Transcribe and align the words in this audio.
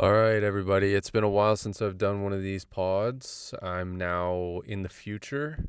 All 0.00 0.12
right, 0.12 0.42
everybody. 0.42 0.94
It's 0.94 1.10
been 1.10 1.24
a 1.24 1.28
while 1.28 1.56
since 1.56 1.82
I've 1.82 1.98
done 1.98 2.22
one 2.22 2.32
of 2.32 2.40
these 2.40 2.64
pods. 2.64 3.52
I'm 3.60 3.98
now 3.98 4.62
in 4.64 4.80
the 4.80 4.88
future. 4.88 5.68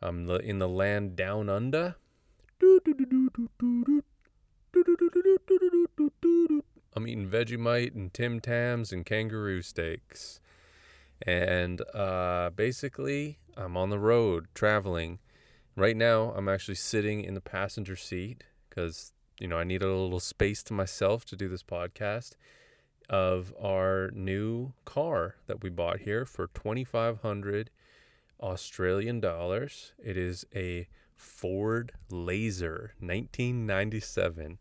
I'm 0.00 0.30
in 0.30 0.60
the 0.60 0.68
land 0.68 1.14
down 1.14 1.50
under. 1.50 1.96
I'm 6.96 7.06
eating 7.06 7.28
Vegemite 7.28 7.94
and 7.94 8.14
Tim 8.14 8.40
Tams 8.40 8.94
and 8.94 9.04
kangaroo 9.04 9.60
steaks. 9.60 10.40
And 11.26 11.82
uh, 11.94 12.48
basically, 12.56 13.40
I'm 13.58 13.76
on 13.76 13.90
the 13.90 13.98
road 13.98 14.46
traveling. 14.54 15.18
Right 15.76 15.98
now, 15.98 16.32
I'm 16.34 16.48
actually 16.48 16.76
sitting 16.76 17.22
in 17.22 17.34
the 17.34 17.42
passenger 17.42 17.94
seat 17.96 18.44
because, 18.70 19.12
you 19.38 19.48
know, 19.48 19.58
I 19.58 19.64
need 19.64 19.82
a 19.82 19.94
little 19.94 20.18
space 20.18 20.62
to 20.62 20.72
myself 20.72 21.26
to 21.26 21.36
do 21.36 21.46
this 21.46 21.62
podcast 21.62 22.36
of 23.08 23.52
our 23.60 24.10
new 24.14 24.72
car 24.84 25.36
that 25.46 25.62
we 25.62 25.70
bought 25.70 26.00
here 26.00 26.24
for 26.24 26.48
2500 26.48 27.70
Australian 28.40 29.20
dollars. 29.20 29.92
It 30.02 30.16
is 30.16 30.44
a 30.54 30.88
Ford 31.16 31.92
Laser 32.10 32.94
1997. 33.00 34.58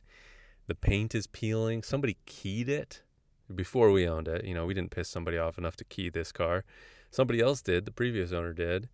The 0.67 0.75
paint 0.75 1.15
is 1.15 1.27
peeling. 1.27 1.83
Somebody 1.83 2.17
keyed 2.25 2.69
it 2.69 3.01
before 3.53 3.91
we 3.91 4.07
owned 4.07 4.27
it. 4.27 4.45
You 4.45 4.53
know, 4.53 4.65
we 4.65 4.73
didn't 4.73 4.91
piss 4.91 5.09
somebody 5.09 5.37
off 5.37 5.57
enough 5.57 5.75
to 5.77 5.83
key 5.83 6.09
this 6.09 6.31
car. 6.31 6.63
Somebody 7.11 7.41
else 7.41 7.61
did. 7.61 7.85
The 7.85 7.91
previous 7.91 8.31
owner 8.31 8.53
did. 8.53 8.89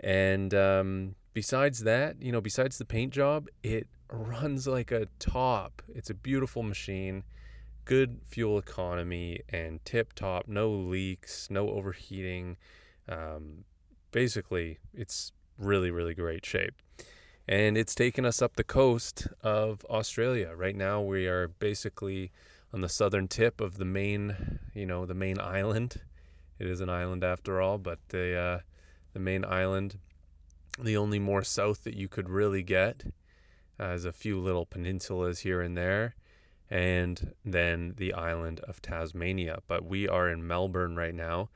And 0.00 0.52
um, 0.54 1.14
besides 1.34 1.80
that, 1.80 2.20
you 2.20 2.32
know, 2.32 2.40
besides 2.40 2.78
the 2.78 2.84
paint 2.84 3.12
job, 3.12 3.48
it 3.62 3.88
runs 4.10 4.66
like 4.66 4.90
a 4.90 5.06
top. 5.18 5.82
It's 5.88 6.10
a 6.10 6.14
beautiful 6.14 6.62
machine 6.62 7.24
good 7.88 8.20
fuel 8.22 8.58
economy 8.58 9.40
and 9.48 9.82
tip 9.82 10.12
top, 10.12 10.46
no 10.46 10.70
leaks, 10.70 11.48
no 11.50 11.70
overheating. 11.70 12.58
Um, 13.08 13.64
basically, 14.12 14.78
it's 14.92 15.32
really, 15.58 15.90
really 15.90 16.14
great 16.14 16.44
shape. 16.44 16.74
And 17.48 17.78
it's 17.78 17.94
taken 17.94 18.26
us 18.26 18.42
up 18.42 18.56
the 18.56 18.62
coast 18.62 19.26
of 19.42 19.86
Australia. 19.88 20.52
Right 20.54 20.76
now, 20.76 21.00
we 21.00 21.26
are 21.26 21.48
basically 21.48 22.30
on 22.74 22.82
the 22.82 22.90
southern 22.90 23.26
tip 23.26 23.58
of 23.58 23.78
the 23.78 23.86
main, 23.86 24.58
you 24.74 24.84
know, 24.84 25.06
the 25.06 25.14
main 25.14 25.40
island. 25.40 26.02
It 26.58 26.66
is 26.66 26.82
an 26.82 26.90
island 26.90 27.24
after 27.24 27.58
all, 27.58 27.78
but 27.78 28.00
the 28.10 28.36
uh, 28.36 28.58
the 29.14 29.20
main 29.20 29.46
island, 29.46 29.98
the 30.78 30.98
only 30.98 31.18
more 31.18 31.42
south 31.42 31.84
that 31.84 31.96
you 31.96 32.06
could 32.06 32.28
really 32.28 32.62
get, 32.62 33.04
has 33.80 34.04
a 34.04 34.12
few 34.12 34.38
little 34.38 34.66
peninsulas 34.66 35.38
here 35.38 35.62
and 35.62 35.74
there 35.74 36.16
and 36.70 37.34
then 37.44 37.94
the 37.96 38.12
island 38.12 38.60
of 38.60 38.82
Tasmania. 38.82 39.60
But 39.66 39.84
we 39.84 40.08
are 40.08 40.28
in 40.28 40.46
Melbourne 40.46 40.96
right 40.96 41.14
now, 41.14 41.48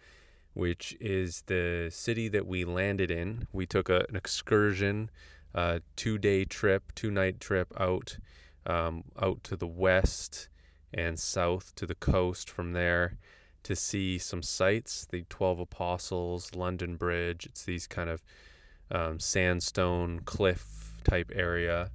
which 0.55 0.97
is 1.01 1.43
the 1.47 1.91
city 1.91 2.29
that 2.29 2.47
we 2.47 2.65
landed 2.65 3.11
in. 3.11 3.47
We 3.53 3.67
took 3.67 3.89
a, 3.89 4.07
an 4.09 4.17
excursion, 4.17 5.11
a 5.55 5.83
two 5.97 6.19
day 6.19 6.45
trip, 6.45 6.93
two 6.95 7.11
night 7.11 7.41
trip 7.41 7.73
out, 7.79 8.19
um, 8.67 9.05
out 9.21 9.45
to 9.45 9.57
the 9.57 9.67
west 9.67 10.49
and 10.95 11.19
south 11.19 11.75
to 11.75 11.87
the 11.87 11.95
coast 11.95 12.51
from 12.51 12.73
there 12.73 13.19
to 13.63 13.77
see 13.77 14.19
some 14.19 14.43
sights 14.43 15.07
the 15.11 15.25
12 15.29 15.61
Apostles, 15.61 16.55
London 16.55 16.97
Bridge. 16.97 17.47
It's 17.47 17.65
these 17.65 17.87
kind 17.87 18.11
of 18.11 18.23
um, 18.91 19.19
sandstone 19.21 20.21
cliff 20.21 20.93
type 21.05 21.31
area 21.35 21.91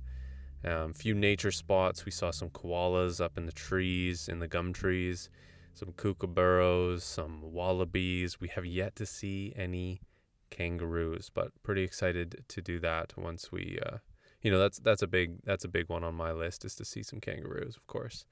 um, 0.64 0.94
few 0.94 1.14
nature 1.14 1.52
spots. 1.52 2.06
We 2.06 2.12
saw 2.12 2.32
some 2.32 2.50
koalas 2.50 3.24
up 3.24 3.38
in 3.38 3.46
the 3.46 3.52
trees, 3.52 4.28
in 4.28 4.40
the 4.40 4.48
gum 4.48 4.74
trees, 4.74 5.30
some 5.74 5.94
kookaburras, 5.94 7.02
some 7.02 7.52
wallabies. 7.52 8.40
We 8.40 8.48
have 8.50 8.66
yet 8.66 8.96
to 8.98 9.06
see 9.06 9.54
any 9.56 10.02
kangaroos, 10.50 11.30
but 11.34 11.52
pretty 11.64 11.84
excited 11.84 12.44
to 12.48 12.62
do 12.62 12.80
that 12.80 13.14
once 13.18 13.52
we, 13.52 13.80
uh, 13.86 13.98
you 14.42 14.52
know, 14.52 14.60
that's 14.60 14.80
that's 14.80 15.02
a 15.02 15.08
big 15.08 15.44
that's 15.44 15.66
a 15.66 15.70
big 15.70 15.90
one 15.90 16.04
on 16.04 16.16
my 16.16 16.32
list 16.32 16.66
is 16.66 16.76
to 16.76 16.86
see 16.86 17.04
some 17.04 17.20
kangaroos, 17.20 17.76
of 17.76 17.88
course. 17.88 18.26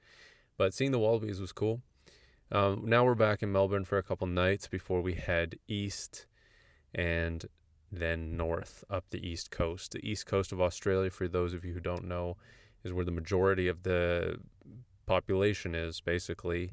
But 0.56 0.74
seeing 0.74 0.92
the 0.92 0.98
wallabies 0.98 1.40
was 1.40 1.52
cool. 1.52 1.82
Um, 2.50 2.82
now 2.84 3.04
we're 3.04 3.16
back 3.16 3.42
in 3.42 3.50
Melbourne 3.50 3.84
for 3.84 3.98
a 3.98 4.02
couple 4.02 4.26
nights 4.26 4.68
before 4.68 5.00
we 5.00 5.14
head 5.14 5.56
east 5.66 6.26
and 6.94 7.44
then 7.90 8.36
north 8.36 8.84
up 8.90 9.10
the 9.10 9.26
east 9.26 9.50
coast. 9.50 9.92
The 9.92 10.08
east 10.08 10.26
coast 10.26 10.52
of 10.52 10.60
Australia, 10.60 11.10
for 11.10 11.28
those 11.28 11.54
of 11.54 11.64
you 11.64 11.72
who 11.72 11.80
don't 11.80 12.04
know, 12.04 12.36
is 12.84 12.92
where 12.92 13.04
the 13.04 13.10
majority 13.10 13.68
of 13.68 13.82
the 13.82 14.38
population 15.06 15.74
is 15.74 16.00
basically, 16.00 16.72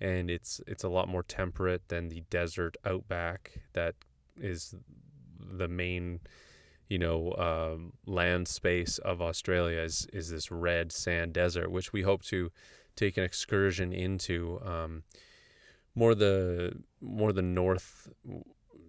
and 0.00 0.30
it's 0.30 0.60
it's 0.66 0.84
a 0.84 0.88
lot 0.88 1.08
more 1.08 1.22
temperate 1.22 1.88
than 1.88 2.08
the 2.08 2.22
desert 2.30 2.76
outback 2.84 3.60
that 3.74 3.94
is 4.36 4.74
the 5.38 5.68
main 5.68 6.20
you 6.88 6.98
know 6.98 7.32
um, 7.34 7.92
land 8.06 8.48
space 8.48 8.98
of 8.98 9.20
Australia 9.20 9.78
is 9.78 10.06
is 10.12 10.30
this 10.30 10.50
red 10.50 10.92
sand 10.92 11.32
desert, 11.32 11.70
which 11.70 11.92
we 11.92 12.02
hope 12.02 12.22
to 12.24 12.50
take 12.96 13.16
an 13.16 13.24
excursion 13.24 13.92
into. 13.92 14.60
Um, 14.64 15.02
more 15.94 16.14
the 16.14 16.72
more 17.00 17.32
the 17.32 17.42
north 17.42 18.08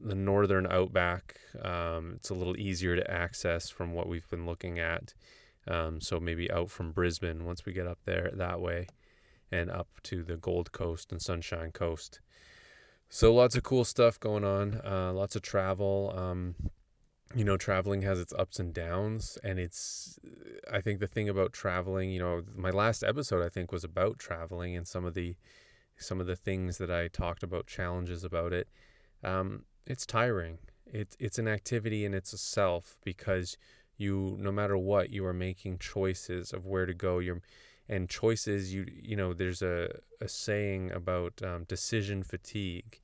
the 0.05 0.15
northern 0.15 0.67
outback. 0.67 1.35
Um, 1.61 2.13
it's 2.15 2.29
a 2.29 2.35
little 2.35 2.57
easier 2.57 2.95
to 2.95 3.11
access 3.11 3.69
from 3.69 3.93
what 3.93 4.07
we've 4.07 4.29
been 4.29 4.45
looking 4.45 4.79
at. 4.79 5.13
Um, 5.67 5.99
so 5.99 6.19
maybe 6.19 6.49
out 6.51 6.69
from 6.69 6.91
Brisbane 6.91 7.45
once 7.45 7.65
we 7.65 7.73
get 7.73 7.87
up 7.87 7.99
there 8.05 8.31
that 8.35 8.61
way, 8.61 8.87
and 9.51 9.71
up 9.71 9.87
to 10.03 10.23
the 10.23 10.37
Gold 10.37 10.71
Coast 10.71 11.11
and 11.11 11.21
Sunshine 11.21 11.71
Coast. 11.71 12.19
So 13.09 13.33
lots 13.33 13.55
of 13.55 13.63
cool 13.63 13.83
stuff 13.83 14.19
going 14.19 14.43
on. 14.43 14.81
Uh, 14.85 15.11
lots 15.13 15.35
of 15.35 15.41
travel. 15.41 16.13
Um, 16.15 16.55
you 17.33 17.43
know, 17.43 17.57
traveling 17.57 18.03
has 18.03 18.19
its 18.19 18.33
ups 18.33 18.59
and 18.59 18.73
downs, 18.73 19.39
and 19.43 19.59
it's. 19.59 20.19
I 20.71 20.81
think 20.81 20.99
the 20.99 21.07
thing 21.07 21.29
about 21.29 21.51
traveling, 21.51 22.11
you 22.11 22.19
know, 22.19 22.43
my 22.55 22.69
last 22.69 23.03
episode 23.03 23.43
I 23.43 23.49
think 23.49 23.71
was 23.71 23.83
about 23.83 24.19
traveling 24.19 24.75
and 24.75 24.87
some 24.87 25.05
of 25.05 25.15
the, 25.15 25.35
some 25.97 26.21
of 26.21 26.27
the 26.27 26.35
things 26.35 26.77
that 26.77 26.91
I 26.91 27.07
talked 27.07 27.41
about, 27.41 27.67
challenges 27.67 28.23
about 28.23 28.53
it. 28.53 28.67
Um, 29.23 29.63
it's 29.85 30.05
tiring. 30.05 30.59
It's 30.85 31.15
it's 31.19 31.39
an 31.39 31.47
activity 31.47 32.05
and 32.05 32.15
it's 32.15 32.33
a 32.33 32.37
self 32.37 32.97
because 33.03 33.57
you 33.97 34.35
no 34.39 34.51
matter 34.51 34.77
what 34.77 35.09
you 35.09 35.25
are 35.25 35.33
making 35.33 35.79
choices 35.79 36.53
of 36.53 36.65
where 36.65 36.85
to 36.85 36.93
go. 36.93 37.19
You're 37.19 37.41
and 37.87 38.09
choices 38.09 38.73
you 38.73 38.85
you 39.01 39.15
know 39.15 39.33
there's 39.33 39.61
a 39.61 39.89
a 40.21 40.27
saying 40.27 40.91
about 40.91 41.41
um, 41.43 41.63
decision 41.65 42.23
fatigue. 42.23 42.99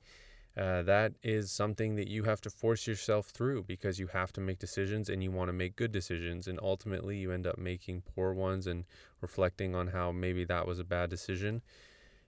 Uh, 0.54 0.82
that 0.82 1.14
is 1.22 1.50
something 1.50 1.96
that 1.96 2.08
you 2.08 2.24
have 2.24 2.40
to 2.42 2.50
force 2.50 2.86
yourself 2.86 3.28
through 3.28 3.62
because 3.62 3.98
you 3.98 4.08
have 4.08 4.30
to 4.34 4.40
make 4.40 4.58
decisions 4.58 5.08
and 5.08 5.22
you 5.22 5.30
want 5.30 5.48
to 5.48 5.52
make 5.52 5.76
good 5.76 5.90
decisions 5.92 6.46
and 6.46 6.58
ultimately 6.62 7.16
you 7.16 7.32
end 7.32 7.46
up 7.46 7.56
making 7.56 8.02
poor 8.02 8.34
ones 8.34 8.66
and 8.66 8.84
reflecting 9.22 9.74
on 9.74 9.86
how 9.88 10.12
maybe 10.12 10.44
that 10.44 10.66
was 10.66 10.78
a 10.78 10.84
bad 10.84 11.08
decision 11.08 11.62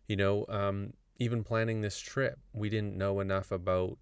you 0.08 0.16
know 0.16 0.44
um, 0.48 0.92
even 1.18 1.44
planning 1.44 1.80
this 1.80 1.98
trip 1.98 2.38
we 2.52 2.68
didn't 2.68 2.96
know 2.96 3.20
enough 3.20 3.50
about 3.50 3.98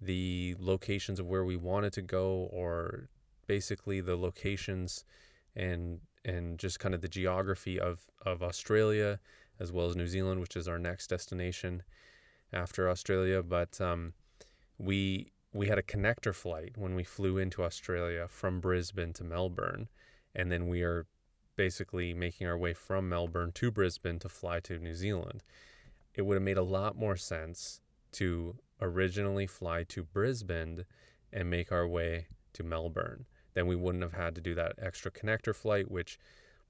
the 0.00 0.54
locations 0.58 1.18
of 1.18 1.26
where 1.26 1.44
we 1.44 1.56
wanted 1.56 1.92
to 1.92 2.02
go 2.02 2.48
or 2.52 3.08
basically 3.46 4.00
the 4.00 4.16
locations 4.16 5.04
and 5.56 6.00
and 6.24 6.58
just 6.58 6.78
kind 6.78 6.94
of 6.94 7.00
the 7.00 7.08
geography 7.08 7.80
of 7.80 8.06
of 8.24 8.42
Australia 8.42 9.18
as 9.58 9.72
well 9.72 9.86
as 9.86 9.96
New 9.96 10.06
Zealand 10.06 10.40
which 10.40 10.56
is 10.56 10.68
our 10.68 10.78
next 10.78 11.08
destination 11.08 11.82
after 12.52 12.88
Australia. 12.88 13.42
But 13.42 13.80
um, 13.80 14.14
we 14.78 15.32
we 15.52 15.68
had 15.68 15.78
a 15.78 15.82
connector 15.82 16.34
flight 16.34 16.76
when 16.76 16.94
we 16.94 17.04
flew 17.04 17.38
into 17.38 17.64
Australia 17.64 18.26
from 18.28 18.60
Brisbane 18.60 19.12
to 19.14 19.24
Melbourne. 19.24 19.88
And 20.34 20.52
then 20.52 20.68
we 20.68 20.82
are 20.82 21.06
basically 21.56 22.14
making 22.14 22.46
our 22.46 22.56
way 22.56 22.74
from 22.74 23.08
Melbourne 23.08 23.52
to 23.52 23.70
Brisbane 23.70 24.18
to 24.20 24.28
fly 24.28 24.60
to 24.60 24.78
New 24.78 24.94
Zealand. 24.94 25.42
It 26.14 26.22
would 26.22 26.34
have 26.34 26.42
made 26.42 26.58
a 26.58 26.62
lot 26.62 26.96
more 26.96 27.16
sense 27.16 27.80
to 28.12 28.56
originally 28.80 29.46
fly 29.46 29.84
to 29.84 30.02
Brisbane 30.02 30.84
and 31.32 31.50
make 31.50 31.72
our 31.72 31.86
way 31.86 32.26
to 32.54 32.62
Melbourne. 32.62 33.26
Then 33.54 33.66
we 33.66 33.76
wouldn't 33.76 34.04
have 34.04 34.14
had 34.14 34.34
to 34.36 34.40
do 34.40 34.54
that 34.54 34.76
extra 34.80 35.10
connector 35.10 35.54
flight, 35.54 35.90
which 35.90 36.18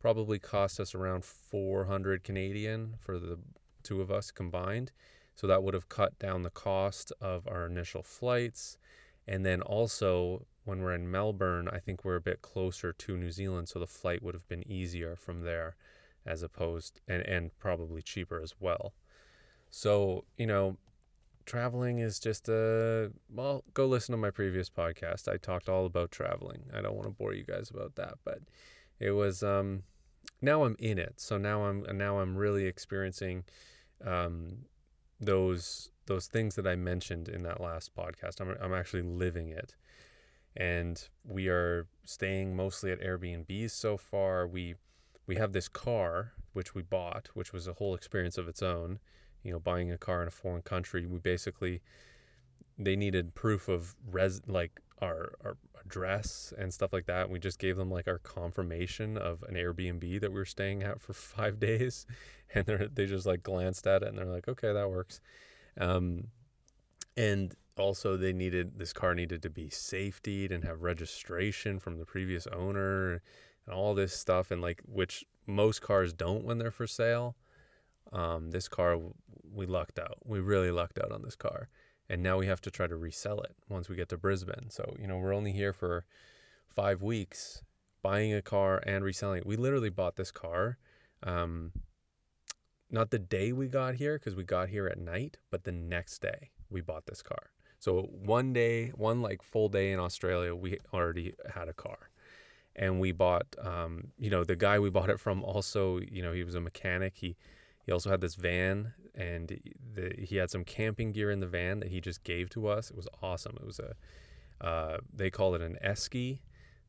probably 0.00 0.38
cost 0.38 0.80
us 0.80 0.94
around 0.94 1.24
400 1.24 2.24
Canadian 2.24 2.94
for 2.98 3.18
the 3.18 3.38
two 3.82 4.00
of 4.00 4.10
us 4.10 4.30
combined. 4.30 4.92
So 5.34 5.46
that 5.46 5.62
would 5.62 5.74
have 5.74 5.88
cut 5.88 6.18
down 6.18 6.42
the 6.42 6.50
cost 6.50 7.12
of 7.20 7.46
our 7.46 7.66
initial 7.66 8.02
flights. 8.02 8.76
And 9.26 9.44
then 9.44 9.60
also, 9.60 10.46
when 10.64 10.80
we're 10.80 10.94
in 10.94 11.10
Melbourne, 11.10 11.68
I 11.70 11.78
think 11.78 12.04
we're 12.04 12.16
a 12.16 12.20
bit 12.20 12.42
closer 12.42 12.92
to 12.92 13.16
New 13.16 13.30
Zealand, 13.30 13.68
so 13.68 13.78
the 13.78 13.86
flight 13.86 14.22
would 14.22 14.34
have 14.34 14.48
been 14.48 14.66
easier 14.70 15.14
from 15.16 15.42
there 15.42 15.76
as 16.26 16.42
opposed 16.42 17.00
and, 17.06 17.22
and 17.22 17.56
probably 17.58 18.02
cheaper 18.02 18.40
as 18.40 18.54
well. 18.58 18.94
So, 19.70 20.24
you 20.36 20.46
know, 20.46 20.76
traveling 21.48 21.98
is 21.98 22.20
just 22.20 22.48
a 22.48 23.10
well 23.28 23.64
go 23.74 23.86
listen 23.86 24.12
to 24.12 24.16
my 24.16 24.30
previous 24.30 24.70
podcast 24.70 25.26
i 25.32 25.36
talked 25.36 25.68
all 25.68 25.86
about 25.86 26.10
traveling 26.10 26.62
i 26.74 26.80
don't 26.80 26.94
want 26.94 27.06
to 27.06 27.10
bore 27.10 27.32
you 27.32 27.42
guys 27.42 27.70
about 27.70 27.94
that 27.96 28.14
but 28.24 28.38
it 29.00 29.12
was 29.12 29.42
um 29.42 29.82
now 30.40 30.62
i'm 30.64 30.76
in 30.78 30.98
it 30.98 31.14
so 31.16 31.38
now 31.38 31.64
i'm 31.64 31.84
now 31.96 32.18
i'm 32.18 32.36
really 32.36 32.66
experiencing 32.66 33.44
um, 34.04 34.64
those 35.20 35.90
those 36.06 36.26
things 36.26 36.54
that 36.54 36.66
I 36.66 36.76
mentioned 36.76 37.28
in 37.28 37.42
that 37.42 37.60
last 37.60 37.94
podcast. 37.94 38.40
I'm 38.40 38.56
I'm 38.60 38.74
actually 38.74 39.02
living 39.02 39.50
it, 39.50 39.74
and 40.56 41.08
we 41.24 41.48
are 41.48 41.86
staying 42.04 42.56
mostly 42.56 42.90
at 42.90 43.00
Airbnbs 43.00 43.70
so 43.70 43.96
far. 43.96 44.46
We 44.46 44.74
we 45.26 45.36
have 45.36 45.52
this 45.52 45.68
car 45.68 46.32
which 46.52 46.74
we 46.74 46.82
bought, 46.82 47.28
which 47.34 47.52
was 47.52 47.68
a 47.68 47.74
whole 47.74 47.94
experience 47.94 48.38
of 48.38 48.48
its 48.48 48.62
own. 48.62 48.98
You 49.48 49.54
know, 49.54 49.60
buying 49.60 49.90
a 49.90 49.98
car 49.98 50.22
in 50.22 50.28
a 50.28 50.32
foreign 50.32 50.62
country, 50.62 51.06
we 51.06 51.18
basically 51.18 51.82
they 52.78 52.94
needed 52.94 53.34
proof 53.34 53.68
of 53.68 53.96
res 54.08 54.40
like 54.46 54.80
our 55.00 55.32
our 55.44 55.56
address 55.84 56.52
and 56.56 56.72
stuff 56.72 56.92
like 56.92 57.06
that. 57.06 57.30
We 57.30 57.38
just 57.38 57.58
gave 57.58 57.76
them 57.76 57.90
like 57.90 58.06
our 58.06 58.18
confirmation 58.18 59.16
of 59.16 59.42
an 59.44 59.54
Airbnb 59.54 60.20
that 60.20 60.30
we 60.30 60.38
were 60.38 60.44
staying 60.44 60.82
at 60.82 61.00
for 61.00 61.12
five 61.14 61.58
days, 61.58 62.06
and 62.54 62.66
they 62.66 62.88
they 62.92 63.06
just 63.06 63.26
like 63.26 63.42
glanced 63.42 63.86
at 63.86 64.02
it 64.02 64.08
and 64.08 64.18
they're 64.18 64.26
like, 64.26 64.48
okay, 64.48 64.72
that 64.72 64.90
works. 64.90 65.20
Um, 65.78 66.28
and 67.16 67.54
also 67.76 68.16
they 68.16 68.32
needed 68.32 68.78
this 68.78 68.92
car 68.92 69.14
needed 69.14 69.42
to 69.42 69.50
be 69.50 69.68
safetied 69.68 70.52
and 70.52 70.64
have 70.64 70.82
registration 70.82 71.78
from 71.78 71.98
the 71.98 72.04
previous 72.04 72.46
owner 72.48 73.22
and 73.66 73.74
all 73.74 73.94
this 73.94 74.12
stuff 74.14 74.50
and 74.50 74.60
like 74.60 74.82
which 74.86 75.24
most 75.46 75.80
cars 75.80 76.12
don't 76.12 76.44
when 76.44 76.58
they're 76.58 76.70
for 76.70 76.86
sale. 76.86 77.36
Um, 78.12 78.50
this 78.50 78.68
car 78.68 78.98
we 79.52 79.66
lucked 79.66 79.98
out. 79.98 80.18
We 80.24 80.40
really 80.40 80.70
lucked 80.70 80.98
out 80.98 81.12
on 81.12 81.22
this 81.22 81.36
car 81.36 81.68
and 82.08 82.22
now 82.22 82.38
we 82.38 82.46
have 82.46 82.60
to 82.62 82.70
try 82.70 82.86
to 82.86 82.96
resell 82.96 83.40
it 83.40 83.54
once 83.68 83.88
we 83.88 83.96
get 83.96 84.08
to 84.08 84.16
Brisbane. 84.16 84.70
So, 84.70 84.96
you 84.98 85.06
know, 85.06 85.18
we're 85.18 85.34
only 85.34 85.52
here 85.52 85.72
for 85.72 86.04
five 86.66 87.02
weeks 87.02 87.62
buying 88.02 88.32
a 88.32 88.42
car 88.42 88.82
and 88.86 89.04
reselling 89.04 89.40
it. 89.40 89.46
We 89.46 89.56
literally 89.56 89.90
bought 89.90 90.16
this 90.16 90.30
car, 90.30 90.78
um, 91.22 91.72
not 92.90 93.10
the 93.10 93.18
day 93.18 93.52
we 93.52 93.66
got 93.66 93.96
here 93.96 94.18
because 94.18 94.34
we 94.34 94.44
got 94.44 94.70
here 94.70 94.86
at 94.86 94.98
night, 94.98 95.36
but 95.50 95.64
the 95.64 95.72
next 95.72 96.22
day 96.22 96.50
we 96.70 96.80
bought 96.80 97.06
this 97.06 97.22
car. 97.22 97.50
So, 97.80 98.02
one 98.10 98.52
day, 98.52 98.88
one 98.88 99.22
like 99.22 99.42
full 99.42 99.68
day 99.68 99.92
in 99.92 100.00
Australia, 100.00 100.54
we 100.54 100.78
already 100.92 101.34
had 101.54 101.68
a 101.68 101.72
car. 101.72 102.10
And 102.74 103.00
we 103.00 103.12
bought, 103.12 103.46
um, 103.60 104.08
you 104.16 104.30
know, 104.30 104.44
the 104.44 104.56
guy 104.56 104.78
we 104.78 104.88
bought 104.88 105.10
it 105.10 105.20
from 105.20 105.42
also, 105.44 105.98
you 105.98 106.22
know, 106.22 106.32
he 106.32 106.44
was 106.44 106.54
a 106.54 106.60
mechanic. 106.60 107.16
He, 107.16 107.36
he 107.88 107.92
also 107.92 108.10
had 108.10 108.20
this 108.20 108.34
van 108.34 108.92
and 109.14 109.58
the, 109.94 110.12
he 110.18 110.36
had 110.36 110.50
some 110.50 110.62
camping 110.62 111.10
gear 111.10 111.30
in 111.30 111.40
the 111.40 111.46
van 111.46 111.80
that 111.80 111.88
he 111.88 112.02
just 112.02 112.22
gave 112.22 112.50
to 112.50 112.68
us. 112.68 112.90
It 112.90 112.96
was 112.96 113.08
awesome. 113.22 113.56
It 113.58 113.64
was 113.64 113.80
a 113.80 113.94
uh, 114.62 114.98
they 115.10 115.30
call 115.30 115.54
it 115.54 115.62
an 115.62 115.78
esky, 115.82 116.40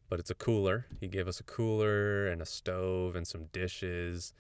but 0.10 0.20
it's 0.20 0.30
a 0.30 0.36
cooler. 0.36 0.88
He 1.00 1.08
gave 1.08 1.26
us 1.30 1.40
a 1.40 1.44
cooler 1.44 2.28
and 2.28 2.42
a 2.42 2.46
stove 2.46 3.16
and 3.16 3.26
some 3.26 3.46
dishes, 3.54 4.34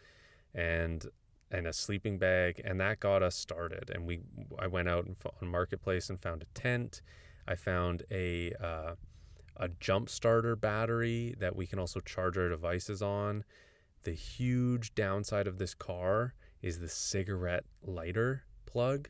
and 0.54 1.06
and 1.50 1.66
a 1.66 1.72
sleeping 1.72 2.18
bag, 2.18 2.60
and 2.66 2.78
that 2.82 3.00
got 3.00 3.24
us 3.24 3.38
started. 3.38 3.90
And 3.96 4.06
we 4.06 4.20
I 4.60 4.68
went 4.68 4.90
out 4.90 5.08
on 5.42 5.48
marketplace 5.48 6.10
and 6.10 6.20
found 6.20 6.42
a 6.42 6.60
tent. 6.60 7.02
I 7.48 7.56
found 7.56 8.04
a 8.12 8.52
uh, 8.62 8.96
a 9.56 9.70
jump 9.80 10.10
starter 10.10 10.58
battery 10.58 11.36
that 11.40 11.56
we 11.56 11.68
can 11.68 11.80
also 11.80 12.02
charge 12.02 12.38
our 12.38 12.50
devices 12.50 13.02
on. 13.02 13.46
The 14.04 14.12
huge 14.12 14.94
downside 14.94 15.48
of 15.48 15.58
this 15.58 15.74
car 15.74 16.34
is 16.62 16.80
the 16.80 16.90
cigarette 16.90 17.64
lighter 17.84 18.44
plug 18.66 19.10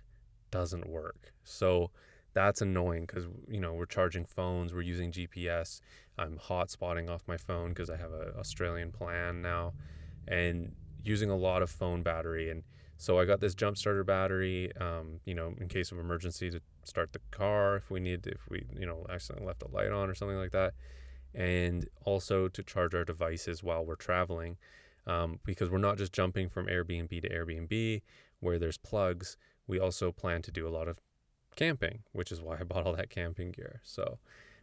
doesn't 0.51 0.87
work. 0.87 1.33
So 1.43 1.91
that's 2.33 2.61
annoying 2.61 3.05
because 3.05 3.27
you 3.47 3.59
know 3.59 3.73
we're 3.73 3.85
charging 3.85 4.25
phones, 4.25 4.73
we're 4.73 4.81
using 4.81 5.11
GPS. 5.11 5.81
I'm 6.17 6.37
hotspotting 6.37 7.09
off 7.09 7.23
my 7.27 7.37
phone 7.37 7.69
because 7.69 7.89
I 7.89 7.97
have 7.97 8.11
an 8.11 8.33
Australian 8.37 8.91
plan 8.91 9.41
now, 9.41 9.73
and 10.27 10.73
using 11.03 11.29
a 11.29 11.35
lot 11.35 11.61
of 11.61 11.69
phone 11.69 12.03
battery. 12.03 12.49
And 12.51 12.63
so 12.97 13.19
I 13.19 13.25
got 13.25 13.39
this 13.39 13.55
jump 13.55 13.77
starter 13.77 14.03
battery, 14.03 14.71
um, 14.79 15.21
you 15.25 15.33
know, 15.33 15.53
in 15.59 15.67
case 15.69 15.91
of 15.91 15.97
emergency 15.97 16.49
to 16.51 16.59
start 16.83 17.13
the 17.13 17.19
car 17.31 17.77
if 17.77 17.89
we 17.89 17.99
need, 17.99 18.27
if 18.27 18.47
we 18.49 18.65
you 18.77 18.85
know 18.85 19.05
accidentally 19.09 19.47
left 19.47 19.59
the 19.59 19.69
light 19.69 19.91
on 19.91 20.09
or 20.09 20.15
something 20.15 20.37
like 20.37 20.51
that, 20.51 20.73
and 21.33 21.87
also 22.05 22.47
to 22.47 22.63
charge 22.63 22.93
our 22.93 23.05
devices 23.05 23.63
while 23.63 23.85
we're 23.85 23.95
traveling 23.95 24.57
um, 25.09 25.39
because 25.43 25.69
we're 25.69 25.79
not 25.79 25.97
just 25.97 26.13
jumping 26.13 26.49
from 26.49 26.67
Airbnb 26.67 27.21
to 27.21 27.29
Airbnb 27.29 28.01
where 28.39 28.59
there's 28.59 28.77
plugs. 28.77 29.37
We 29.67 29.79
also 29.79 30.11
plan 30.11 30.41
to 30.43 30.51
do 30.51 30.67
a 30.67 30.69
lot 30.69 30.87
of 30.87 30.99
camping, 31.55 32.03
which 32.11 32.31
is 32.31 32.41
why 32.41 32.57
I 32.59 32.63
bought 32.63 32.85
all 32.85 32.95
that 32.95 33.09
camping 33.09 33.51
gear. 33.51 33.81
So, 33.83 34.19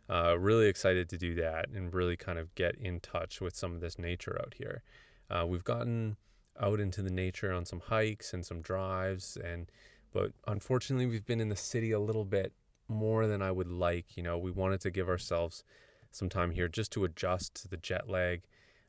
uh, 0.08 0.38
really 0.38 0.68
excited 0.68 1.08
to 1.08 1.18
do 1.18 1.34
that 1.34 1.68
and 1.74 1.92
really 1.92 2.16
kind 2.16 2.38
of 2.38 2.54
get 2.54 2.76
in 2.76 3.00
touch 3.00 3.40
with 3.40 3.56
some 3.56 3.74
of 3.74 3.80
this 3.80 3.98
nature 3.98 4.38
out 4.40 4.54
here. 4.56 4.82
Uh, 5.28 5.44
we've 5.46 5.64
gotten 5.64 6.16
out 6.60 6.78
into 6.78 7.02
the 7.02 7.10
nature 7.10 7.52
on 7.52 7.66
some 7.66 7.80
hikes 7.80 8.32
and 8.32 8.46
some 8.46 8.62
drives, 8.62 9.36
and 9.36 9.70
but 10.12 10.32
unfortunately, 10.46 11.06
we've 11.06 11.26
been 11.26 11.40
in 11.40 11.48
the 11.48 11.56
city 11.56 11.90
a 11.90 12.00
little 12.00 12.24
bit 12.24 12.52
more 12.88 13.26
than 13.26 13.42
I 13.42 13.50
would 13.50 13.68
like. 13.68 14.16
You 14.16 14.22
know, 14.22 14.38
we 14.38 14.52
wanted 14.52 14.80
to 14.82 14.90
give 14.90 15.08
ourselves 15.08 15.64
some 16.12 16.28
time 16.28 16.52
here 16.52 16.68
just 16.68 16.92
to 16.92 17.04
adjust 17.04 17.60
to 17.62 17.68
the 17.68 17.76
jet 17.76 18.08
lag. 18.08 18.42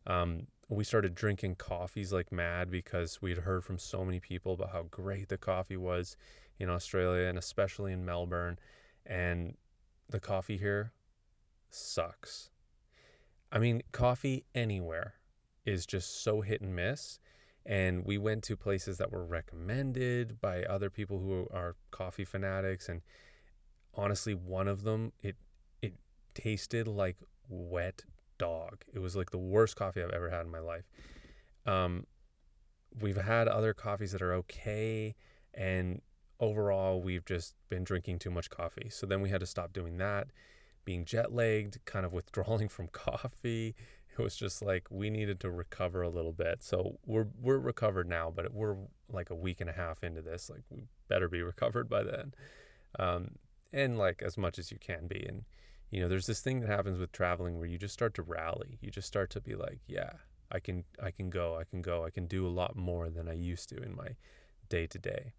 Um, 0.06 0.48
we 0.70 0.84
started 0.84 1.16
drinking 1.16 1.56
coffees 1.56 2.12
like 2.12 2.32
mad 2.32 2.70
because 2.70 3.22
we'd 3.22 3.40
heard 3.40 3.64
from 3.64 3.78
so 3.78 4.04
many 4.04 4.20
people 4.20 4.54
about 4.54 4.72
how 4.72 4.84
great 4.84 5.30
the 5.30 5.38
coffee 5.38 5.78
was 5.78 6.18
in 6.60 6.70
Australia 6.70 7.28
and 7.28 7.38
especially 7.38 7.94
in 7.94 8.04
Melbourne. 8.04 8.60
And 9.06 9.56
the 10.10 10.20
coffee 10.20 10.58
here 10.58 10.92
sucks. 11.70 12.50
I 13.52 13.60
mean, 13.60 13.82
coffee 13.94 14.44
anywhere 14.54 15.16
is 15.66 15.86
just 15.86 16.22
so 16.22 16.42
hit 16.42 16.62
and 16.62 16.76
miss. 16.76 17.20
And 17.66 18.06
we 18.06 18.18
went 18.18 18.44
to 18.44 18.58
places 18.58 18.98
that 18.98 19.12
were 19.12 19.26
recommended 19.26 20.40
by 20.42 20.64
other 20.64 20.90
people 20.90 21.20
who 21.20 21.48
are 21.54 21.76
coffee 21.92 22.26
fanatics. 22.26 22.90
And 22.90 23.02
honestly, 23.94 24.34
one 24.34 24.68
of 24.68 24.84
them, 24.84 25.12
it 25.22 25.36
it 25.82 25.94
tasted 26.34 26.88
like 26.88 27.18
wet 27.50 28.04
dog. 28.38 28.84
It 28.94 29.00
was 29.00 29.16
like 29.16 29.32
the 29.32 29.38
worst 29.38 29.76
coffee 29.76 30.02
I've 30.02 30.12
ever 30.12 30.30
had 30.30 30.46
in 30.46 30.52
my 30.52 30.60
life. 30.60 30.86
Um, 31.66 32.06
we've 33.00 33.18
had 33.18 33.48
other 33.48 33.74
coffees 33.74 34.12
that 34.12 34.22
are 34.22 34.34
okay, 34.34 35.16
and 35.54 36.02
overall, 36.40 37.02
we've 37.02 37.26
just 37.26 37.56
been 37.70 37.84
drinking 37.84 38.20
too 38.20 38.32
much 38.32 38.50
coffee. 38.50 38.90
So 38.90 39.06
then 39.06 39.22
we 39.22 39.30
had 39.30 39.40
to 39.40 39.46
stop 39.46 39.74
doing 39.74 39.98
that. 39.98 40.28
Being 40.86 41.06
jet 41.06 41.34
lagged, 41.34 41.80
kind 41.86 42.06
of 42.06 42.14
withdrawing 42.14 42.70
from 42.70 42.88
coffee, 42.88 43.76
it 44.18 44.22
was 44.22 44.36
just 44.36 44.62
like 44.62 44.88
we 44.90 45.10
needed 45.10 45.40
to 45.42 45.52
recover 45.52 46.02
a 46.02 46.10
little 46.10 46.32
bit. 46.32 46.64
So 46.64 47.00
we're 47.06 47.28
we're 47.40 47.60
recovered 47.60 48.10
now, 48.10 48.32
but 48.36 48.54
we're 48.54 48.78
like 49.10 49.30
a 49.30 49.36
week 49.36 49.62
and 49.62 49.70
a 49.70 49.74
half 49.74 50.04
into 50.04 50.22
this. 50.22 50.50
Like 50.50 50.64
we 50.70 50.88
better 51.08 51.30
be 51.30 51.42
recovered 51.44 51.90
by 51.90 52.04
then, 52.04 52.34
um, 52.98 53.32
and 53.72 53.98
like 53.98 54.22
as 54.22 54.38
much 54.38 54.58
as 54.58 54.72
you 54.72 54.78
can 54.80 55.08
be. 55.08 55.24
And 55.28 55.44
you 55.90 56.02
know, 56.02 56.08
there's 56.08 56.28
this 56.28 56.42
thing 56.42 56.60
that 56.60 56.70
happens 56.70 57.00
with 57.00 57.12
traveling 57.12 57.58
where 57.58 57.68
you 57.68 57.78
just 57.78 57.94
start 57.94 58.14
to 58.16 58.22
rally. 58.22 58.78
You 58.82 58.92
just 58.92 59.08
start 59.08 59.30
to 59.32 59.42
be 59.42 59.56
like, 59.56 59.80
yeah, 59.88 60.12
I 60.52 60.60
can 60.60 60.84
I 61.02 61.12
can 61.12 61.30
go, 61.30 61.58
I 61.58 61.64
can 61.64 61.82
go, 61.82 62.04
I 62.04 62.10
can 62.10 62.28
do 62.28 62.46
a 62.46 62.50
lot 62.50 62.76
more 62.76 63.10
than 63.10 63.28
I 63.28 63.34
used 63.34 63.70
to 63.70 63.78
in 63.78 63.96
my 63.96 64.16
day 64.70 64.88
to 64.88 65.00
day. 65.00 65.34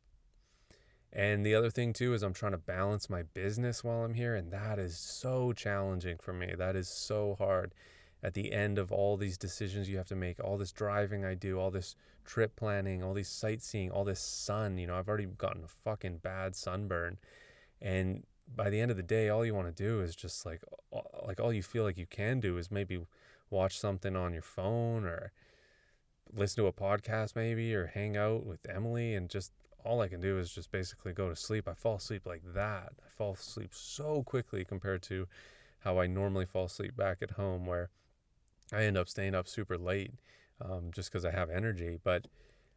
And 1.12 1.44
the 1.44 1.54
other 1.54 1.70
thing 1.70 1.92
too 1.92 2.14
is 2.14 2.22
I'm 2.22 2.34
trying 2.34 2.52
to 2.52 2.58
balance 2.58 3.08
my 3.08 3.22
business 3.22 3.82
while 3.82 4.04
I'm 4.04 4.14
here 4.14 4.34
and 4.34 4.50
that 4.52 4.78
is 4.78 4.98
so 4.98 5.52
challenging 5.52 6.18
for 6.18 6.32
me. 6.32 6.54
That 6.56 6.76
is 6.76 6.88
so 6.88 7.36
hard. 7.38 7.74
At 8.22 8.34
the 8.34 8.52
end 8.52 8.78
of 8.78 8.90
all 8.90 9.16
these 9.16 9.38
decisions 9.38 9.88
you 9.88 9.96
have 9.96 10.08
to 10.08 10.16
make, 10.16 10.42
all 10.42 10.58
this 10.58 10.72
driving 10.72 11.24
I 11.24 11.34
do, 11.34 11.58
all 11.58 11.70
this 11.70 11.94
trip 12.24 12.56
planning, 12.56 13.02
all 13.02 13.14
these 13.14 13.28
sightseeing, 13.28 13.90
all 13.90 14.04
this 14.04 14.20
sun, 14.20 14.76
you 14.76 14.86
know, 14.86 14.96
I've 14.96 15.08
already 15.08 15.26
gotten 15.26 15.64
a 15.64 15.68
fucking 15.68 16.18
bad 16.18 16.56
sunburn 16.56 17.16
and 17.80 18.24
by 18.54 18.70
the 18.70 18.80
end 18.80 18.90
of 18.90 18.96
the 18.96 19.02
day, 19.02 19.28
all 19.28 19.44
you 19.44 19.54
want 19.54 19.74
to 19.74 19.82
do 19.82 20.00
is 20.00 20.16
just 20.16 20.44
like, 20.46 20.62
like 21.26 21.40
all 21.40 21.52
you 21.52 21.62
feel 21.62 21.84
like 21.84 21.96
you 21.96 22.06
can 22.06 22.40
do 22.40 22.56
is 22.56 22.70
maybe 22.70 23.00
watch 23.50 23.78
something 23.78 24.16
on 24.16 24.32
your 24.32 24.42
phone 24.42 25.04
or 25.04 25.32
listen 26.32 26.62
to 26.62 26.68
a 26.68 26.72
podcast 26.72 27.34
maybe 27.34 27.74
or 27.74 27.86
hang 27.86 28.16
out 28.16 28.44
with 28.44 28.60
Emily 28.68 29.14
and 29.14 29.30
just 29.30 29.52
all 29.84 30.00
I 30.00 30.08
can 30.08 30.20
do 30.20 30.38
is 30.38 30.52
just 30.52 30.70
basically 30.70 31.12
go 31.12 31.28
to 31.28 31.36
sleep. 31.36 31.68
I 31.68 31.74
fall 31.74 31.96
asleep 31.96 32.26
like 32.26 32.42
that. 32.54 32.92
I 33.04 33.08
fall 33.08 33.32
asleep 33.32 33.70
so 33.72 34.22
quickly 34.22 34.64
compared 34.64 35.02
to 35.04 35.26
how 35.80 35.98
I 35.98 36.06
normally 36.06 36.44
fall 36.44 36.66
asleep 36.66 36.96
back 36.96 37.18
at 37.22 37.32
home 37.32 37.64
where 37.64 37.90
I 38.72 38.82
end 38.82 38.98
up 38.98 39.08
staying 39.08 39.34
up 39.34 39.48
super 39.48 39.78
late 39.78 40.12
um, 40.60 40.90
just 40.92 41.10
because 41.10 41.24
I 41.24 41.30
have 41.30 41.48
energy. 41.48 41.98
But 42.02 42.26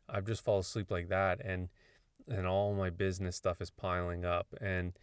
I've 0.08 0.26
just 0.26 0.44
fall 0.44 0.60
asleep 0.60 0.92
like 0.92 1.10
that 1.10 1.42
and 1.44 1.70
and 2.28 2.46
all 2.46 2.74
my 2.76 2.92
business 2.92 3.36
stuff 3.36 3.62
is 3.62 3.72
piling 3.72 4.24
up 4.24 4.48
and 4.62 4.94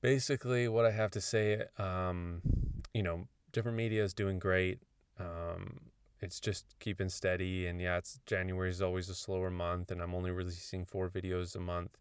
basically 0.00 0.68
what 0.68 0.84
I 0.84 0.90
have 0.90 1.10
to 1.12 1.20
say, 1.20 1.62
um, 1.78 2.42
you 2.94 3.02
know, 3.02 3.26
different 3.52 3.76
media 3.76 4.04
is 4.04 4.14
doing 4.14 4.38
great. 4.38 4.80
Um, 5.18 5.80
it's 6.20 6.40
just 6.40 6.74
keeping 6.80 7.08
steady, 7.08 7.66
and 7.66 7.80
yeah, 7.80 7.98
it's 7.98 8.20
January 8.26 8.70
is 8.70 8.82
always 8.82 9.08
a 9.08 9.14
slower 9.14 9.50
month, 9.50 9.90
and 9.90 10.02
I'm 10.02 10.14
only 10.14 10.30
releasing 10.30 10.84
four 10.84 11.08
videos 11.08 11.54
a 11.54 11.60
month 11.60 11.96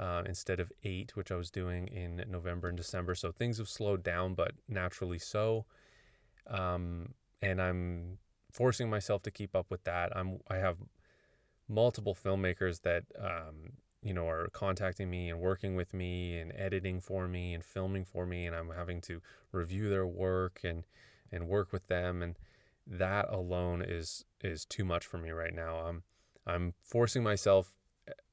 uh, 0.00 0.22
instead 0.26 0.58
of 0.58 0.72
eight, 0.82 1.16
which 1.16 1.30
I 1.30 1.36
was 1.36 1.50
doing 1.50 1.86
in 1.88 2.24
November 2.28 2.68
and 2.68 2.76
December. 2.76 3.14
So 3.14 3.30
things 3.30 3.58
have 3.58 3.68
slowed 3.68 4.02
down, 4.02 4.34
but 4.34 4.52
naturally 4.68 5.18
so. 5.18 5.64
Um, 6.48 7.14
and 7.40 7.62
I'm 7.62 8.18
forcing 8.50 8.90
myself 8.90 9.22
to 9.22 9.30
keep 9.30 9.54
up 9.54 9.66
with 9.70 9.84
that. 9.84 10.16
I'm 10.16 10.38
I 10.48 10.56
have 10.56 10.76
multiple 11.68 12.16
filmmakers 12.16 12.82
that 12.82 13.04
um, 13.18 13.72
you 14.02 14.12
know 14.12 14.28
are 14.28 14.48
contacting 14.52 15.08
me 15.08 15.30
and 15.30 15.40
working 15.40 15.76
with 15.76 15.94
me 15.94 16.38
and 16.38 16.52
editing 16.56 17.00
for 17.00 17.28
me 17.28 17.54
and 17.54 17.64
filming 17.64 18.04
for 18.04 18.26
me, 18.26 18.46
and 18.46 18.56
I'm 18.56 18.70
having 18.70 19.00
to 19.02 19.20
review 19.52 19.88
their 19.88 20.06
work 20.06 20.60
and 20.64 20.84
and 21.30 21.48
work 21.48 21.72
with 21.72 21.86
them, 21.86 22.22
and 22.22 22.36
that 22.86 23.26
alone 23.28 23.82
is 23.82 24.24
is 24.42 24.64
too 24.64 24.84
much 24.84 25.06
for 25.06 25.18
me 25.18 25.30
right 25.30 25.54
now. 25.54 25.76
I'm 25.86 26.02
I'm 26.46 26.74
forcing 26.82 27.22
myself 27.22 27.72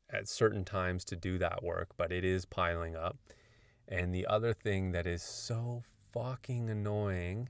at 0.10 0.28
certain 0.28 0.66
times 0.66 1.06
to 1.06 1.16
do 1.16 1.38
that 1.38 1.64
work, 1.64 1.90
but 1.98 2.12
it 2.12 2.26
is 2.26 2.46
piling 2.46 2.96
up. 2.96 3.18
And 3.88 4.14
the 4.14 4.26
other 4.28 4.54
thing 4.54 4.92
that 4.92 5.06
is 5.06 5.22
so 5.22 5.84
fucking 6.14 6.70
annoying, 6.70 7.50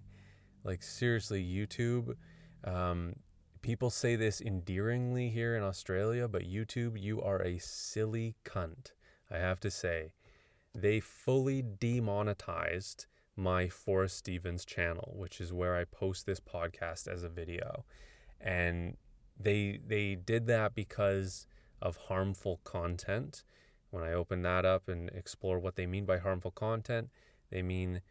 like 0.63 0.83
seriously, 0.83 1.43
YouTube, 1.43 2.15
um, 2.63 3.15
people 3.61 3.89
say 3.89 4.15
this 4.15 4.41
endearingly 4.41 5.29
here 5.29 5.55
in 5.55 5.63
Australia, 5.63 6.27
but 6.27 6.43
YouTube, 6.43 7.01
you 7.01 7.21
are 7.21 7.41
a 7.41 7.59
silly 7.59 8.35
cunt. 8.45 8.91
I 9.31 9.37
have 9.37 9.59
to 9.61 9.71
say, 9.71 10.13
they 10.73 10.99
fully 10.99 11.61
demonetized 11.61 13.05
my 13.35 13.69
Forrest 13.69 14.17
Stevens 14.17 14.65
channel, 14.65 15.13
which 15.15 15.39
is 15.39 15.53
where 15.53 15.75
I 15.75 15.85
post 15.85 16.25
this 16.25 16.39
podcast 16.39 17.07
as 17.07 17.23
a 17.23 17.29
video. 17.29 17.85
And 18.41 18.97
they 19.39 19.79
they 19.85 20.15
did 20.15 20.47
that 20.47 20.75
because 20.75 21.47
of 21.81 21.97
harmful 21.97 22.59
content. 22.63 23.43
When 23.91 24.03
I 24.03 24.13
open 24.13 24.41
that 24.43 24.65
up 24.65 24.87
and 24.89 25.09
explore 25.09 25.59
what 25.59 25.75
they 25.75 25.87
mean 25.87 26.05
by 26.05 26.17
harmful 26.17 26.51
content, 26.51 27.09
they 27.49 27.61
mean 27.61 28.01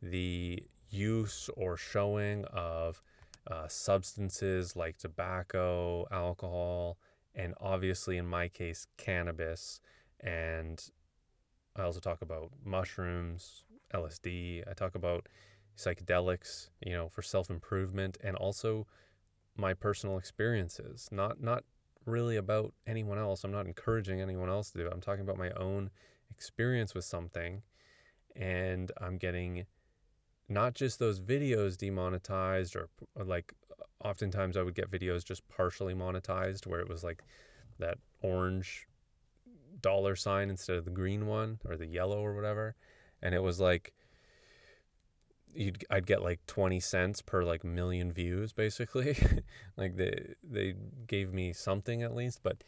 the 0.00 0.62
use 0.90 1.50
or 1.56 1.76
showing 1.76 2.44
of 2.46 3.02
uh, 3.50 3.68
substances 3.68 4.76
like 4.76 4.96
tobacco, 4.96 6.06
alcohol, 6.10 6.98
and 7.34 7.54
obviously, 7.60 8.16
in 8.16 8.26
my 8.26 8.48
case, 8.48 8.86
cannabis. 8.96 9.80
And 10.20 10.82
I 11.76 11.82
also 11.82 12.00
talk 12.00 12.22
about 12.22 12.50
mushrooms, 12.64 13.64
LSD. 13.92 14.62
I 14.68 14.72
talk 14.72 14.94
about 14.94 15.28
psychedelics, 15.76 16.70
you 16.80 16.92
know, 16.92 17.08
for 17.08 17.22
self 17.22 17.50
improvement, 17.50 18.16
and 18.22 18.36
also 18.36 18.86
my 19.56 19.74
personal 19.74 20.18
experiences. 20.18 21.08
Not 21.10 21.40
not 21.40 21.64
really 22.06 22.36
about 22.36 22.72
anyone 22.86 23.18
else. 23.18 23.44
I'm 23.44 23.52
not 23.52 23.66
encouraging 23.66 24.20
anyone 24.20 24.48
else 24.48 24.70
to 24.70 24.78
do 24.78 24.86
it. 24.86 24.92
I'm 24.92 25.00
talking 25.00 25.22
about 25.22 25.38
my 25.38 25.50
own 25.50 25.90
experience 26.30 26.94
with 26.94 27.04
something, 27.04 27.62
and 28.36 28.92
I'm 29.00 29.18
getting 29.18 29.66
not 30.48 30.74
just 30.74 30.98
those 30.98 31.20
videos 31.20 31.76
demonetized 31.76 32.76
or, 32.76 32.88
or 33.14 33.24
like 33.24 33.52
oftentimes 34.04 34.56
I 34.56 34.62
would 34.62 34.74
get 34.74 34.90
videos 34.90 35.24
just 35.24 35.46
partially 35.48 35.94
monetized 35.94 36.66
where 36.66 36.80
it 36.80 36.88
was 36.88 37.02
like 37.02 37.22
that 37.78 37.98
orange 38.22 38.86
dollar 39.80 40.16
sign 40.16 40.50
instead 40.50 40.76
of 40.76 40.84
the 40.84 40.90
green 40.90 41.26
one 41.26 41.58
or 41.68 41.76
the 41.76 41.86
yellow 41.86 42.18
or 42.18 42.34
whatever. 42.34 42.74
And 43.22 43.34
it 43.34 43.42
was 43.42 43.60
like 43.60 43.92
you'd 45.54 45.84
I'd 45.88 46.06
get 46.06 46.22
like 46.22 46.44
20 46.46 46.80
cents 46.80 47.22
per 47.22 47.42
like 47.42 47.64
million 47.64 48.12
views 48.12 48.52
basically. 48.52 49.16
Like 49.76 49.96
they 49.96 50.34
they 50.42 50.74
gave 51.08 51.32
me 51.32 51.52
something 51.52 52.02
at 52.02 52.14
least 52.14 52.40
but 52.44 52.62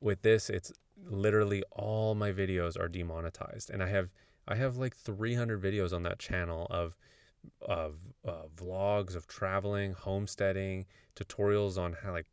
with 0.00 0.22
this 0.22 0.48
it's 0.48 0.72
literally 1.04 1.64
all 1.72 2.14
my 2.14 2.32
videos 2.32 2.78
are 2.78 2.88
demonetized. 2.88 3.70
And 3.70 3.82
I 3.82 3.88
have 3.88 4.12
I 4.46 4.56
have 4.56 4.76
like 4.76 4.96
300 4.96 5.62
videos 5.62 5.92
on 5.92 6.02
that 6.02 6.18
channel 6.18 6.66
of 6.70 6.96
of 7.60 7.96
uh, 8.26 8.44
vlogs 8.56 9.14
of 9.14 9.26
traveling, 9.26 9.92
homesteading, 9.92 10.86
tutorials 11.14 11.76
on 11.76 11.96
how 12.02 12.12
like 12.12 12.26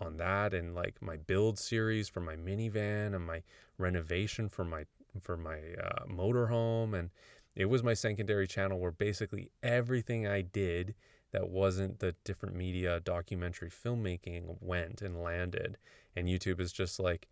on 0.00 0.16
that 0.16 0.52
and 0.52 0.74
like 0.74 1.00
my 1.00 1.16
build 1.16 1.58
series 1.58 2.08
for 2.08 2.20
my 2.20 2.34
minivan 2.34 3.14
and 3.14 3.26
my 3.26 3.42
renovation 3.78 4.48
for 4.48 4.64
my 4.64 4.84
for 5.20 5.36
my 5.36 5.58
uh, 5.82 6.04
motorhome 6.06 6.98
and 6.98 7.10
it 7.54 7.66
was 7.66 7.82
my 7.82 7.94
secondary 7.94 8.46
channel 8.46 8.80
where 8.80 8.90
basically 8.90 9.50
everything 9.62 10.26
I 10.26 10.42
did 10.42 10.94
that 11.34 11.48
wasn't 11.48 11.98
the 11.98 12.14
different 12.24 12.54
media 12.54 13.00
documentary 13.00 13.70
filmmaking 13.70 14.56
went 14.60 15.02
and 15.02 15.20
landed. 15.20 15.76
And 16.14 16.28
YouTube 16.28 16.60
is 16.60 16.72
just 16.72 17.00
like, 17.00 17.26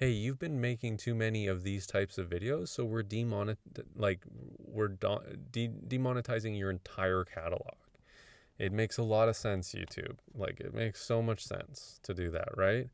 hey, 0.00 0.10
you've 0.10 0.38
been 0.38 0.58
making 0.62 0.96
too 0.96 1.14
many 1.14 1.46
of 1.46 1.62
these 1.62 1.86
types 1.86 2.16
of 2.16 2.30
videos, 2.30 2.68
so 2.68 2.86
we're 2.86 3.02
demonet 3.02 3.58
like 3.94 4.24
we're 4.58 4.88
de- 4.88 5.68
demonetizing 5.88 6.58
your 6.58 6.70
entire 6.70 7.22
catalog. 7.22 7.76
It 8.58 8.72
makes 8.72 8.96
a 8.96 9.02
lot 9.02 9.28
of 9.28 9.36
sense, 9.36 9.74
YouTube. 9.74 10.16
Like 10.34 10.58
it 10.58 10.72
makes 10.72 11.02
so 11.02 11.20
much 11.20 11.44
sense 11.44 12.00
to 12.04 12.14
do 12.14 12.30
that, 12.30 12.48
right? 12.56 12.88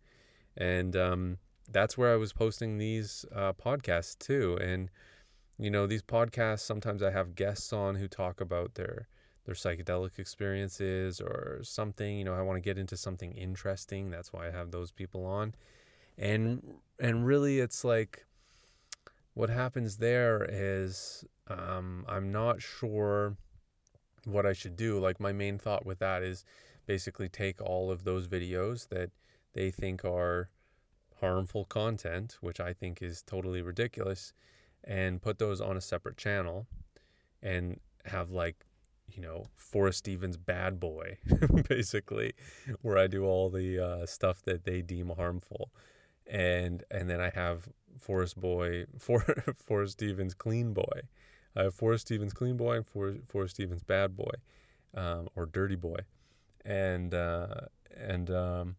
And 0.56 0.96
um, 0.96 1.38
that's 1.70 1.96
where 1.96 2.12
I 2.12 2.16
was 2.16 2.32
posting 2.32 2.78
these 2.78 3.24
uh, 3.34 3.52
podcasts 3.52 4.18
too, 4.18 4.58
and 4.60 4.90
you 5.58 5.70
know, 5.70 5.86
these 5.86 6.02
podcasts, 6.02 6.60
sometimes 6.60 7.02
I 7.02 7.10
have 7.12 7.36
guests 7.36 7.72
on 7.72 7.94
who 7.96 8.08
talk 8.08 8.40
about 8.40 8.74
their 8.74 9.08
their 9.44 9.54
psychedelic 9.54 10.18
experiences 10.18 11.20
or 11.20 11.60
something, 11.62 12.18
you 12.18 12.24
know, 12.24 12.34
I 12.34 12.42
want 12.42 12.56
to 12.56 12.60
get 12.60 12.78
into 12.78 12.96
something 12.96 13.32
interesting. 13.32 14.10
That's 14.10 14.32
why 14.32 14.48
I 14.48 14.50
have 14.50 14.72
those 14.72 14.90
people 14.90 15.24
on. 15.24 15.54
And 16.18 16.62
and 16.98 17.26
really 17.26 17.60
it's 17.60 17.84
like 17.84 18.24
what 19.34 19.50
happens 19.50 19.98
there 19.98 20.46
is 20.48 21.24
um, 21.48 22.04
I'm 22.08 22.32
not 22.32 22.62
sure 22.62 23.36
what 24.24 24.46
I 24.46 24.52
should 24.52 24.76
do. 24.76 24.98
Like 24.98 25.20
my 25.20 25.32
main 25.32 25.58
thought 25.58 25.86
with 25.86 25.98
that 26.00 26.22
is 26.22 26.44
basically 26.86 27.28
take 27.28 27.60
all 27.60 27.90
of 27.90 28.04
those 28.04 28.28
videos 28.28 28.88
that 28.88 29.10
they 29.52 29.70
think 29.70 30.04
are 30.04 30.48
harmful 31.20 31.64
content, 31.64 32.38
which 32.40 32.60
I 32.60 32.72
think 32.72 33.02
is 33.02 33.22
totally 33.22 33.62
ridiculous, 33.62 34.32
and 34.84 35.22
put 35.22 35.38
those 35.38 35.60
on 35.60 35.76
a 35.76 35.80
separate 35.80 36.16
channel 36.16 36.66
and 37.42 37.80
have 38.06 38.30
like 38.30 38.64
you 39.08 39.22
know 39.22 39.46
Forrest 39.56 39.98
Stevens 39.98 40.36
bad 40.36 40.80
boy 40.80 41.18
basically 41.68 42.32
where 42.82 42.98
I 42.98 43.06
do 43.06 43.24
all 43.24 43.50
the 43.50 43.78
uh, 43.78 44.06
stuff 44.06 44.42
that 44.42 44.64
they 44.64 44.82
deem 44.82 45.10
harmful 45.10 45.70
and 46.30 46.84
and 46.90 47.08
then 47.08 47.20
I 47.20 47.30
have 47.30 47.68
Forrest 47.98 48.38
boy 48.38 48.86
for 48.98 49.20
Forrest 49.56 49.92
Stevens 49.92 50.34
clean 50.34 50.72
boy 50.72 51.02
I 51.54 51.64
have 51.64 51.74
Forrest 51.74 52.06
Stevens 52.06 52.32
clean 52.32 52.56
boy 52.56 52.76
and 52.76 52.86
Forrest, 52.86 53.20
Forrest 53.26 53.54
Stevens 53.54 53.82
bad 53.82 54.16
boy 54.16 54.34
um, 54.94 55.28
or 55.34 55.46
dirty 55.46 55.76
boy 55.76 55.98
and 56.64 57.14
uh, 57.14 57.60
and 57.96 58.30
um, 58.30 58.76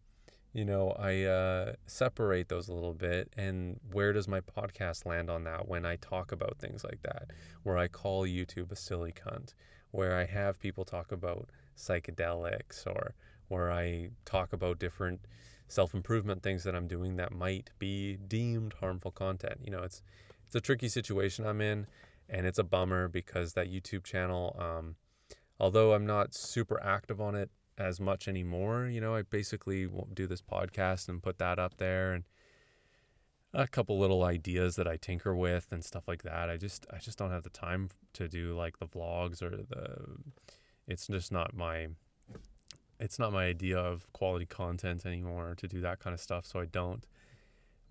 you 0.52 0.64
know, 0.64 0.90
I 0.98 1.22
uh, 1.22 1.72
separate 1.86 2.48
those 2.48 2.68
a 2.68 2.72
little 2.74 2.94
bit. 2.94 3.32
And 3.36 3.78
where 3.92 4.12
does 4.12 4.26
my 4.26 4.40
podcast 4.40 5.06
land 5.06 5.30
on 5.30 5.44
that 5.44 5.68
when 5.68 5.84
I 5.84 5.96
talk 5.96 6.32
about 6.32 6.58
things 6.58 6.84
like 6.84 7.02
that? 7.02 7.30
Where 7.62 7.78
I 7.78 7.88
call 7.88 8.24
YouTube 8.24 8.72
a 8.72 8.76
silly 8.76 9.12
cunt, 9.12 9.54
where 9.90 10.16
I 10.16 10.24
have 10.24 10.58
people 10.58 10.84
talk 10.84 11.12
about 11.12 11.50
psychedelics, 11.76 12.86
or 12.86 13.14
where 13.48 13.70
I 13.70 14.10
talk 14.24 14.52
about 14.52 14.78
different 14.78 15.20
self 15.68 15.94
improvement 15.94 16.42
things 16.42 16.64
that 16.64 16.74
I'm 16.74 16.88
doing 16.88 17.16
that 17.16 17.32
might 17.32 17.70
be 17.78 18.16
deemed 18.16 18.74
harmful 18.80 19.10
content. 19.10 19.60
You 19.62 19.70
know, 19.70 19.82
it's 19.82 20.02
it's 20.46 20.54
a 20.54 20.60
tricky 20.60 20.88
situation 20.88 21.46
I'm 21.46 21.60
in, 21.60 21.86
and 22.28 22.46
it's 22.46 22.58
a 22.58 22.64
bummer 22.64 23.08
because 23.08 23.52
that 23.52 23.70
YouTube 23.70 24.04
channel, 24.04 24.56
um, 24.58 24.96
although 25.60 25.92
I'm 25.92 26.06
not 26.06 26.34
super 26.34 26.82
active 26.82 27.20
on 27.20 27.34
it 27.34 27.50
as 27.76 28.00
much 28.00 28.26
anymore. 28.28 28.86
You 28.86 29.00
know, 29.00 29.14
I 29.14 29.22
basically 29.22 29.86
won't 29.86 30.14
do 30.14 30.26
this 30.26 30.42
podcast 30.42 31.08
and 31.08 31.22
put 31.22 31.38
that 31.38 31.58
up 31.58 31.76
there 31.76 32.12
and 32.12 32.24
a 33.54 33.66
couple 33.66 33.98
little 33.98 34.24
ideas 34.24 34.76
that 34.76 34.86
I 34.86 34.96
tinker 34.96 35.34
with 35.34 35.68
and 35.70 35.84
stuff 35.84 36.06
like 36.06 36.22
that. 36.22 36.50
I 36.50 36.56
just 36.56 36.86
I 36.92 36.98
just 36.98 37.18
don't 37.18 37.30
have 37.30 37.44
the 37.44 37.50
time 37.50 37.90
to 38.14 38.28
do 38.28 38.54
like 38.54 38.78
the 38.78 38.86
vlogs 38.86 39.42
or 39.42 39.50
the 39.50 40.16
it's 40.86 41.06
just 41.06 41.32
not 41.32 41.54
my 41.54 41.88
it's 43.00 43.18
not 43.18 43.32
my 43.32 43.46
idea 43.46 43.78
of 43.78 44.12
quality 44.12 44.46
content 44.46 45.06
anymore 45.06 45.54
to 45.58 45.68
do 45.68 45.80
that 45.80 46.00
kind 46.00 46.14
of 46.14 46.20
stuff, 46.20 46.46
so 46.46 46.60
I 46.60 46.66
don't. 46.66 47.06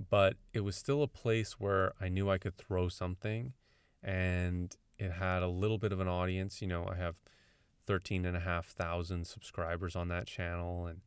But 0.09 0.35
it 0.53 0.61
was 0.61 0.75
still 0.75 1.01
a 1.01 1.07
place 1.07 1.53
where 1.53 1.93
I 1.99 2.09
knew 2.09 2.29
I 2.29 2.37
could 2.37 2.55
throw 2.55 2.87
something 2.87 3.53
and 4.03 4.75
it 4.99 5.13
had 5.13 5.43
a 5.43 5.47
little 5.47 5.77
bit 5.77 5.91
of 5.91 5.99
an 5.99 6.07
audience, 6.07 6.61
you 6.61 6.67
know, 6.67 6.87
I 6.91 6.95
have 6.97 7.15
13 7.87 8.25
and 8.25 8.37
a 8.37 8.41
half 8.41 8.67
thousand 8.67 9.25
subscribers 9.25 9.95
on 9.95 10.09
that 10.09 10.27
channel 10.27 10.85
and 10.85 11.01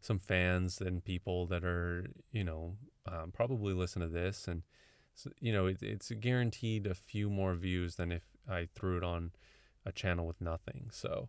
some 0.00 0.18
fans 0.18 0.80
and 0.80 1.04
people 1.04 1.46
that 1.46 1.64
are 1.64 2.06
you 2.30 2.44
know 2.44 2.76
um, 3.06 3.32
probably 3.32 3.74
listen 3.74 4.00
to 4.00 4.08
this 4.08 4.46
and 4.46 4.62
you 5.40 5.52
know 5.52 5.66
it, 5.66 5.82
it's 5.82 6.12
guaranteed 6.20 6.86
a 6.86 6.94
few 6.94 7.28
more 7.28 7.54
views 7.54 7.96
than 7.96 8.12
if 8.12 8.22
i 8.48 8.68
threw 8.74 8.96
it 8.96 9.02
on 9.02 9.32
a 9.84 9.90
channel 9.90 10.26
with 10.26 10.40
nothing 10.40 10.88
so 10.92 11.28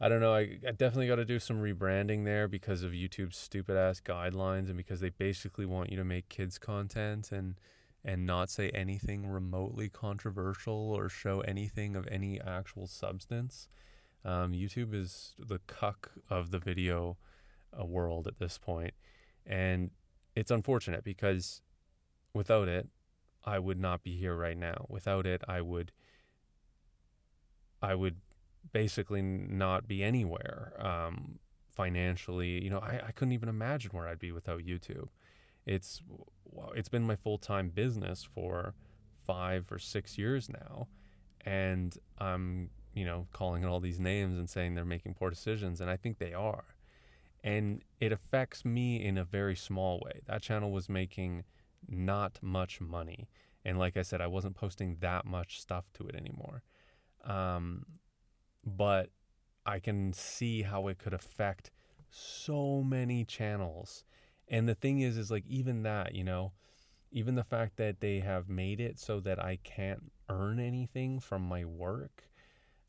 i 0.00 0.08
don't 0.08 0.20
know 0.20 0.34
i, 0.34 0.58
I 0.66 0.72
definitely 0.72 1.08
got 1.08 1.16
to 1.16 1.24
do 1.24 1.38
some 1.38 1.60
rebranding 1.60 2.24
there 2.24 2.48
because 2.48 2.82
of 2.82 2.92
youtube's 2.92 3.36
stupid 3.36 3.76
ass 3.76 4.00
guidelines 4.00 4.68
and 4.68 4.76
because 4.76 5.00
they 5.00 5.10
basically 5.10 5.66
want 5.66 5.90
you 5.90 5.96
to 5.96 6.04
make 6.04 6.28
kids 6.28 6.58
content 6.58 7.32
and 7.32 7.56
and 8.02 8.24
not 8.24 8.48
say 8.48 8.70
anything 8.70 9.28
remotely 9.28 9.90
controversial 9.90 10.92
or 10.92 11.08
show 11.10 11.40
anything 11.42 11.96
of 11.96 12.08
any 12.10 12.40
actual 12.40 12.86
substance 12.86 13.68
um, 14.24 14.52
YouTube 14.52 14.94
is 14.94 15.34
the 15.38 15.60
cuck 15.66 16.12
of 16.28 16.50
the 16.50 16.58
video 16.58 17.16
uh, 17.78 17.84
world 17.84 18.26
at 18.26 18.38
this 18.38 18.58
point, 18.58 18.94
and 19.46 19.90
it's 20.36 20.50
unfortunate 20.50 21.04
because 21.04 21.62
without 22.34 22.68
it, 22.68 22.88
I 23.44 23.58
would 23.58 23.78
not 23.78 24.02
be 24.02 24.16
here 24.16 24.36
right 24.36 24.56
now. 24.56 24.86
Without 24.88 25.26
it, 25.26 25.42
I 25.48 25.62
would 25.62 25.92
I 27.80 27.94
would 27.94 28.16
basically 28.72 29.22
not 29.22 29.88
be 29.88 30.02
anywhere 30.02 30.72
um, 30.78 31.38
financially. 31.68 32.62
You 32.62 32.70
know, 32.70 32.78
I, 32.78 33.00
I 33.08 33.12
couldn't 33.12 33.32
even 33.32 33.48
imagine 33.48 33.90
where 33.92 34.08
I'd 34.08 34.18
be 34.18 34.32
without 34.32 34.60
YouTube. 34.60 35.08
It's 35.66 36.02
it's 36.74 36.88
been 36.88 37.04
my 37.04 37.16
full 37.16 37.38
time 37.38 37.70
business 37.70 38.24
for 38.24 38.74
five 39.26 39.70
or 39.70 39.78
six 39.78 40.18
years 40.18 40.48
now, 40.48 40.88
and 41.44 41.96
I'm 42.18 42.70
you 42.94 43.04
know 43.04 43.26
calling 43.32 43.64
all 43.64 43.80
these 43.80 44.00
names 44.00 44.38
and 44.38 44.48
saying 44.48 44.74
they're 44.74 44.84
making 44.84 45.14
poor 45.14 45.30
decisions, 45.30 45.80
and 45.80 45.90
I 45.90 45.96
think 45.96 46.18
they 46.18 46.32
are, 46.32 46.64
and 47.44 47.82
it 48.00 48.12
affects 48.12 48.64
me 48.64 49.04
in 49.04 49.18
a 49.18 49.24
very 49.24 49.56
small 49.56 50.00
way. 50.04 50.20
That 50.26 50.42
channel 50.42 50.70
was 50.72 50.88
making 50.88 51.44
not 51.88 52.38
much 52.42 52.80
money, 52.80 53.28
and 53.64 53.78
like 53.78 53.96
I 53.96 54.02
said, 54.02 54.20
I 54.20 54.26
wasn't 54.26 54.56
posting 54.56 54.96
that 55.00 55.24
much 55.24 55.60
stuff 55.60 55.92
to 55.94 56.06
it 56.08 56.14
anymore. 56.14 56.62
Um, 57.24 57.84
but 58.64 59.10
I 59.66 59.78
can 59.78 60.12
see 60.12 60.62
how 60.62 60.88
it 60.88 60.98
could 60.98 61.14
affect 61.14 61.70
so 62.10 62.82
many 62.82 63.24
channels. 63.24 64.04
And 64.48 64.68
the 64.68 64.74
thing 64.74 65.00
is, 65.00 65.16
is 65.16 65.30
like 65.30 65.44
even 65.46 65.82
that, 65.84 66.14
you 66.14 66.24
know, 66.24 66.52
even 67.12 67.34
the 67.34 67.44
fact 67.44 67.76
that 67.76 68.00
they 68.00 68.20
have 68.20 68.48
made 68.48 68.80
it 68.80 68.98
so 68.98 69.20
that 69.20 69.42
I 69.42 69.58
can't 69.62 70.12
earn 70.28 70.60
anything 70.60 71.20
from 71.20 71.42
my 71.42 71.64
work. 71.64 72.28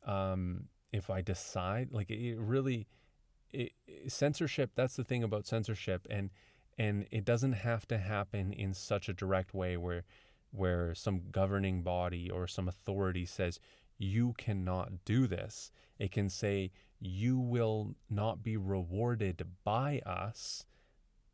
Um, 0.05 0.65
if 0.91 1.09
I 1.09 1.21
decide, 1.21 1.89
like 1.91 2.09
it 2.09 2.37
really, 2.37 2.87
it, 3.51 3.71
censorship. 4.07 4.71
That's 4.75 4.95
the 4.95 5.03
thing 5.03 5.23
about 5.23 5.47
censorship, 5.47 6.05
and 6.09 6.29
and 6.77 7.05
it 7.11 7.25
doesn't 7.25 7.53
have 7.53 7.87
to 7.87 7.97
happen 7.97 8.51
in 8.53 8.73
such 8.73 9.07
a 9.09 9.13
direct 9.13 9.53
way 9.53 9.77
where 9.77 10.03
where 10.51 10.93
some 10.93 11.21
governing 11.31 11.81
body 11.81 12.29
or 12.29 12.47
some 12.47 12.67
authority 12.67 13.25
says 13.25 13.59
you 14.03 14.33
cannot 14.37 15.05
do 15.05 15.27
this. 15.27 15.71
It 15.99 16.11
can 16.11 16.29
say, 16.29 16.71
you 16.99 17.39
will 17.39 17.95
not 18.09 18.43
be 18.43 18.57
rewarded 18.57 19.45
by 19.63 20.01
us 20.05 20.65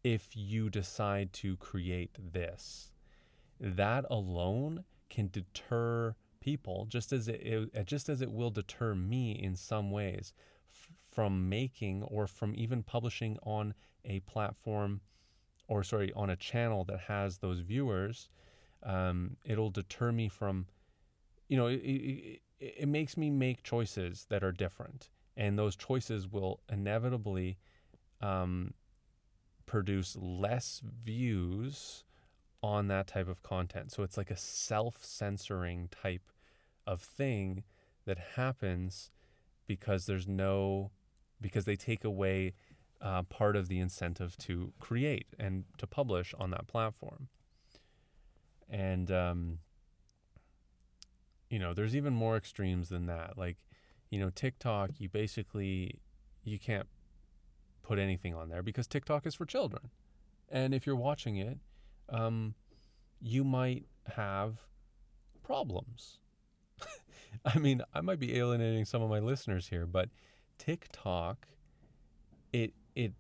if 0.04 0.36
you 0.36 0.70
decide 0.70 1.34
to 1.34 1.58
create 1.58 2.16
this. 2.34 2.92
That 3.60 4.06
alone 4.10 4.86
can 5.10 5.30
deter 5.30 6.16
people 6.40 6.86
just 6.88 7.12
as 7.12 7.28
it, 7.28 7.42
it 7.44 7.86
just 7.86 8.08
as 8.08 8.22
it 8.22 8.32
will 8.32 8.52
deter 8.52 8.96
me 8.96 9.32
in 9.32 9.56
some 9.56 9.92
ways 9.92 10.34
f- 10.70 10.92
from 11.12 11.50
making 11.50 12.04
or 12.04 12.28
from 12.28 12.54
even 12.56 12.84
publishing 12.84 13.38
on 13.44 13.74
a 14.06 14.20
platform 14.22 15.02
or 15.68 15.84
sorry 15.84 16.14
on 16.16 16.30
a 16.30 16.36
channel 16.36 16.86
that 16.86 17.00
has 17.08 17.40
those 17.40 17.60
viewers 17.60 18.30
um, 18.84 19.36
it'll 19.44 19.72
deter 19.72 20.12
me 20.12 20.30
from 20.30 20.68
you 21.48 21.58
know 21.58 21.68
it, 21.68 21.76
it, 21.76 22.42
it 22.60 22.88
makes 22.88 23.18
me 23.18 23.30
make 23.30 23.64
choices 23.64 24.26
that 24.30 24.44
are 24.44 24.52
different. 24.52 25.10
And 25.36 25.58
those 25.58 25.76
choices 25.76 26.28
will 26.28 26.62
inevitably 26.72 27.58
um, 28.22 28.74
produce 29.66 30.18
less 30.20 30.82
views 30.84 32.04
on 32.64 32.88
that 32.88 33.08
type 33.08 33.28
of 33.28 33.44
content. 33.44 33.92
So 33.92 34.02
it's 34.02 34.18
like 34.18 34.32
a 34.32 34.38
self 34.38 35.04
censoring 35.04 35.90
type 35.90 36.32
of 36.88 37.02
thing 37.02 37.64
that 38.06 38.18
happens 38.36 39.12
because 39.68 40.06
there's 40.06 40.28
no, 40.28 40.92
because 41.40 41.66
they 41.66 41.76
take 41.76 42.04
away 42.04 42.54
uh, 43.00 43.22
part 43.24 43.56
of 43.56 43.68
the 43.68 43.80
incentive 43.80 44.36
to 44.38 44.74
create 44.80 45.28
and 45.38 45.66
to 45.78 45.86
publish 45.86 46.34
on 46.40 46.50
that 46.50 46.66
platform. 46.68 47.28
And 48.70 49.12
um, 49.12 49.60
you 51.50 51.60
know, 51.60 51.74
there's 51.74 51.96
even 51.96 52.14
more 52.14 52.38
extremes 52.38 52.90
than 52.90 53.06
that. 53.06 53.38
Like, 53.38 53.58
you 54.10 54.20
know, 54.20 54.30
TikTok, 54.30 54.92
you 55.00 55.10
basically 55.10 56.00
you 56.44 56.60
can't 56.60 56.88
put 57.82 58.00
anything 58.00 58.34
on 58.34 58.50
there 58.50 58.64
because 58.64 58.88
TikTok 58.88 59.26
is 59.26 59.36
for 59.36 59.46
children. 59.46 59.90
And 60.50 60.74
if 60.74 60.86
you're 60.86 60.96
watching 60.96 61.38
it, 61.38 61.58
um, 62.10 62.56
you 63.22 63.44
might 63.44 63.86
have 64.16 64.60
problems. 65.44 66.20
I 67.46 67.58
mean, 67.58 67.82
I 67.94 68.02
might 68.02 68.20
be 68.20 68.38
alienating 68.38 68.86
some 68.86 69.02
of 69.02 69.10
my 69.10 69.20
listeners 69.20 69.68
here, 69.68 69.86
but 69.86 70.10
TikTok, 70.58 71.48
it 72.54 72.74
it 72.96 73.14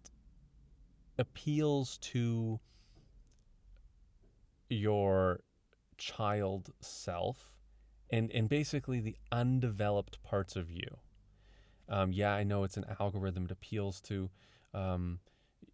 appeals 1.17 1.97
to 1.97 2.59
your 4.69 5.39
child 5.97 6.71
self 6.81 7.56
and 8.09 8.31
and 8.31 8.49
basically 8.49 8.99
the 8.99 9.15
undeveloped 9.31 10.21
parts 10.23 10.55
of 10.55 10.69
you. 10.69 10.97
Um, 11.89 12.11
yeah, 12.11 12.33
I 12.33 12.43
know 12.43 12.63
it's 12.63 12.77
an 12.77 12.85
algorithm. 12.99 13.45
It 13.45 13.51
appeals 13.51 14.01
to, 14.01 14.29
um, 14.73 15.19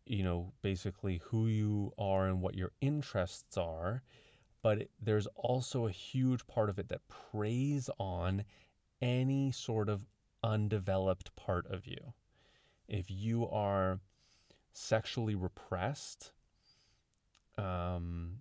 you 0.06 0.24
know, 0.24 0.54
basically 0.62 1.22
who 1.26 1.48
you 1.48 1.92
are 1.98 2.28
and 2.28 2.42
what 2.42 2.56
your 2.56 2.72
interests 2.82 3.58
are, 3.58 4.04
but 4.62 4.78
it, 4.78 4.92
there's 5.02 5.28
also 5.36 5.88
a 5.88 5.92
huge 5.92 6.46
part 6.46 6.70
of 6.70 6.78
it 6.78 6.90
that 6.90 7.08
preys 7.08 7.90
on 8.00 8.44
any 9.02 9.52
sort 9.52 9.90
of 9.90 10.06
undeveloped 10.44 11.36
part 11.36 11.66
of 11.68 11.88
you. 11.88 12.14
If 12.88 13.10
you 13.10 13.50
are 13.50 14.00
sexually 14.72 15.36
repressed, 15.36 16.32
um, 17.58 18.40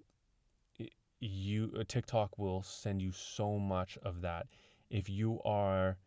you 1.23 1.73
uh, 1.79 1.85
TikTok 1.87 2.39
will 2.39 2.63
send 2.63 3.01
you 3.01 3.13
so 3.13 3.59
much 3.59 3.99
of 4.03 4.23
that. 4.23 4.47
If 4.91 5.09
you 5.09 5.41
are 5.45 5.99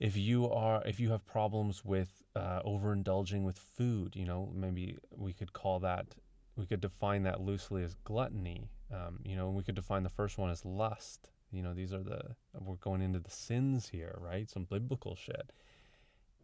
if 0.00 0.16
you 0.16 0.50
are 0.50 0.82
if 0.84 1.00
you 1.00 1.10
have 1.10 1.24
problems 1.26 1.84
with 1.84 2.22
uh, 2.36 2.60
overindulging 2.62 3.44
with 3.44 3.58
food, 3.58 4.16
you 4.16 4.24
know, 4.24 4.52
maybe 4.54 4.98
we 5.16 5.32
could 5.32 5.52
call 5.52 5.80
that 5.80 6.14
we 6.56 6.66
could 6.66 6.80
define 6.80 7.22
that 7.24 7.40
loosely 7.40 7.82
as 7.82 7.94
gluttony. 8.04 8.68
Um, 8.92 9.20
you 9.24 9.36
know, 9.36 9.50
we 9.50 9.62
could 9.62 9.74
define 9.74 10.02
the 10.02 10.08
first 10.08 10.38
one 10.38 10.50
as 10.50 10.64
lust. 10.64 11.28
You 11.50 11.62
know, 11.62 11.74
these 11.74 11.92
are 11.92 12.02
the 12.02 12.20
we're 12.58 12.76
going 12.76 13.02
into 13.02 13.18
the 13.18 13.30
sins 13.30 13.88
here, 13.88 14.16
right? 14.20 14.48
Some 14.50 14.64
biblical 14.64 15.16
shit. 15.16 15.52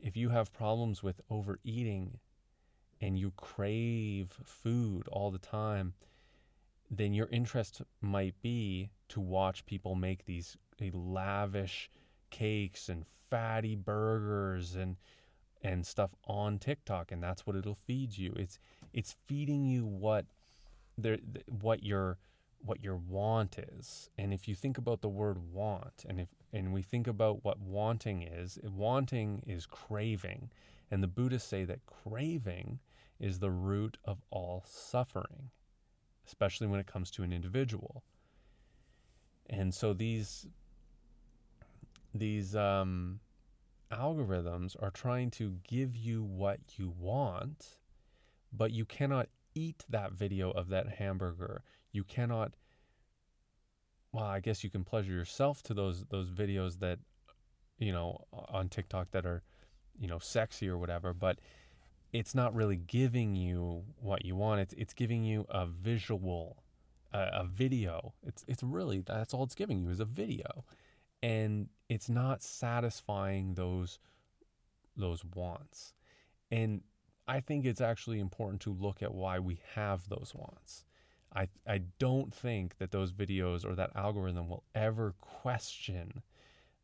If 0.01 0.17
you 0.17 0.31
have 0.31 0.53
problems 0.53 1.03
with 1.03 1.21
overeating 1.31 2.19
and 3.01 3.19
you 3.19 3.33
crave 3.37 4.33
food 4.45 5.09
all 5.09 5.31
the 5.31 5.39
time, 5.39 5.95
then 6.91 7.15
your 7.15 7.29
interest 7.31 7.83
might 8.01 8.35
be 8.43 8.91
to 9.09 9.21
watch 9.21 9.65
people 9.65 9.95
make 9.95 10.25
these 10.25 10.57
lavish 10.93 11.91
cakes 12.31 12.89
and 12.89 13.07
fatty 13.29 13.77
burgers 13.77 14.75
and 14.77 14.97
and 15.63 15.87
stuff 15.87 16.15
on 16.25 16.59
TikTok 16.59 17.13
and 17.13 17.23
that's 17.23 17.47
what 17.47 17.55
it'll 17.55 17.75
feed 17.75 18.17
you. 18.17 18.33
It's 18.37 18.59
it's 18.93 19.15
feeding 19.27 19.65
you 19.65 19.85
what 19.85 20.27
there 20.97 21.19
what 21.47 21.83
your 21.83 22.19
what 22.63 22.83
your 22.83 22.97
want 22.97 23.59
is. 23.59 24.11
And 24.19 24.33
if 24.33 24.49
you 24.49 24.55
think 24.55 24.79
about 24.79 25.01
the 25.01 25.09
word 25.09 25.39
want 25.53 26.05
and 26.09 26.21
if 26.21 26.29
and 26.53 26.73
we 26.73 26.83
think 26.83 27.07
about 27.07 27.45
what 27.45 27.61
wanting 27.61 28.23
is, 28.23 28.59
eh, 28.65 28.69
wanting 28.73 29.43
is 29.47 29.67
craving. 29.67 30.51
And 30.91 31.03
the 31.03 31.09
Buddhists 31.09 31.49
say 31.49 31.65
that 31.65 31.87
craving 31.87 32.81
is 33.21 33.39
the 33.39 33.51
root 33.51 33.99
of 34.05 34.23
all 34.31 34.65
suffering 34.67 35.51
especially 36.31 36.69
when 36.69 36.79
it 36.79 36.87
comes 36.87 37.11
to 37.11 37.25
an 37.25 37.33
individual. 37.33 38.05
And 39.49 39.75
so 39.75 39.93
these 39.93 40.47
these 42.15 42.55
um, 42.55 43.19
algorithms 43.93 44.77
are 44.81 44.93
trying 44.93 45.31
to 45.33 45.57
give 45.69 45.97
you 45.97 46.23
what 46.23 46.61
you 46.77 46.95
want, 46.97 47.79
but 48.53 48.71
you 48.71 48.85
cannot 48.85 49.29
eat 49.57 49.85
that 49.89 50.13
video 50.13 50.53
of 50.53 50.69
that 50.69 50.89
hamburger. 50.89 51.65
You 51.91 52.05
cannot. 52.05 52.55
Well, 54.13 54.25
I 54.25 54.39
guess 54.41 54.63
you 54.63 54.71
can 54.71 54.85
pleasure 54.85 55.13
yourself 55.13 55.65
to 55.65 55.75
those 55.75 56.05
those 56.11 56.31
videos 56.31 56.79
that, 56.79 57.01
you 57.79 57.93
know, 57.93 58.25
on 58.33 58.69
TikTok 58.69 59.11
that 59.11 59.27
are, 59.27 59.43
you 59.99 60.07
know, 60.07 60.21
sexy 60.21 60.69
or 60.69 60.79
whatever. 60.79 61.13
But 61.13 61.41
it's 62.13 62.35
not 62.35 62.55
really 62.55 62.77
giving 62.77 63.37
you 63.37 63.85
what 64.01 64.25
you 64.25 64.37
want. 64.37 64.61
It's 64.61 64.75
it's 64.75 64.95
giving 64.95 65.25
you 65.25 65.47
a 65.49 65.67
visual, 65.67 66.63
a 67.13 67.45
video. 67.45 68.15
It's 68.23 68.45
it's 68.49 68.63
really 68.63 69.01
that's 69.01 69.33
all 69.33 69.45
it's 69.45 69.55
giving 69.55 69.81
you 69.81 69.91
is 69.91 70.01
a 70.01 70.05
video, 70.05 70.65
and 71.23 71.69
it's 71.89 72.09
not 72.09 72.43
satisfying 72.43 73.55
those 73.55 73.99
those 74.97 75.25
wants. 75.25 75.95
And 76.51 76.83
I 77.29 77.41
think 77.41 77.65
it's 77.65 77.81
actually 77.81 78.19
important 78.19 78.61
to 78.63 78.73
look 78.73 79.03
at 79.03 79.15
why 79.15 79.39
we 79.39 79.61
have 79.75 80.09
those 80.09 80.33
wants. 80.35 80.85
I 81.35 81.49
I 81.67 81.79
don't 81.99 82.35
think 82.35 82.79
that 82.79 82.91
those 82.91 83.13
videos 83.13 83.65
or 83.65 83.77
that 83.77 83.95
algorithm 83.95 84.49
will 84.49 84.65
ever 84.75 85.15
question 85.21 86.23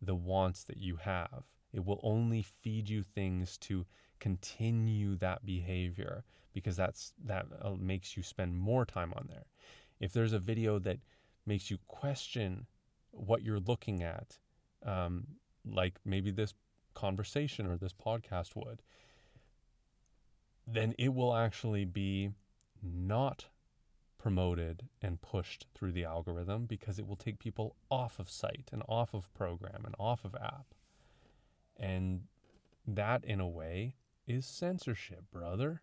the 0.01 0.15
wants 0.15 0.63
that 0.65 0.77
you 0.77 0.97
have. 0.97 1.45
It 1.73 1.85
will 1.85 2.01
only 2.03 2.43
feed 2.43 2.89
you 2.89 3.03
things 3.03 3.59
to 3.59 3.87
continue 4.21 5.17
that 5.17 5.45
behavior 5.45 6.25
because 6.53 6.77
that's 6.77 7.13
that 7.25 7.47
uh, 7.63 7.73
makes 7.79 8.17
you 8.17 8.23
spend 8.23 8.57
more 8.57 8.85
time 8.85 9.13
on 9.15 9.27
there. 9.29 9.45
If 10.01 10.13
there's 10.13 10.33
a 10.33 10.39
video 10.39 10.79
that 10.81 10.99
makes 11.47 11.71
you 11.71 11.79
question 11.87 12.67
what 13.11 13.43
you're 13.43 13.61
looking 13.61 14.03
at, 14.03 14.39
um, 14.85 15.27
like 15.71 15.99
maybe 16.05 16.31
this 16.31 16.55
conversation 16.95 17.67
or 17.67 17.77
this 17.77 17.93
podcast 17.93 18.57
would, 18.57 18.83
then 20.67 20.95
it 20.99 21.15
will 21.15 21.35
actually 21.35 21.85
be 21.85 22.31
not 22.83 23.47
promoted 24.19 24.89
and 25.01 25.23
pushed 25.23 25.67
through 25.75 25.93
the 25.93 26.05
algorithm 26.05 26.67
because 26.67 26.99
it 26.99 27.07
will 27.07 27.17
take 27.17 27.39
people 27.39 27.77
off 27.91 28.19
of 28.19 28.29
site 28.29 28.69
and 28.73 28.83
off 28.89 29.15
of 29.15 29.33
program 29.35 29.83
and 29.85 29.95
off 29.99 30.25
of 30.25 30.35
app. 30.35 30.67
And 31.79 32.23
that, 32.87 33.25
in 33.25 33.41
a 33.41 33.49
way, 33.49 33.95
is 34.27 34.47
censorship, 34.47 35.25
brother. 35.33 35.83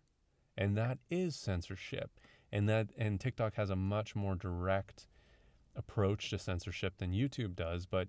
And 0.56 0.76
that 0.76 0.98
is 1.10 1.36
censorship. 1.36 2.10
And 2.52 2.68
that 2.68 2.90
and 2.96 3.20
TikTok 3.20 3.54
has 3.54 3.70
a 3.70 3.76
much 3.76 4.14
more 4.14 4.36
direct 4.36 5.08
approach 5.74 6.30
to 6.30 6.38
censorship 6.38 6.98
than 6.98 7.12
YouTube 7.12 7.56
does, 7.56 7.86
but 7.86 8.08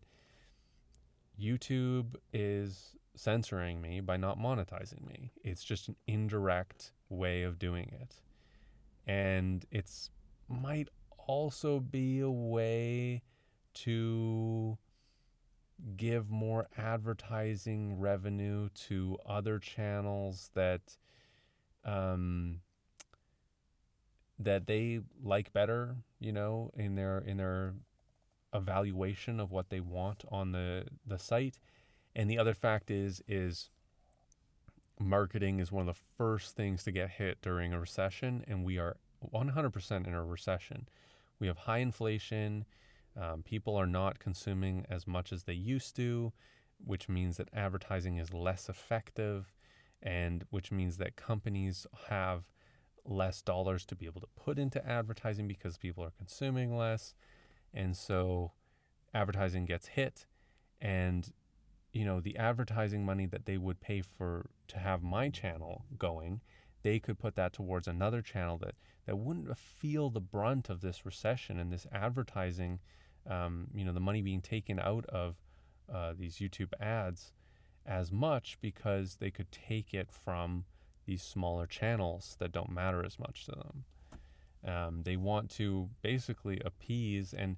YouTube 1.42 2.16
is 2.32 2.96
censoring 3.16 3.82
me 3.82 4.00
by 4.02 4.18
not 4.18 4.40
monetizing 4.40 5.06
me. 5.08 5.32
It's 5.44 5.64
just 5.64 5.88
an 5.88 5.96
indirect 6.06 6.92
way 7.10 7.44
of 7.44 7.58
doing 7.58 7.92
it. 8.00 8.22
And 9.08 9.66
it's 9.72 10.12
might 10.48 10.90
also 11.28 11.80
be 11.80 12.20
a 12.20 12.30
way 12.30 13.24
to 13.74 14.78
give 15.98 16.30
more 16.32 16.68
advertising 16.78 18.00
revenue 18.00 18.70
to 18.74 19.18
other 19.26 19.60
channels 19.60 20.50
that 20.54 20.98
um, 21.84 22.62
that 24.40 24.68
they 24.68 25.02
like 25.24 25.54
better, 25.54 25.98
you 26.20 26.32
know, 26.32 26.72
in 26.76 26.96
their 26.96 27.20
in 27.20 27.38
their 27.38 27.74
evaluation 28.54 29.40
of 29.40 29.52
what 29.52 29.70
they 29.70 29.80
want 29.80 30.24
on 30.30 30.52
the 30.52 30.86
the 31.06 31.20
site. 31.20 31.60
And 32.16 32.30
the 32.30 32.38
other 32.38 32.54
fact 32.54 32.90
is 32.90 33.22
is 33.28 33.70
marketing 35.00 35.60
is 35.60 35.72
one 35.72 35.88
of 35.88 35.94
the 35.94 36.02
first 36.18 36.56
things 36.56 36.84
to 36.84 36.92
get 36.92 37.12
hit 37.12 37.42
during 37.42 37.74
a 37.74 37.80
recession 37.80 38.46
and 38.48 38.64
we 38.64 38.78
are 38.78 38.96
100% 39.34 40.08
in 40.08 40.14
a 40.14 40.24
recession. 40.24 40.88
We 41.40 41.48
have 41.48 41.58
high 41.58 41.80
inflation. 41.80 42.66
Um, 43.20 43.44
people 43.44 43.76
are 43.76 43.88
not 43.88 44.20
consuming 44.20 44.86
as 44.90 45.08
much 45.08 45.32
as 45.32 45.44
they 45.44 45.54
used 45.54 45.96
to, 45.98 46.34
which 46.84 47.08
means 47.08 47.38
that 47.38 47.50
advertising 47.54 48.18
is 48.18 48.34
less 48.34 48.68
effective, 48.68 49.56
and 50.02 50.46
which 50.50 50.72
means 50.72 50.98
that 50.98 51.16
companies 51.16 51.88
have 52.10 52.44
less 53.06 53.42
dollars 53.42 53.86
to 53.86 53.96
be 53.96 54.06
able 54.06 54.22
to 54.22 54.28
put 54.36 54.60
into 54.60 54.86
advertising 54.88 55.48
because 55.48 55.78
people 55.78 56.04
are 56.04 56.12
consuming 56.18 56.76
less. 56.76 57.14
And 57.74 57.96
so 57.96 58.52
advertising 59.14 59.66
gets 59.66 59.88
hit. 59.88 60.26
And, 60.82 61.32
you 61.94 62.04
know, 62.04 62.20
the 62.20 62.38
advertising 62.38 63.06
money 63.06 63.26
that 63.28 63.46
they 63.46 63.58
would 63.58 63.80
pay 63.80 64.02
for 64.02 64.50
to 64.68 64.80
have 64.80 65.02
my 65.02 65.30
channel 65.30 65.86
going 65.98 66.42
they 66.86 67.00
could 67.00 67.18
put 67.18 67.34
that 67.34 67.52
towards 67.52 67.88
another 67.88 68.22
channel 68.22 68.60
that, 68.60 68.76
that 69.08 69.18
wouldn't 69.18 69.58
feel 69.58 70.12
the 70.12 70.22
brunt 70.22 70.70
of 70.70 70.82
this 70.82 71.04
recession 71.04 71.58
and 71.58 71.74
this 71.74 71.88
advertising, 71.92 72.80
um, 73.30 73.68
you 73.74 73.84
know, 73.84 73.94
the 73.94 74.00
money 74.00 74.22
being 74.22 74.42
taken 74.42 74.80
out 74.80 75.06
of 75.08 75.36
uh, 75.94 76.14
these 76.18 76.38
YouTube 76.38 76.74
ads 76.80 77.32
as 77.86 78.12
much 78.12 78.58
because 78.62 79.16
they 79.16 79.30
could 79.30 79.52
take 79.52 79.94
it 79.94 80.10
from 80.12 80.66
these 81.06 81.22
smaller 81.22 81.68
channels 81.68 82.36
that 82.40 82.52
don't 82.52 82.72
matter 82.72 83.06
as 83.06 83.20
much 83.20 83.46
to 83.46 83.52
them. 83.52 83.84
Um, 84.68 85.02
they 85.04 85.16
want 85.16 85.52
to 85.52 85.90
basically 86.02 86.60
appease 86.66 87.34
and 87.34 87.58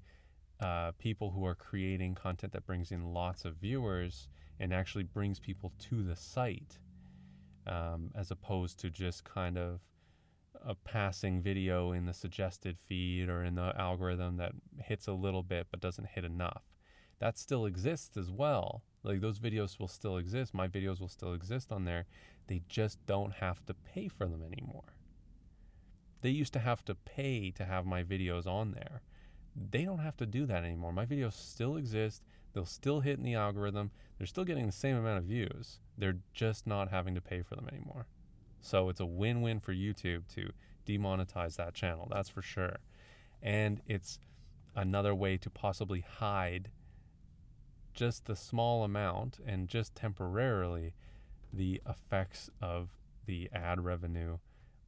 uh, 0.60 0.92
people 0.98 1.32
who 1.32 1.46
are 1.46 1.56
creating 1.56 2.16
content 2.16 2.52
that 2.54 2.66
brings 2.66 2.92
in 2.92 3.14
lots 3.14 3.46
of 3.46 3.56
viewers 3.56 4.28
and 4.60 4.74
actually 4.74 5.04
brings 5.04 5.40
people 5.40 5.72
to 5.80 6.04
the 6.04 6.16
site 6.16 6.80
um, 7.68 8.12
as 8.16 8.32
opposed 8.32 8.80
to 8.80 8.90
just 8.90 9.24
kind 9.24 9.58
of 9.58 9.82
a 10.68 10.76
passing 10.76 11.42
video 11.42 11.94
in 11.94 12.06
the 12.06 12.14
suggested 12.14 12.78
feed 12.78 13.30
or 13.30 13.42
in 13.42 13.56
the 13.56 13.74
algorithm 13.80 14.36
that 14.36 14.52
hits 14.84 15.08
a 15.08 15.14
little 15.14 15.42
bit 15.42 15.68
but 15.72 15.80
doesn't 15.80 16.10
hit 16.10 16.26
enough. 16.26 16.64
That 17.20 17.40
still 17.40 17.66
exists 17.66 18.18
as 18.18 18.30
well. 18.30 18.84
Like 19.02 19.22
those 19.22 19.40
videos 19.40 19.80
will 19.80 19.88
still 19.88 20.18
exist. 20.18 20.54
My 20.54 20.68
videos 20.68 21.00
will 21.00 21.08
still 21.08 21.34
exist 21.34 21.72
on 21.72 21.86
there. 21.86 22.06
They 22.48 22.62
just 22.68 23.04
don't 23.06 23.36
have 23.36 23.66
to 23.68 23.74
pay 23.74 24.10
for 24.10 24.28
them 24.28 24.44
anymore. 24.44 24.94
They 26.22 26.30
used 26.30 26.54
to 26.54 26.60
have 26.60 26.84
to 26.86 26.96
pay 26.96 27.50
to 27.52 27.64
have 27.64 27.86
my 27.86 28.04
videos 28.04 28.46
on 28.46 28.72
there. 28.72 29.02
They 29.56 29.86
don't 29.86 30.00
have 30.00 30.18
to 30.18 30.26
do 30.26 30.46
that 30.48 30.66
anymore. 30.66 30.92
My 30.92 31.06
videos 31.06 31.34
still 31.34 31.78
exist. 31.78 32.24
They'll 32.54 32.66
still 32.66 33.00
hit 33.00 33.18
in 33.18 33.24
the 33.24 33.36
algorithm. 33.36 33.92
They're 34.18 34.28
still 34.28 34.44
getting 34.44 34.66
the 34.66 34.72
same 34.74 34.98
amount 34.98 35.20
of 35.20 35.26
views. 35.26 35.80
They're 35.98 36.20
just 36.34 36.68
not 36.68 36.90
having 36.90 37.16
to 37.16 37.22
pay 37.22 37.42
for 37.42 37.56
them 37.56 37.70
anymore. 37.72 38.08
So 38.62 38.90
it's 38.90 39.00
a 39.00 39.06
win 39.06 39.42
win 39.42 39.60
for 39.60 39.74
YouTube 39.74 40.28
to 40.36 40.52
demonetize 40.86 41.56
that 41.58 41.74
channel, 41.74 42.08
that's 42.10 42.30
for 42.30 42.42
sure. 42.42 42.78
And 43.42 43.82
it's 43.88 44.20
another 44.76 45.14
way 45.14 45.38
to 45.38 45.50
possibly 45.50 46.02
hide 46.02 46.70
just 47.94 48.26
the 48.26 48.36
small 48.36 48.84
amount 48.84 49.40
and 49.46 49.68
just 49.68 49.96
temporarily 49.96 50.94
the 51.52 51.82
effects 51.88 52.50
of 52.62 52.92
the 53.26 53.50
ad 53.54 53.84
revenue 53.84 54.38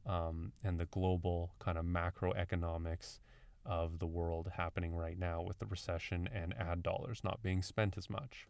um, 0.06 0.52
and 0.64 0.78
the 0.78 0.86
global 0.86 1.52
kind 1.58 1.76
of 1.76 1.84
macroeconomics 1.84 3.18
of 3.66 3.98
the 3.98 4.06
world 4.06 4.52
happening 4.56 4.94
right 4.94 5.18
now 5.18 5.42
with 5.42 5.58
the 5.58 5.66
recession 5.66 6.28
and 6.32 6.54
ad 6.58 6.82
dollars 6.82 7.20
not 7.22 7.42
being 7.42 7.62
spent 7.62 7.98
as 7.98 8.08
much. 8.08 8.46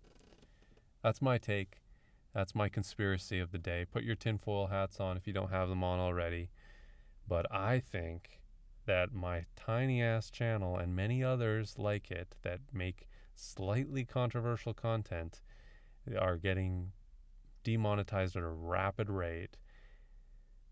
That's 1.02 1.20
my 1.20 1.38
take. 1.38 1.78
That's 2.34 2.54
my 2.54 2.68
conspiracy 2.68 3.40
of 3.40 3.50
the 3.50 3.58
day. 3.58 3.84
Put 3.90 4.04
your 4.04 4.14
tinfoil 4.14 4.68
hats 4.68 5.00
on 5.00 5.16
if 5.16 5.26
you 5.26 5.32
don't 5.32 5.50
have 5.50 5.68
them 5.68 5.82
on 5.82 5.98
already. 5.98 6.50
But 7.26 7.46
I 7.52 7.80
think 7.80 8.40
that 8.86 9.12
my 9.12 9.46
tiny 9.56 10.02
ass 10.02 10.30
channel 10.30 10.76
and 10.76 10.94
many 10.94 11.22
others 11.22 11.74
like 11.76 12.10
it 12.10 12.36
that 12.42 12.60
make 12.72 13.08
slightly 13.34 14.04
controversial 14.04 14.74
content 14.74 15.40
are 16.18 16.36
getting 16.36 16.92
demonetized 17.64 18.36
at 18.36 18.42
a 18.42 18.48
rapid 18.48 19.10
rate. 19.10 19.56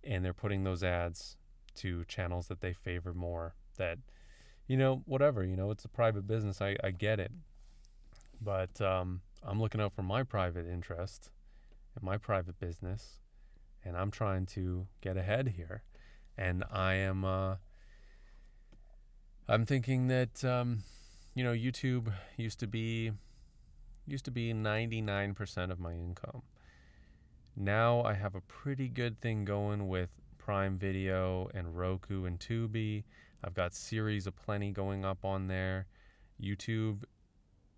And 0.05 0.25
they're 0.25 0.33
putting 0.33 0.65
those 0.65 0.83
ads 0.83 1.37
to 1.77 2.05
channels 2.05 2.49
that 2.49 2.61
they 2.61 2.73
favor 2.73 3.13
more 3.13 3.55
that 3.77 3.99
you 4.69 4.77
know, 4.77 5.03
whatever, 5.07 5.45
you 5.45 5.57
know, 5.57 5.71
it's 5.71 5.87
a 5.87 5.89
private 5.89 6.27
business. 6.27 6.61
I, 6.61 6.77
I 6.85 6.91
get 6.91 7.19
it. 7.19 7.33
But 8.41 8.81
um, 8.83 9.23
I'm 9.43 9.61
looking 9.61 9.81
out 9.81 9.95
for 9.95 10.03
my 10.03 10.23
private 10.23 10.67
interest 10.69 11.31
my 12.03 12.17
private 12.17 12.59
business. 12.59 13.21
And 13.85 13.97
I'm 13.97 14.11
trying 14.11 14.47
to 14.47 14.87
get 15.01 15.17
ahead 15.17 15.55
here. 15.57 15.83
And 16.37 16.65
I 16.71 16.95
am, 16.95 17.25
uh, 17.25 17.57
I'm 19.49 19.65
thinking 19.65 20.09
that, 20.09 20.45
um, 20.45 20.83
you 21.35 21.43
know, 21.43 21.53
YouTube 21.53 22.13
used 22.37 22.61
to 22.61 22.67
be, 22.67 23.13
used 24.07 24.25
to 24.27 24.31
be 24.31 24.53
99% 24.53 25.71
of 25.71 25.81
my 25.81 25.93
income. 25.93 26.43
Now 27.57 28.03
I 28.03 28.15
have 28.15 28.35
a 28.35 28.41
pretty 28.41 28.89
good 28.89 29.19
thing 29.19 29.45
going 29.45 29.89
with 29.89 30.11
Prime 30.39 30.77
Video 30.79 31.51
and 31.55 31.77
Roku 31.77 32.25
and 32.25 32.39
Tubi 32.39 33.05
I've 33.43 33.55
got 33.55 33.73
series 33.73 34.27
of 34.27 34.35
plenty 34.35 34.73
going 34.73 35.05
up 35.05 35.25
on 35.25 35.47
there. 35.47 35.87
YouTube 36.43 37.05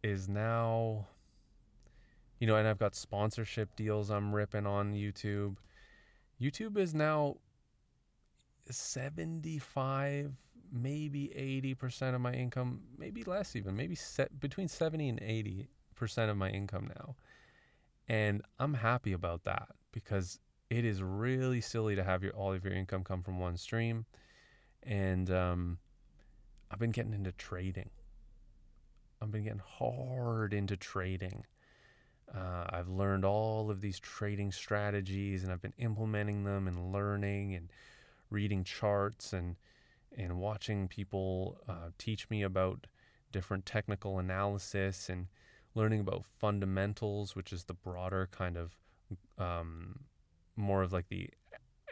is 0.03 0.29
now, 0.29 1.09
you 2.41 2.47
know, 2.47 2.57
and 2.57 2.67
I've 2.67 2.79
got 2.79 2.97
sponsorship 2.97 3.77
deals 3.77 4.11
I'm 4.11 4.35
ripping 4.35 4.67
on 4.67 4.95
YouTube. 4.95 5.57
YouTube 6.41 6.77
is 6.79 6.95
now 6.95 7.37
75, 8.69 10.33
maybe 10.73 11.75
80% 11.79 12.15
of 12.15 12.21
my 12.21 12.33
income, 12.33 12.81
maybe 12.99 13.23
less 13.23 13.55
even, 13.55 13.77
maybe 13.77 13.95
set 13.95 14.41
between 14.41 14.69
70 14.69 15.09
and 15.09 15.21
80% 15.21 15.69
of 16.31 16.37
my 16.37 16.49
income 16.49 16.91
now. 16.97 17.15
And 18.09 18.43
I'm 18.59 18.75
happy 18.75 19.13
about 19.13 19.45
that 19.45 19.69
because 19.93 20.41
it 20.71 20.85
is 20.85 21.03
really 21.03 21.61
silly 21.61 21.95
to 21.95 22.03
have 22.03 22.23
your 22.23 22.33
all 22.33 22.53
of 22.53 22.65
your 22.65 22.73
income 22.73 23.05
come 23.05 23.23
from 23.23 23.39
one 23.39 23.57
stream 23.57 24.07
and 24.83 25.31
um, 25.31 25.79
I've 26.71 26.79
been 26.79 26.91
getting 26.91 27.13
into 27.13 27.33
trading. 27.33 27.91
I've 29.21 29.31
been 29.31 29.45
getting 29.45 29.63
hard 29.65 30.55
into 30.55 30.77
trading. 30.77 31.45
Uh, 32.35 32.65
I've 32.71 32.89
learned 32.89 33.25
all 33.25 33.71
of 33.71 33.81
these 33.81 33.99
trading 33.99 34.53
strategies 34.53 35.43
and 35.43 35.53
I've 35.53 35.63
been 35.63 35.75
implementing 35.79 36.45
them 36.45 36.69
and 36.69 36.93
learning 36.93 37.55
and 37.55 37.71
reading 38.31 38.63
charts 38.65 39.33
and 39.33 39.57
and 40.17 40.39
watching 40.39 40.89
people 40.89 41.59
uh, 41.69 41.91
teach 41.97 42.29
me 42.31 42.43
about 42.43 42.87
different 43.31 43.65
technical 43.65 44.19
analysis 44.19 45.09
and 45.09 45.29
learning 45.75 46.01
about 46.01 46.25
fundamentals, 46.25 47.37
which 47.37 47.53
is 47.53 47.65
the 47.65 47.75
broader 47.75 48.29
kind 48.31 48.57
of 48.57 48.73
um, 49.39 50.01
more 50.57 50.83
of 50.83 50.93
like 50.93 51.09
the 51.09 51.31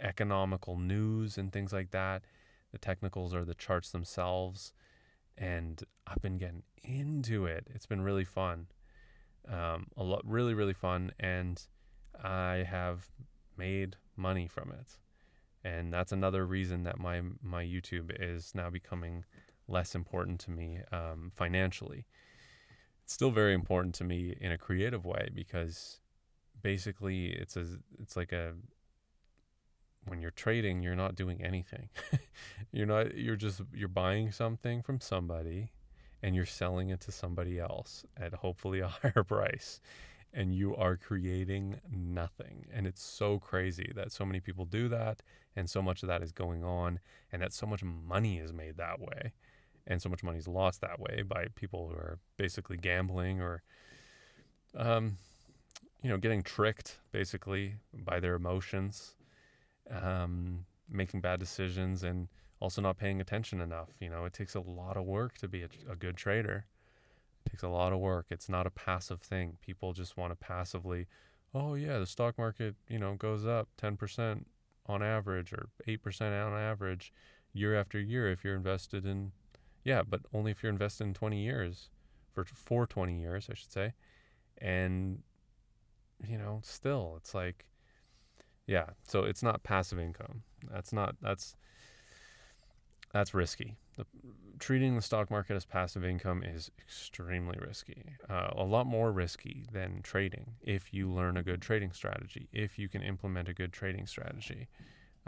economical 0.01 0.77
news 0.77 1.39
and 1.39 1.53
things 1.53 1.73
like 1.73 1.91
that. 1.93 2.23
The 2.73 2.79
technicals 2.79 3.35
are 3.35 3.45
the 3.45 3.55
charts 3.55 3.91
themselves. 3.91 4.73
And 5.37 5.85
I've 6.07 6.21
been 6.21 6.39
getting 6.39 6.65
into 6.83 7.47
it. 7.47 7.69
It's 7.73 7.87
been 7.87 8.03
really 8.03 8.25
fun. 8.25 8.67
Um, 9.51 9.87
a 9.97 10.03
lot, 10.03 10.23
really, 10.25 10.55
really 10.55 10.75
fun. 10.75 11.13
And 11.19 11.61
I 12.23 12.67
have 12.69 13.09
made 13.57 13.97
money 14.17 14.47
from 14.47 14.71
it. 14.71 14.99
And 15.65 15.93
that's 15.93 16.13
another 16.13 16.47
reason 16.47 16.85
that 16.85 16.99
my, 16.99 17.21
my 17.43 17.65
YouTube 17.65 18.11
is 18.19 18.55
now 18.55 18.71
becoming 18.71 19.25
less 19.67 19.95
important 19.95 20.41
to 20.41 20.51
me 20.51 20.81
um, 20.93 21.31
financially. 21.35 22.07
It's 23.03 23.13
still 23.13 23.31
very 23.31 23.55
important 23.55 23.95
to 23.97 24.05
me 24.05 24.37
in 24.41 24.53
a 24.53 24.59
creative 24.59 25.05
way 25.05 25.29
because 25.35 26.01
basically 26.63 27.29
it's 27.29 27.57
a 27.57 27.65
it's 28.01 28.17
like 28.17 28.33
a 28.33 28.55
when 30.07 30.21
you're 30.21 30.31
trading 30.31 30.83
you're 30.83 30.97
not 30.97 31.15
doing 31.15 31.43
anything 31.43 31.89
you're 32.73 32.87
not 32.87 33.17
you're 33.17 33.37
just 33.37 33.61
you're 33.73 33.89
buying 33.89 34.33
something 34.33 34.83
from 34.83 35.01
somebody 35.01 35.71
and 36.23 36.35
you're 36.35 36.47
selling 36.47 36.91
it 36.91 37.01
to 37.01 37.13
somebody 37.13 37.59
else 37.59 38.05
at 38.17 38.35
hopefully 38.35 38.81
a 38.81 38.89
higher 39.03 39.25
price 39.25 39.81
and 40.33 40.55
you 40.55 40.77
are 40.77 40.97
creating 40.97 41.81
nothing. 41.91 42.67
And 42.73 42.87
it's 42.87 43.03
so 43.03 43.39
crazy 43.39 43.93
that 43.95 44.13
so 44.13 44.27
many 44.27 44.41
people 44.41 44.67
do 44.67 44.89
that 44.89 45.23
and 45.57 45.71
so 45.71 45.81
much 45.81 46.03
of 46.03 46.09
that 46.09 46.23
is 46.23 46.33
going 46.33 46.63
on 46.63 47.01
and 47.33 47.41
that 47.41 47.53
so 47.53 47.67
much 47.67 47.83
money 47.83 48.39
is 48.39 48.53
made 48.53 48.77
that 48.77 49.01
way 49.01 49.33
and 49.87 50.03
so 50.03 50.09
much 50.09 50.23
money 50.23 50.39
is 50.39 50.47
lost 50.47 50.83
that 50.83 51.01
way 51.01 51.23
by 51.23 51.47
people 51.55 51.89
who 51.89 51.95
are 51.95 52.19
basically 52.37 52.77
gambling 52.77 53.41
or 53.41 53.63
um, 54.77 55.17
you 56.03 56.11
know, 56.11 56.17
getting 56.17 56.43
tricked 56.43 56.99
basically 57.11 57.77
by 57.93 58.21
their 58.21 58.35
emotions, 58.35 59.15
um, 59.91 60.65
making 60.89 61.21
bad 61.21 61.41
decisions, 61.41 62.03
and 62.03 62.29
also 62.61 62.81
not 62.83 62.99
paying 62.99 63.21
attention 63.21 63.61
enough. 63.61 63.91
You 64.01 64.11
know, 64.11 64.25
it 64.25 64.33
takes 64.33 64.55
a 64.55 64.61
lot 64.61 64.97
of 64.97 65.05
work 65.05 65.39
to 65.39 65.49
be 65.49 65.63
a, 65.63 65.69
a 65.91 65.97
good 65.97 66.17
trader. 66.17 66.67
It 67.47 67.51
takes 67.51 67.63
a 67.63 67.69
lot 67.69 67.93
of 67.93 68.01
work. 68.01 68.27
It's 68.31 68.49
not 68.49 68.67
a 68.67 68.71
passive 68.71 69.21
thing. 69.21 69.59
People 69.61 69.93
just 69.93 70.17
want 70.17 70.33
to 70.33 70.37
passively, 70.37 71.07
oh 71.55 71.75
yeah, 71.75 71.99
the 71.99 72.07
stock 72.07 72.37
market, 72.39 72.75
you 72.89 72.99
know, 72.99 73.15
goes 73.15 73.47
up 73.47 73.69
10% 73.81 74.45
on 74.87 75.03
average 75.03 75.53
or 75.53 75.69
8% 75.87 76.47
on 76.47 76.59
average 76.59 77.13
year 77.53 77.79
after 77.79 78.01
year 78.01 78.31
if 78.31 78.45
you're 78.45 78.57
invested 78.57 79.05
in 79.05 79.33
yeah, 79.85 80.03
but 80.07 80.21
only 80.35 80.51
if 80.51 80.63
you're 80.63 80.73
invested 80.73 81.05
in 81.05 81.15
20 81.15 81.43
years 81.43 81.89
for 82.35 82.45
for 82.45 82.87
20 82.87 83.19
years, 83.19 83.49
I 83.51 83.55
should 83.55 83.73
say. 83.73 83.95
And 84.59 85.23
you 86.27 86.37
know, 86.37 86.61
still, 86.63 87.15
it's 87.17 87.35
like, 87.35 87.67
yeah. 88.67 88.91
So 89.05 89.23
it's 89.23 89.43
not 89.43 89.63
passive 89.63 89.99
income. 89.99 90.43
That's 90.71 90.93
not 90.93 91.17
that's 91.23 91.57
that's 93.19 93.35
risky. 93.35 93.77
The, 93.97 94.07
treating 94.61 94.95
the 94.95 95.03
stock 95.03 95.29
market 95.29 95.57
as 95.57 95.65
passive 95.65 96.05
income 96.05 96.45
is 96.45 96.71
extremely 96.79 97.59
risky. 97.61 98.17
Uh, 98.31 98.51
a 98.53 98.63
lot 98.63 98.87
more 98.87 99.11
risky 99.11 99.67
than 99.73 100.03
trading 100.03 100.53
if 100.63 100.95
you 100.95 101.11
learn 101.11 101.37
a 101.37 101.43
good 101.43 101.61
trading 101.61 101.93
strategy. 101.93 102.49
If 102.53 102.79
you 102.79 102.89
can 102.89 103.03
implement 103.03 103.49
a 103.49 103.55
good 103.55 103.73
trading 103.73 104.07
strategy. 104.07 104.69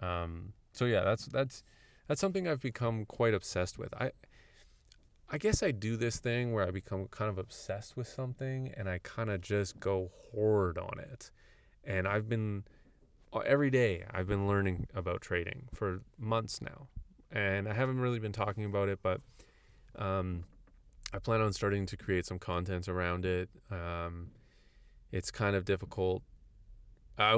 Um, 0.01 0.53
so 0.73 0.85
yeah, 0.85 1.03
that's 1.03 1.27
that's 1.27 1.65
that's 2.07 2.21
something 2.21 2.47
I've 2.47 2.61
become 2.61 3.07
quite 3.07 3.35
obsessed 3.35 3.77
with. 3.77 3.93
I 3.95 4.13
I 5.29 5.39
guess 5.39 5.61
I 5.61 5.73
do 5.73 5.97
this 5.97 6.21
thing 6.21 6.53
where 6.53 6.65
I 6.65 6.71
become 6.71 7.07
kind 7.09 7.29
of 7.29 7.39
obsessed 7.39 7.97
with 7.97 8.07
something 8.07 8.73
and 8.77 8.89
I 8.89 9.01
kind 9.03 9.31
of 9.31 9.41
just 9.41 9.81
go 9.81 10.13
hoard 10.31 10.79
on 10.79 11.01
it. 11.01 11.33
And 11.83 12.07
I've 12.07 12.29
been 12.29 12.65
uh, 13.33 13.41
every 13.41 13.71
day 13.71 14.05
I've 14.13 14.29
been 14.29 14.47
learning 14.47 14.87
about 14.95 15.23
trading 15.23 15.69
for 15.75 16.03
months 16.17 16.63
now. 16.63 16.87
And 17.33 17.69
I 17.69 17.75
haven't 17.75 18.01
really 18.01 18.19
been 18.19 18.33
talking 18.33 18.65
about 18.65 18.89
it, 18.89 18.99
but 19.03 19.21
um, 19.97 20.45
I 21.13 21.19
plan 21.19 21.41
on 21.41 21.53
starting 21.53 21.87
to 21.87 21.97
create 21.97 22.27
some 22.27 22.39
content 22.39 22.89
around 22.89 23.25
it. 23.25 23.49
Um, 23.71 24.33
it's 25.13 25.31
kind 25.31 25.57
of 25.57 25.65
difficult. 25.65 26.23
I, 27.19 27.35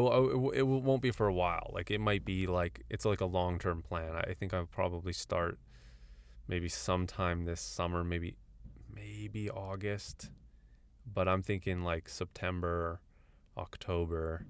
it 0.54 0.66
won't 0.66 1.02
be 1.02 1.10
for 1.10 1.26
a 1.26 1.34
while. 1.34 1.70
Like 1.74 1.90
it 1.90 2.00
might 2.00 2.24
be 2.24 2.46
like 2.46 2.82
it's 2.88 3.04
like 3.04 3.20
a 3.20 3.26
long 3.26 3.58
term 3.58 3.82
plan. 3.82 4.14
I 4.14 4.32
think 4.34 4.54
I'll 4.54 4.66
probably 4.66 5.12
start 5.12 5.58
maybe 6.46 6.68
sometime 6.68 7.44
this 7.44 7.60
summer, 7.60 8.04
maybe 8.04 8.36
maybe 8.94 9.50
August, 9.50 10.30
but 11.12 11.26
I'm 11.26 11.42
thinking 11.42 11.82
like 11.82 12.08
September, 12.08 13.00
October 13.56 14.46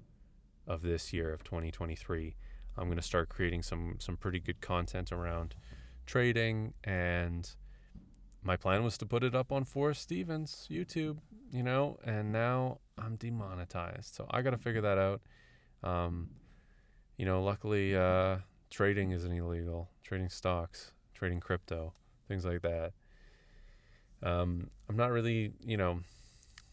of 0.67 0.81
this 0.81 1.13
year 1.13 1.33
of 1.33 1.43
2023. 1.43 2.35
I'm 2.77 2.85
going 2.85 2.97
to 2.97 3.03
start 3.03 3.29
creating 3.29 3.63
some 3.63 3.95
some 3.99 4.17
pretty 4.17 4.39
good 4.39 4.61
content 4.61 5.11
around 5.11 5.55
trading 6.05 6.73
and 6.83 7.49
my 8.43 8.57
plan 8.57 8.83
was 8.83 8.97
to 8.97 9.05
put 9.05 9.23
it 9.23 9.33
up 9.33 9.53
on 9.53 9.63
Forrest 9.63 10.01
Stevens 10.01 10.67
YouTube, 10.69 11.19
you 11.49 11.63
know, 11.63 11.97
and 12.03 12.31
now 12.33 12.79
I'm 12.97 13.15
demonetized. 13.15 14.13
So 14.13 14.27
I 14.29 14.41
got 14.41 14.49
to 14.49 14.57
figure 14.57 14.81
that 14.81 14.97
out. 14.97 15.21
Um, 15.81 16.31
you 17.15 17.25
know, 17.25 17.41
luckily 17.41 17.95
uh, 17.95 18.39
trading 18.69 19.11
isn't 19.11 19.31
illegal. 19.31 19.89
Trading 20.03 20.27
stocks 20.27 20.91
trading 21.23 21.39
crypto, 21.39 21.93
things 22.27 22.43
like 22.43 22.61
that. 22.63 22.91
Um, 24.21 24.69
I'm 24.89 24.97
not 24.97 25.11
really, 25.11 25.53
you 25.65 25.77
know, 25.77 25.99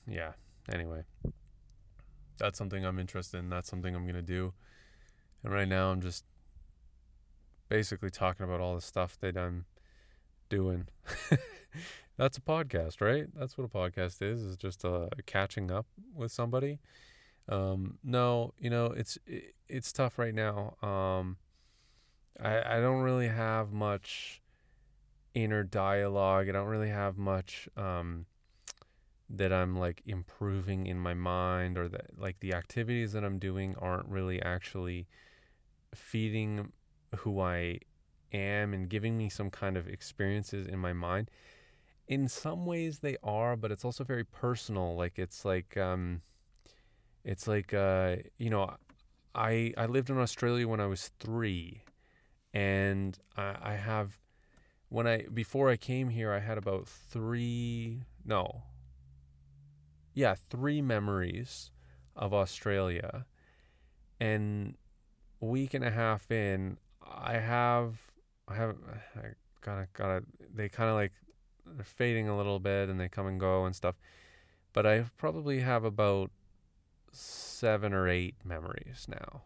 yeah. 0.08 0.32
Anyway, 0.72 1.02
that's 2.36 2.58
something 2.58 2.84
I'm 2.84 2.98
interested 2.98 3.38
in. 3.38 3.48
That's 3.48 3.68
something 3.70 3.94
I'm 3.94 4.06
gonna 4.06 4.22
do. 4.22 4.52
And 5.42 5.52
right 5.52 5.68
now, 5.68 5.90
I'm 5.90 6.00
just 6.00 6.24
basically 7.68 8.10
talking 8.10 8.44
about 8.44 8.60
all 8.60 8.74
the 8.74 8.80
stuff 8.80 9.18
that 9.20 9.36
I'm 9.36 9.64
doing. 10.48 10.88
that's 12.16 12.36
a 12.36 12.42
podcast, 12.42 13.00
right? 13.00 13.26
That's 13.34 13.56
what 13.56 13.64
a 13.64 13.68
podcast 13.68 14.20
is. 14.20 14.42
Is 14.42 14.56
just 14.56 14.84
uh, 14.84 15.08
catching 15.26 15.70
up 15.70 15.86
with 16.14 16.32
somebody. 16.32 16.80
Um, 17.48 17.98
no, 18.04 18.52
you 18.58 18.70
know, 18.70 18.86
it's 18.86 19.18
it, 19.26 19.54
it's 19.68 19.92
tough 19.92 20.18
right 20.18 20.34
now. 20.34 20.76
Um, 20.82 21.38
I, 22.38 22.76
I 22.76 22.80
don't 22.80 23.00
really 23.00 23.28
have 23.28 23.72
much 23.72 24.42
inner 25.34 25.62
dialogue. 25.62 26.48
I 26.48 26.52
don't 26.52 26.68
really 26.68 26.90
have 26.90 27.16
much 27.16 27.68
um, 27.76 28.26
that 29.28 29.52
I'm 29.52 29.76
like 29.78 30.02
improving 30.06 30.86
in 30.86 30.98
my 30.98 31.14
mind 31.14 31.78
or 31.78 31.88
that 31.88 32.18
like 32.18 32.40
the 32.40 32.52
activities 32.54 33.12
that 33.12 33.24
I'm 33.24 33.38
doing 33.38 33.74
aren't 33.78 34.06
really 34.06 34.42
actually 34.42 35.06
feeding 35.94 36.72
who 37.18 37.40
I 37.40 37.80
am 38.32 38.72
and 38.72 38.88
giving 38.88 39.16
me 39.18 39.28
some 39.28 39.50
kind 39.50 39.76
of 39.76 39.88
experiences 39.88 40.66
in 40.66 40.78
my 40.78 40.92
mind. 40.92 41.30
In 42.08 42.28
some 42.28 42.66
ways 42.66 42.98
they 43.00 43.16
are, 43.22 43.56
but 43.56 43.70
it's 43.70 43.84
also 43.84 44.04
very 44.04 44.24
personal. 44.24 44.96
Like 44.96 45.18
it's 45.18 45.44
like 45.44 45.76
um 45.76 46.22
it's 47.24 47.46
like 47.46 47.74
uh 47.74 48.16
you 48.38 48.50
know 48.50 48.74
I 49.34 49.72
I 49.76 49.86
lived 49.86 50.10
in 50.10 50.18
Australia 50.18 50.66
when 50.66 50.80
I 50.80 50.86
was 50.86 51.10
3 51.20 51.84
and 52.52 53.18
I, 53.36 53.56
I 53.62 53.72
have 53.74 54.18
when 54.88 55.06
I 55.06 55.26
before 55.32 55.70
I 55.70 55.76
came 55.76 56.10
here 56.10 56.32
I 56.32 56.40
had 56.40 56.58
about 56.58 56.88
three 56.88 58.02
no 58.24 58.62
yeah 60.14 60.34
three 60.34 60.82
memories 60.82 61.70
of 62.16 62.34
Australia 62.34 63.26
and 64.20 64.76
week 65.40 65.74
and 65.74 65.84
a 65.84 65.90
half 65.90 66.30
in 66.30 66.76
I 67.02 67.38
have 67.38 68.00
I 68.48 68.54
have 68.56 68.76
I 69.16 69.28
kind 69.60 69.80
of 69.80 69.92
gotta 69.92 70.22
they 70.54 70.68
kind 70.68 70.90
of 70.90 70.96
like 70.96 71.12
they're 71.66 71.84
fading 71.84 72.28
a 72.28 72.36
little 72.36 72.58
bit 72.58 72.88
and 72.88 73.00
they 73.00 73.08
come 73.08 73.26
and 73.26 73.38
go 73.38 73.64
and 73.64 73.74
stuff 73.74 73.96
but 74.72 74.86
I 74.86 75.04
probably 75.16 75.60
have 75.60 75.84
about 75.84 76.30
seven 77.12 77.92
or 77.92 78.08
eight 78.08 78.36
memories 78.44 79.06
now 79.08 79.42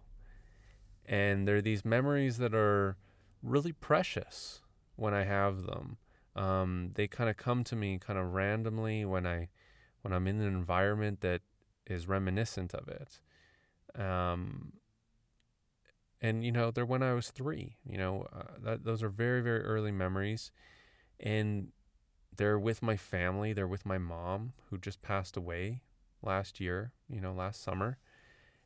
and 1.07 1.46
they're 1.46 1.62
these 1.62 1.85
memories 1.85 2.38
that 2.38 2.54
are 2.54 2.96
really 3.42 3.72
precious 3.72 4.62
when 4.96 5.14
I 5.14 5.24
have 5.24 5.64
them. 5.64 5.98
Um, 6.35 6.90
they 6.94 7.07
kind 7.07 7.30
of 7.30 7.37
come 7.37 7.62
to 7.64 7.76
me 7.76 7.98
kind 7.98 8.18
of 8.18 8.33
randomly 8.33 9.04
when 9.04 9.26
I 9.26 9.48
when 10.02 10.12
I'm 10.12 10.26
in 10.26 10.40
an 10.40 10.46
environment 10.46 11.20
that 11.20 11.42
is 11.87 12.09
reminiscent 12.09 12.74
of 12.74 12.88
it. 12.88 13.20
Um, 14.00 14.72
and 16.25 16.45
you 16.45 16.53
know, 16.53 16.71
they're 16.71 16.87
when 16.87 17.03
I 17.03 17.15
was 17.15 17.31
three. 17.31 17.77
You 17.89 17.99
know, 17.99 18.27
uh, 18.33 18.55
that 18.65 18.85
those 18.85 19.03
are 19.03 19.09
very 19.09 19.43
very 19.43 19.63
early 19.63 19.93
memories, 19.93 20.51
and 21.21 21.69
they're 22.37 22.59
with 22.59 22.83
my 22.83 22.97
family. 22.97 23.53
They're 23.53 23.69
with 23.69 23.87
my 23.87 23.99
mom 23.99 24.55
who 24.71 24.79
just 24.79 25.03
passed 25.03 25.37
away 25.37 25.83
last 26.23 26.61
year. 26.61 26.93
You 27.09 27.21
know, 27.21 27.33
last 27.35 27.63
summer, 27.63 27.99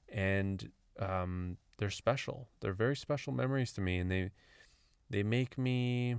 and 0.08 0.70
um, 1.00 1.58
they're 1.78 1.90
special. 1.90 2.48
They're 2.60 2.72
very 2.74 2.96
special 2.96 3.32
memories 3.32 3.72
to 3.74 3.80
me, 3.82 3.98
and 3.98 4.10
they 4.10 4.30
they 5.10 5.22
make 5.22 5.58
me 5.58 6.16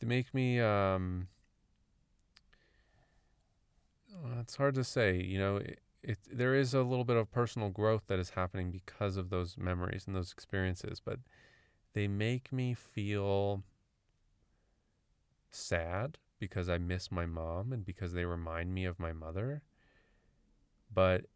they 0.00 0.06
make 0.06 0.32
me 0.34 0.60
um 0.60 1.28
it's 4.40 4.56
hard 4.56 4.74
to 4.74 4.84
say 4.84 5.16
you 5.20 5.38
know 5.38 5.56
it, 5.56 5.80
it 6.04 6.18
there 6.30 6.54
is 6.54 6.74
a 6.74 6.82
little 6.82 7.04
bit 7.04 7.16
of 7.16 7.32
personal 7.32 7.70
growth 7.70 8.04
that 8.08 8.18
is 8.18 8.30
happening 8.30 8.70
because 8.70 9.16
of 9.16 9.30
those 9.30 9.56
memories 9.58 10.06
and 10.06 10.14
those 10.14 10.32
experiences, 10.32 11.00
but 11.04 11.18
they 11.94 12.08
make 12.08 12.52
me 12.52 12.74
feel 12.74 13.64
sad 15.50 16.18
because 16.38 16.68
I 16.68 16.76
miss 16.78 17.10
my 17.10 17.24
mom 17.26 17.72
and 17.72 17.84
because 17.84 18.12
they 18.12 18.24
remind 18.26 18.74
me 18.74 18.84
of 18.84 18.98
my 19.00 19.12
mother. 19.12 19.62
But 20.92 21.26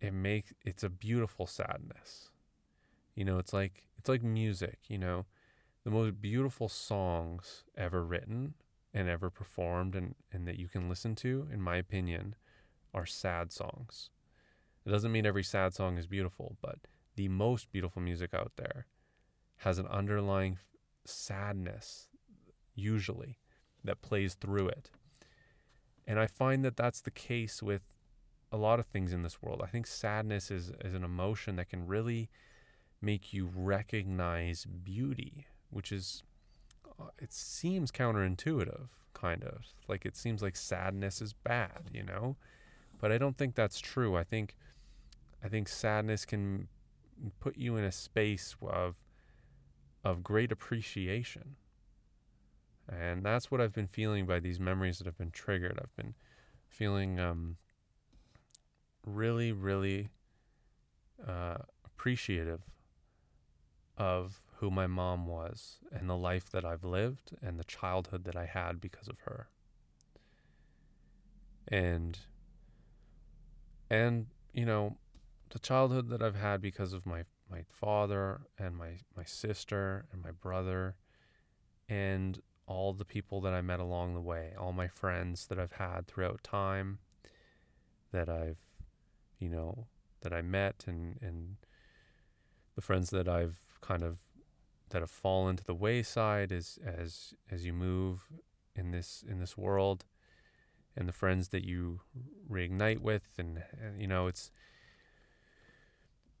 it 0.00 0.12
makes 0.12 0.52
it's 0.64 0.84
a 0.84 0.90
beautiful 0.90 1.46
sadness. 1.46 2.30
You 3.16 3.24
know, 3.24 3.38
it's 3.38 3.52
like 3.52 3.84
it's 3.98 4.08
like 4.08 4.22
music, 4.22 4.80
you 4.88 4.98
know. 4.98 5.26
The 5.84 5.90
most 5.92 6.20
beautiful 6.22 6.68
songs 6.68 7.64
ever 7.76 8.04
written 8.04 8.54
and 8.94 9.08
ever 9.08 9.30
performed 9.30 9.96
and, 9.96 10.14
and 10.32 10.46
that 10.48 10.58
you 10.58 10.68
can 10.68 10.88
listen 10.88 11.14
to, 11.16 11.48
in 11.52 11.60
my 11.62 11.76
opinion, 11.76 12.36
are 12.96 13.06
sad 13.06 13.52
songs. 13.52 14.10
It 14.84 14.90
doesn't 14.90 15.12
mean 15.12 15.26
every 15.26 15.44
sad 15.44 15.74
song 15.74 15.98
is 15.98 16.06
beautiful, 16.06 16.56
but 16.62 16.78
the 17.14 17.28
most 17.28 17.70
beautiful 17.70 18.00
music 18.00 18.32
out 18.32 18.52
there 18.56 18.86
has 19.58 19.78
an 19.78 19.86
underlying 19.86 20.58
sadness, 21.04 22.08
usually, 22.74 23.38
that 23.84 24.02
plays 24.02 24.34
through 24.34 24.68
it. 24.68 24.90
And 26.06 26.18
I 26.18 26.26
find 26.26 26.64
that 26.64 26.76
that's 26.76 27.00
the 27.00 27.10
case 27.10 27.62
with 27.62 27.82
a 28.52 28.56
lot 28.56 28.78
of 28.78 28.86
things 28.86 29.12
in 29.12 29.22
this 29.22 29.42
world. 29.42 29.60
I 29.62 29.66
think 29.66 29.86
sadness 29.86 30.50
is, 30.50 30.72
is 30.84 30.94
an 30.94 31.04
emotion 31.04 31.56
that 31.56 31.68
can 31.68 31.86
really 31.86 32.30
make 33.02 33.32
you 33.32 33.50
recognize 33.54 34.64
beauty, 34.64 35.46
which 35.70 35.92
is, 35.92 36.22
uh, 36.98 37.08
it 37.18 37.32
seems 37.32 37.90
counterintuitive, 37.90 38.88
kind 39.14 39.42
of. 39.42 39.66
Like 39.88 40.06
it 40.06 40.16
seems 40.16 40.42
like 40.42 40.56
sadness 40.56 41.20
is 41.20 41.32
bad, 41.32 41.90
you 41.92 42.04
know? 42.04 42.36
But 43.00 43.12
I 43.12 43.18
don't 43.18 43.36
think 43.36 43.54
that's 43.54 43.80
true. 43.80 44.16
I 44.16 44.24
think 44.24 44.56
I 45.44 45.48
think 45.48 45.68
sadness 45.68 46.24
can 46.24 46.68
put 47.40 47.56
you 47.56 47.76
in 47.76 47.84
a 47.84 47.92
space 47.92 48.56
of 48.62 48.96
of 50.04 50.22
great 50.22 50.52
appreciation. 50.52 51.56
And 52.88 53.24
that's 53.24 53.50
what 53.50 53.60
I've 53.60 53.72
been 53.72 53.88
feeling 53.88 54.26
by 54.26 54.38
these 54.38 54.60
memories 54.60 54.98
that 54.98 55.06
have 55.06 55.18
been 55.18 55.32
triggered. 55.32 55.78
I've 55.82 55.96
been 55.96 56.14
feeling 56.68 57.18
um, 57.18 57.56
really, 59.04 59.50
really 59.50 60.10
uh, 61.26 61.56
appreciative 61.84 62.60
of 63.98 64.42
who 64.58 64.70
my 64.70 64.86
mom 64.86 65.26
was 65.26 65.78
and 65.90 66.08
the 66.08 66.16
life 66.16 66.50
that 66.50 66.64
I've 66.64 66.84
lived 66.84 67.32
and 67.42 67.58
the 67.58 67.64
childhood 67.64 68.24
that 68.24 68.36
I 68.36 68.46
had 68.46 68.80
because 68.80 69.08
of 69.08 69.20
her. 69.20 69.48
And 71.66 72.18
and 73.90 74.26
you 74.52 74.64
know 74.64 74.96
the 75.50 75.58
childhood 75.58 76.08
that 76.10 76.22
I've 76.22 76.36
had 76.36 76.60
because 76.60 76.92
of 76.92 77.06
my 77.06 77.24
my 77.50 77.62
father 77.68 78.40
and 78.58 78.76
my 78.76 78.98
my 79.16 79.24
sister 79.24 80.06
and 80.12 80.22
my 80.22 80.32
brother 80.32 80.96
and 81.88 82.40
all 82.66 82.92
the 82.92 83.04
people 83.04 83.40
that 83.40 83.54
I 83.54 83.60
met 83.60 83.78
along 83.78 84.14
the 84.14 84.20
way, 84.20 84.52
all 84.58 84.72
my 84.72 84.88
friends 84.88 85.46
that 85.46 85.58
I've 85.58 85.72
had 85.72 86.06
throughout 86.06 86.42
time 86.42 86.98
that 88.12 88.28
I've 88.28 88.58
you 89.38 89.48
know 89.48 89.86
that 90.22 90.32
I 90.32 90.42
met 90.42 90.84
and 90.86 91.18
and 91.20 91.56
the 92.74 92.80
friends 92.82 93.10
that 93.10 93.28
I've 93.28 93.58
kind 93.80 94.02
of 94.02 94.18
that 94.90 95.02
have 95.02 95.10
fallen 95.10 95.56
to 95.56 95.64
the 95.64 95.74
wayside 95.74 96.52
as 96.52 96.78
as 96.84 97.34
as 97.50 97.64
you 97.64 97.72
move 97.72 98.28
in 98.74 98.90
this 98.90 99.24
in 99.28 99.38
this 99.38 99.56
world 99.56 100.04
and 100.96 101.08
the 101.08 101.12
friends 101.12 101.48
that 101.48 101.64
you 101.64 102.00
reignite 102.50 103.00
with 103.00 103.28
and, 103.38 103.62
and 103.80 104.00
you 104.00 104.06
know 104.06 104.26
it's 104.26 104.50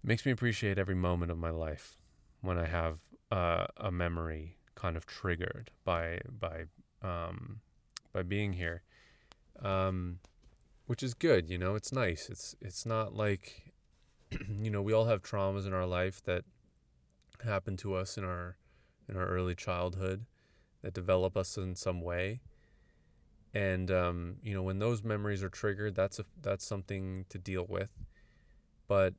it 0.02 0.06
makes 0.06 0.24
me 0.24 0.32
appreciate 0.32 0.78
every 0.78 0.94
moment 0.94 1.30
of 1.30 1.38
my 1.38 1.50
life 1.50 1.96
when 2.40 2.58
I 2.58 2.66
have 2.66 2.98
uh, 3.30 3.66
a 3.76 3.90
memory 3.90 4.58
kind 4.74 4.96
of 4.96 5.06
triggered 5.06 5.70
by 5.84 6.20
by 6.30 6.66
um, 7.02 7.60
by 8.12 8.22
being 8.22 8.54
here, 8.54 8.82
um, 9.62 10.20
which 10.86 11.02
is 11.02 11.14
good. 11.14 11.50
You 11.50 11.58
know, 11.58 11.74
it's 11.74 11.92
nice. 11.92 12.28
It's 12.30 12.54
it's 12.60 12.86
not 12.86 13.14
like 13.14 13.72
you 14.48 14.70
know 14.70 14.82
we 14.82 14.92
all 14.92 15.06
have 15.06 15.22
traumas 15.22 15.66
in 15.66 15.72
our 15.72 15.86
life 15.86 16.22
that 16.24 16.44
happen 17.44 17.76
to 17.78 17.94
us 17.94 18.16
in 18.16 18.24
our 18.24 18.56
in 19.08 19.16
our 19.16 19.26
early 19.26 19.54
childhood 19.54 20.26
that 20.82 20.94
develop 20.94 21.36
us 21.36 21.56
in 21.56 21.74
some 21.74 22.00
way 22.00 22.40
and 23.56 23.90
um, 23.90 24.36
you 24.42 24.52
know 24.52 24.62
when 24.62 24.78
those 24.78 25.02
memories 25.02 25.42
are 25.42 25.48
triggered 25.48 25.94
that's 25.94 26.18
a 26.18 26.26
that's 26.42 26.64
something 26.66 27.24
to 27.30 27.38
deal 27.38 27.64
with. 27.66 27.90
But 28.86 29.14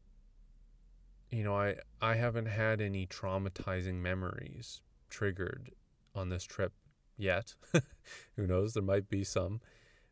you 1.32 1.43
know 1.43 1.58
i 1.58 1.76
i 2.02 2.15
haven't 2.15 2.45
had 2.45 2.80
any 2.80 3.06
traumatizing 3.06 3.95
memories 3.95 4.82
triggered 5.10 5.71
on 6.15 6.30
this 6.30 6.43
trip 6.43 6.71
yet. 7.17 7.56
Who 8.36 8.45
knows? 8.45 8.73
There 8.73 8.84
might 8.84 9.10
be 9.10 9.23
some. 9.23 9.60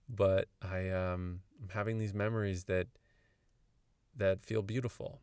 But 0.10 0.48
i 0.62 0.90
um 0.90 1.42
i'm 1.62 1.70
having 1.70 2.00
these 2.00 2.14
memories 2.14 2.64
that 2.64 2.88
that 4.18 4.42
feel 4.42 4.64
beautiful. 4.64 5.20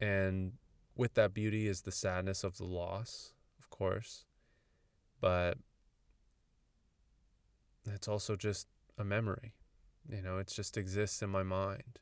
And 0.00 0.52
with 0.94 1.14
that 1.14 1.32
beauty 1.32 1.66
is 1.66 1.82
the 1.82 1.92
sadness 1.92 2.44
of 2.44 2.58
the 2.58 2.64
loss 2.64 3.32
of 3.58 3.70
course. 3.70 4.26
But 5.18 5.56
it's 7.94 8.08
also 8.08 8.36
just 8.36 8.66
a 8.98 9.04
memory. 9.04 9.52
You 10.08 10.22
know, 10.22 10.38
it 10.38 10.48
just 10.48 10.76
exists 10.76 11.22
in 11.22 11.30
my 11.30 11.42
mind. 11.42 11.98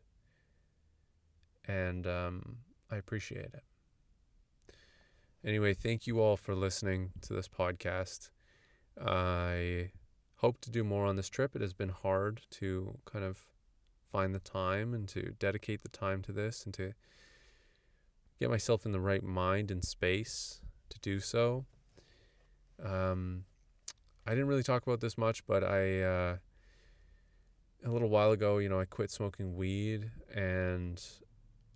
And 1.66 2.06
um, 2.06 2.58
I 2.90 2.96
appreciate 2.96 3.54
it. 3.54 3.64
Anyway, 5.44 5.74
thank 5.74 6.06
you 6.06 6.20
all 6.20 6.36
for 6.36 6.54
listening 6.54 7.10
to 7.22 7.34
this 7.34 7.48
podcast. 7.48 8.30
I 9.00 9.90
hope 10.36 10.60
to 10.62 10.70
do 10.70 10.84
more 10.84 11.06
on 11.06 11.16
this 11.16 11.28
trip. 11.28 11.54
It 11.54 11.62
has 11.62 11.72
been 11.72 11.90
hard 11.90 12.42
to 12.52 12.98
kind 13.04 13.24
of 13.24 13.38
find 14.10 14.34
the 14.34 14.40
time 14.40 14.94
and 14.94 15.08
to 15.08 15.34
dedicate 15.38 15.82
the 15.82 15.88
time 15.88 16.22
to 16.22 16.32
this 16.32 16.64
and 16.64 16.72
to 16.74 16.92
get 18.38 18.50
myself 18.50 18.86
in 18.86 18.92
the 18.92 19.00
right 19.00 19.22
mind 19.22 19.70
and 19.70 19.84
space 19.84 20.60
to 20.88 20.98
do 21.00 21.20
so. 21.20 21.64
Um, 22.82 23.44
I 24.26 24.30
didn't 24.30 24.46
really 24.46 24.62
talk 24.62 24.86
about 24.86 25.00
this 25.00 25.18
much, 25.18 25.46
but 25.46 25.62
I 25.62 26.02
uh, 26.02 26.36
a 27.84 27.90
little 27.90 28.08
while 28.08 28.30
ago, 28.30 28.58
you 28.58 28.68
know, 28.68 28.80
I 28.80 28.86
quit 28.86 29.10
smoking 29.10 29.56
weed 29.56 30.10
and 30.34 31.02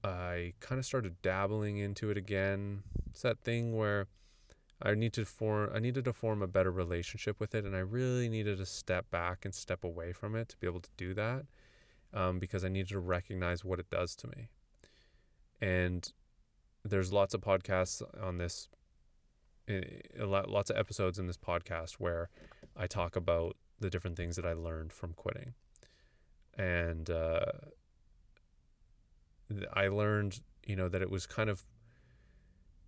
I 0.03 0.55
kind 0.61 0.79
of 0.79 0.87
started 0.87 1.21
dabbling 1.21 1.77
into 1.79 2.11
it 2.11 2.17
again. 2.17 2.83
It's 3.11 3.23
that 3.23 3.41
thing 3.41 3.77
where 3.77 4.07
I 4.81 4.95
need 4.95 5.13
to 5.15 5.25
form 5.25 5.71
I 5.75 5.79
needed 5.79 6.05
to 6.07 6.13
form 6.13 6.41
a 6.41 6.47
better 6.47 6.71
relationship 6.71 7.39
with 7.39 7.55
it 7.55 7.65
and 7.65 7.77
I 7.77 7.81
really 7.81 8.29
needed 8.29 8.59
to 8.59 8.67
step 8.67 9.11
back 9.11 9.45
and 9.45 9.55
step 9.55 9.85
away 9.85 10.13
from 10.13 10.35
it 10.35 10.49
to 10.51 10.57
be 10.57 10.67
able 10.67 10.81
to 10.81 10.91
do 10.97 11.13
that 11.15 11.45
um, 12.15 12.39
because 12.39 12.65
I 12.65 12.69
needed 12.69 12.89
to 12.91 13.01
recognize 13.01 13.65
what 13.65 13.79
it 13.79 13.91
does 13.91 14.17
to 14.17 14.29
me. 14.29 14.49
And 15.61 16.11
there's 16.85 17.13
lots 17.13 17.35
of 17.35 17.43
podcasts 17.43 18.03
on 18.23 18.39
this 18.39 18.69
lots 20.19 20.71
of 20.71 20.77
episodes 20.77 21.19
in 21.19 21.27
this 21.27 21.37
podcast 21.37 21.95
where 21.95 22.31
I 22.77 22.87
talk 22.87 23.17
about 23.17 23.57
the 23.81 23.91
different 23.91 24.17
things 24.17 24.37
that 24.37 24.47
I 24.47 24.53
learned 24.53 24.93
from 24.93 25.13
quitting. 25.13 25.55
And 26.57 27.09
uh, 27.09 27.41
I 29.73 29.89
learned, 29.89 30.41
you 30.67 30.77
know, 30.77 30.89
that 30.89 31.03
it 31.03 31.11
was 31.11 31.27
kind 31.27 31.49
of 31.49 31.65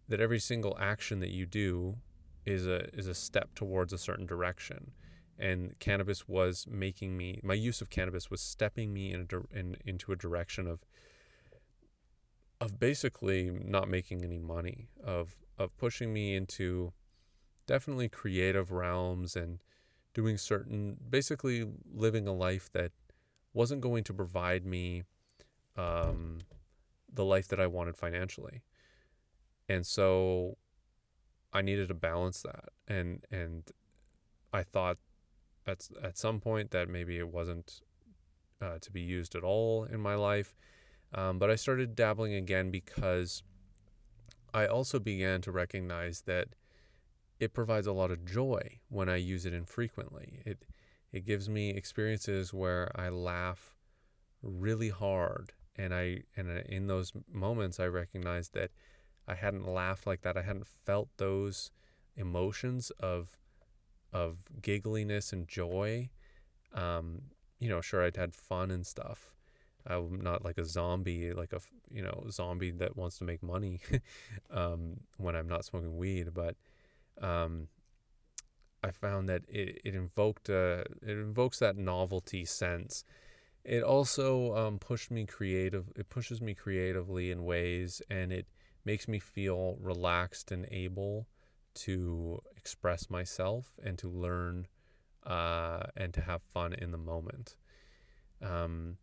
that 0.09 0.21
every 0.21 0.40
single 0.40 0.77
action 0.81 1.21
that 1.21 1.31
you 1.31 1.47
do 1.47 1.97
is 2.45 2.66
a 2.66 2.93
is 2.97 3.07
a 3.07 3.14
step 3.14 3.55
towards 3.55 3.93
a 3.93 3.99
certain 3.99 4.27
direction. 4.27 4.93
And 5.38 5.79
cannabis 5.79 6.29
was 6.29 6.66
making 6.69 7.16
me 7.16 7.40
my 7.43 7.55
use 7.55 7.81
of 7.81 7.90
cannabis 7.90 8.31
was 8.31 8.40
stepping 8.40 8.93
me 8.93 9.12
in, 9.12 9.27
a, 9.33 9.59
in 9.59 9.77
into 9.85 10.12
a 10.12 10.16
direction 10.16 10.66
of 10.66 10.81
of 12.61 12.78
basically 12.78 13.51
not 13.51 13.89
making 13.89 14.22
any 14.22 14.39
money 14.39 14.89
of 15.03 15.39
of 15.61 15.77
pushing 15.77 16.13
me 16.13 16.35
into 16.35 16.93
definitely 17.67 18.09
creative 18.09 18.73
realms 18.73 19.37
and 19.37 19.63
doing 20.15 20.39
certain 20.39 20.97
basically 21.09 21.69
living 21.95 22.27
a 22.27 22.33
life 22.33 22.71
that 22.73 22.93
wasn't 23.53 23.81
going 23.81 24.03
to 24.03 24.15
provide 24.15 24.65
me 24.65 25.05
um, 25.77 26.39
the 27.13 27.25
life 27.25 27.47
that 27.49 27.61
I 27.61 27.67
wanted 27.67 27.97
financially. 27.97 28.63
And 29.69 29.87
so 29.87 30.57
I 31.53 31.61
needed 31.61 31.89
to 31.89 31.95
balance 31.95 32.43
that 32.43 32.71
and 32.89 33.25
and 33.31 33.71
I 34.53 34.63
thought 34.63 34.97
at 35.67 35.87
at 36.03 36.17
some 36.17 36.41
point 36.41 36.71
that 36.71 36.89
maybe 36.89 37.19
it 37.19 37.29
wasn't 37.29 37.83
uh, 38.63 38.79
to 38.81 38.91
be 38.91 39.03
used 39.03 39.35
at 39.35 39.45
all 39.45 39.85
in 39.85 40.01
my 40.01 40.15
life. 40.15 40.55
Um, 41.13 41.39
but 41.39 41.51
I 41.51 41.57
started 41.57 41.95
dabbling 41.95 42.35
again 42.35 42.71
because 42.71 43.43
I 44.53 44.66
also 44.66 44.98
began 44.98 45.40
to 45.42 45.53
recognize 45.53 46.22
that 46.22 46.48
it 47.38 47.55
provides 47.55 47.86
a 47.86 47.92
lot 47.92 48.11
of 48.11 48.24
joy 48.24 48.80
when 48.88 49.09
I 49.09 49.16
use 49.16 49.46
it 49.46 49.55
infrequently. 49.55 50.42
It 50.44 50.64
it 51.12 51.24
gives 51.24 51.48
me 51.48 51.70
experiences 51.70 52.53
where 52.53 52.92
I 52.94 53.09
laugh 53.09 53.74
really 54.42 54.90
hard 54.90 55.53
and 55.76 55.94
I 55.94 56.22
and 56.36 56.48
in 56.66 56.86
those 56.86 57.12
moments 57.30 57.80
I 57.80 57.86
recognized 57.86 58.55
that 58.55 58.70
I 59.26 59.34
hadn't 59.34 59.66
laughed 59.66 60.07
like 60.07 60.22
that. 60.22 60.36
I 60.36 60.42
hadn't 60.42 60.66
felt 60.66 61.09
those 61.16 61.70
emotions 62.16 62.90
of 63.01 63.38
of 64.12 64.48
giggliness 64.61 65.32
and 65.32 65.48
joy. 65.48 66.11
Um, 66.74 67.22
you 67.59 67.68
know, 67.68 67.80
sure 67.80 68.05
I'd 68.05 68.16
had 68.16 68.34
fun 68.34 68.70
and 68.70 68.86
stuff. 68.86 69.34
I'm 69.91 70.20
not 70.20 70.45
like 70.45 70.59
a 70.59 70.64
zombie, 70.64 71.32
like 71.32 71.53
a 71.53 71.61
you 71.91 72.03
know 72.03 72.26
zombie 72.30 72.70
that 72.72 72.97
wants 72.97 73.18
to 73.18 73.24
make 73.24 73.43
money 73.43 73.80
um, 74.51 75.01
when 75.18 75.36
I'm 75.36 75.49
not 75.49 75.64
smoking 75.64 75.97
weed. 75.97 76.28
But 76.34 76.57
um, 77.20 77.68
I 78.82 78.91
found 78.91 79.28
that 79.28 79.43
it, 79.49 79.80
it 79.84 79.95
invoked 79.95 80.49
a, 80.49 80.84
it 81.03 81.11
invokes 81.11 81.59
that 81.59 81.76
novelty 81.76 82.45
sense. 82.45 83.05
It 83.64 83.82
also 83.82 84.57
um, 84.57 84.78
pushed 84.78 85.11
me 85.11 85.26
creative. 85.26 85.91
It 85.95 86.09
pushes 86.09 86.41
me 86.41 86.55
creatively 86.55 87.30
in 87.30 87.45
ways, 87.45 88.01
and 88.09 88.32
it 88.32 88.47
makes 88.84 89.07
me 89.07 89.18
feel 89.18 89.76
relaxed 89.80 90.51
and 90.51 90.66
able 90.70 91.26
to 91.72 92.41
express 92.57 93.11
myself 93.11 93.78
and 93.82 93.99
to 93.99 94.09
learn 94.09 94.66
uh, 95.26 95.82
and 95.97 96.14
to 96.14 96.22
have 96.22 96.43
fun 96.43 96.72
in 96.72 96.91
the 96.91 96.99
moment. 96.99 97.57
Um, 98.43 98.97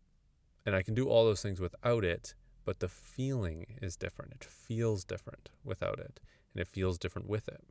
and 0.68 0.76
I 0.76 0.82
can 0.82 0.94
do 0.94 1.08
all 1.08 1.24
those 1.24 1.42
things 1.42 1.60
without 1.60 2.04
it, 2.04 2.34
but 2.64 2.80
the 2.80 2.88
feeling 2.88 3.78
is 3.80 3.96
different. 3.96 4.32
It 4.34 4.44
feels 4.44 5.04
different 5.04 5.50
without 5.64 5.98
it, 5.98 6.20
and 6.52 6.60
it 6.60 6.68
feels 6.68 6.98
different 6.98 7.28
with 7.28 7.48
it 7.48 7.64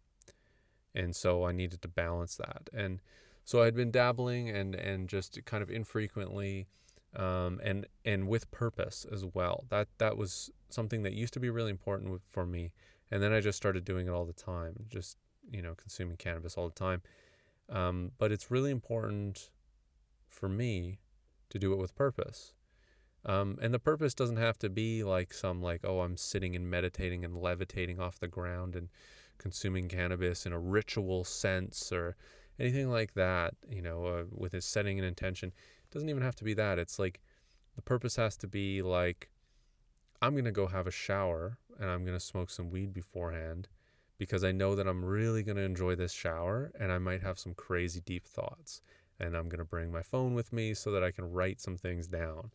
and 0.98 1.16
so 1.16 1.46
I 1.46 1.52
needed 1.52 1.82
to 1.84 1.88
balance 1.88 2.36
that. 2.38 2.70
And 2.74 3.00
so 3.46 3.62
I'd 3.62 3.76
been 3.76 3.92
dabbling 3.92 4.50
and 4.50 4.76
and 4.76 5.08
just 5.08 5.44
kind 5.46 5.62
of 5.62 5.70
infrequently, 5.70 6.68
um, 7.16 7.60
and 7.64 7.86
and 8.04 8.28
with 8.28 8.50
purpose 8.52 9.06
as 9.12 9.24
well. 9.24 9.66
That 9.70 9.88
that 10.00 10.18
was 10.18 10.50
something 10.70 11.04
that 11.04 11.14
used 11.14 11.34
to 11.34 11.40
be 11.40 11.50
really 11.50 11.70
important 11.72 12.22
for 12.26 12.46
me, 12.46 12.74
and 13.12 13.22
then 13.22 13.32
I 13.32 13.40
just 13.40 13.58
started 13.58 13.86
doing 13.86 14.08
it 14.08 14.12
all 14.12 14.26
the 14.26 14.34
time, 14.34 14.86
just 14.90 15.18
you 15.50 15.62
know 15.62 15.76
consuming 15.76 16.18
cannabis 16.18 16.58
all 16.58 16.68
the 16.68 16.76
time. 16.76 17.02
Um, 17.70 18.12
but 18.18 18.32
it's 18.32 18.50
really 18.50 18.72
important 18.72 19.50
for 20.28 20.50
me 20.50 21.00
to 21.50 21.60
do 21.60 21.74
it 21.74 21.78
with 21.78 21.96
purpose. 21.96 22.54
Um, 23.26 23.58
and 23.62 23.74
the 23.74 23.80
purpose 23.80 24.14
doesn't 24.14 24.38
have 24.38 24.58
to 24.60 24.70
be 24.70 25.04
like 25.04 25.34
some 25.34 25.62
like 25.62 25.82
oh 25.84 26.00
I'm 26.00 26.16
sitting 26.16 26.56
and 26.56 26.70
meditating 26.70 27.26
and 27.26 27.36
levitating 27.36 28.00
off 28.00 28.20
the 28.20 28.28
ground 28.28 28.76
and 28.76 28.90
consuming 29.38 29.88
cannabis 29.88 30.46
in 30.46 30.54
a 30.54 30.60
ritual 30.60 31.24
sense 31.24 31.92
or 31.92 32.16
anything 32.60 32.90
like 32.90 33.14
that, 33.14 33.54
you 33.70 33.82
know, 33.82 34.06
uh, 34.06 34.24
with 34.32 34.54
a 34.54 34.62
setting 34.62 34.98
and 34.98 35.08
intention. 35.08 35.50
It 35.50 35.94
doesn't 35.94 36.10
even 36.10 36.24
have 36.24 36.36
to 36.38 36.44
be 36.44 36.54
that. 36.56 36.80
It's 36.80 37.00
like 37.00 37.22
the 37.76 37.82
purpose 37.82 38.16
has 38.16 38.36
to 38.38 38.48
be 38.48 38.82
like, 38.82 39.30
I'm 40.22 40.34
to 40.46 40.52
go 40.52 40.68
have 40.68 40.88
a 40.88 40.92
shower 40.92 41.60
and 41.80 41.90
I'm 41.90 42.04
to 42.18 42.26
smoke 42.26 42.50
some 42.50 42.72
weed 42.72 42.94
beforehand 42.94 43.68
because 44.18 44.44
I 44.44 44.52
know 44.52 44.76
that 44.76 44.88
I'm 44.88 45.06
really 45.06 45.44
to 45.58 45.64
enjoy 45.64 45.96
this 45.96 46.12
shower 46.12 46.72
and 46.80 46.92
I 46.92 46.98
might 46.98 47.22
have 47.22 47.38
some 47.38 47.54
crazy 47.54 48.02
deep 48.02 48.26
thoughts. 48.28 48.82
And 49.20 49.36
I'm 49.36 49.50
going 49.50 49.60
to 49.60 49.66
bring 49.66 49.92
my 49.92 50.04
phone 50.04 50.36
with 50.36 50.54
me 50.54 50.76
so 50.76 50.92
that 50.92 51.04
I 51.04 51.10
can 51.10 51.32
write 51.32 51.60
some 51.60 51.76
things 51.78 52.08
down 52.08 52.52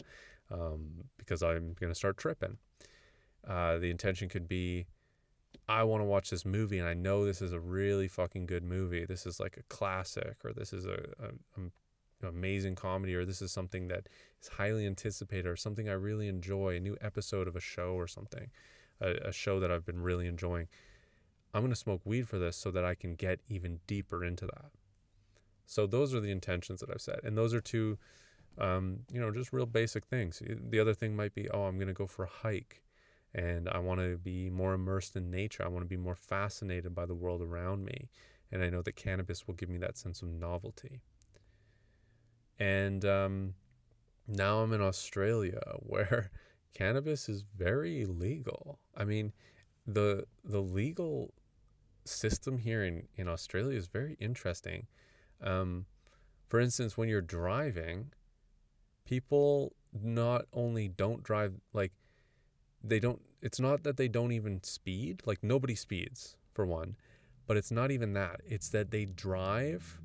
um, 0.53 1.05
because 1.19 1.43
I'm 1.43 1.75
going 1.79 1.91
to 1.91 1.99
start 1.99 2.17
tripping. 2.17 2.59
Uh, 3.47 3.79
the 3.79 3.91
intention 3.91 4.29
could 4.29 4.47
be 4.47 4.87
I 5.69 5.85
want 5.85 6.01
to 6.01 6.05
watch 6.05 6.31
this 6.31 6.45
movie 6.45 6.79
and 6.79 6.89
I 6.89 6.95
know 6.95 7.25
this 7.25 7.43
is 7.43 7.53
a 7.53 7.61
really 7.61 8.09
fucking 8.09 8.47
good 8.47 8.65
movie. 8.65 9.05
This 9.05 9.27
is 9.27 9.39
like 9.39 9.57
a 9.57 9.63
classic 9.65 10.37
or 10.45 10.53
this 10.53 10.73
is 10.73 10.87
a, 10.87 11.05
a, 11.21 11.61
a 11.61 12.29
amazing 12.29 12.75
comedy 12.75 13.15
or 13.15 13.25
this 13.25 13.43
is 13.43 13.53
something 13.53 13.89
that 13.89 14.09
is 14.41 14.49
highly 14.49 14.87
anticipated 14.87 15.47
or 15.47 15.57
something 15.57 15.89
I 15.89 15.93
really 15.93 16.29
enjoy, 16.29 16.77
a 16.77 16.81
new 16.81 16.97
episode 17.01 17.49
of 17.49 17.57
a 17.57 17.61
show 17.61 17.95
or 17.95 18.07
something, 18.07 18.51
a, 19.01 19.29
a 19.29 19.33
show 19.33 19.61
that 19.61 19.71
I've 19.71 19.85
been 19.85 20.03
really 20.03 20.27
enjoying. 20.27 20.69
I'm 21.55 21.63
going 21.63 21.73
to 21.73 21.77
smoke 21.77 22.01
weed 22.05 22.29
for 22.29 22.39
this 22.39 22.57
so 22.57 22.71
that 22.71 22.85
I 22.85 22.95
can 22.95 23.15
get 23.15 23.41
even 23.49 23.81
deeper 23.87 24.25
into 24.25 24.47
that. 24.47 24.71
So 25.67 25.87
those 25.87 26.15
are 26.15 26.21
the 26.21 26.31
intentions 26.31 26.81
that 26.81 26.91
I've 26.91 27.01
set. 27.01 27.23
And 27.25 27.37
those 27.37 27.55
are 27.55 27.61
two, 27.61 27.99
um, 28.59 29.01
you 29.11 29.21
know, 29.21 29.31
just 29.31 29.53
real 29.53 29.67
basic 29.67 30.05
things. 30.07 30.43
The 30.47 30.81
other 30.81 30.95
thing 30.95 31.17
might 31.17 31.35
be, 31.35 31.49
oh, 31.51 31.65
I'm 31.65 31.77
going 31.77 31.89
to 31.89 31.95
go 31.95 32.07
for 32.07 32.25
a 32.25 32.29
hike 32.29 32.83
and 33.35 33.69
I 33.69 33.79
want 33.79 34.01
to 34.01 34.19
be 34.19 34.51
more 34.51 34.75
immersed 34.75 35.17
in 35.17 35.31
nature. 35.31 35.65
I 35.65 35.69
want 35.69 35.85
to 35.85 35.89
be 35.89 35.97
more 35.97 36.15
fascinated 36.15 36.95
by 36.95 37.07
the 37.07 37.15
world 37.15 37.41
around 37.41 37.85
me. 37.85 38.11
And 38.51 38.63
I 38.63 38.69
know 38.69 38.83
that 38.83 38.97
cannabis 38.97 39.47
will 39.47 39.55
give 39.55 39.71
me 39.71 39.79
that 39.79 39.97
sense 39.97 40.21
of 40.21 40.29
novelty. 40.29 41.01
And 42.59 43.05
um, 43.05 43.55
now 44.29 44.59
I'm 44.59 44.73
in 44.73 44.83
Australia 44.83 45.61
where 45.79 46.31
cannabis 46.75 47.29
is 47.29 47.43
very 47.43 48.05
legal. 48.05 48.79
I 48.97 49.05
mean, 49.05 49.33
the 49.87 50.27
the 50.45 50.61
legal 50.61 51.33
system 52.05 52.59
here 52.59 52.85
in, 52.85 53.09
in 53.17 53.29
Australia 53.29 53.77
is 53.77 53.87
very 53.87 54.17
interesting. 54.21 54.87
Um, 55.43 55.87
for 56.49 56.61
instance, 56.61 56.97
when 56.97 57.09
you're 57.09 57.21
driving, 57.21 58.13
people 59.05 59.75
not 59.93 60.47
only 60.53 60.89
don't 60.89 61.23
drive 61.23 61.55
like 61.73 61.93
they 62.83 62.99
don't 62.99 63.21
it's 63.41 63.61
not 63.61 63.83
that 63.83 63.97
they 63.97 64.09
don't 64.09 64.33
even 64.33 64.63
speed 64.63 65.23
like 65.27 65.43
nobody 65.43 65.75
speeds 65.75 66.37
for 66.51 66.65
one 66.65 66.97
but 67.47 67.57
it's 67.57 67.71
not 67.71 67.91
even 67.91 68.13
that. 68.15 68.41
It's 68.47 68.69
that 68.71 68.91
they 68.91 69.05
drive 69.05 70.01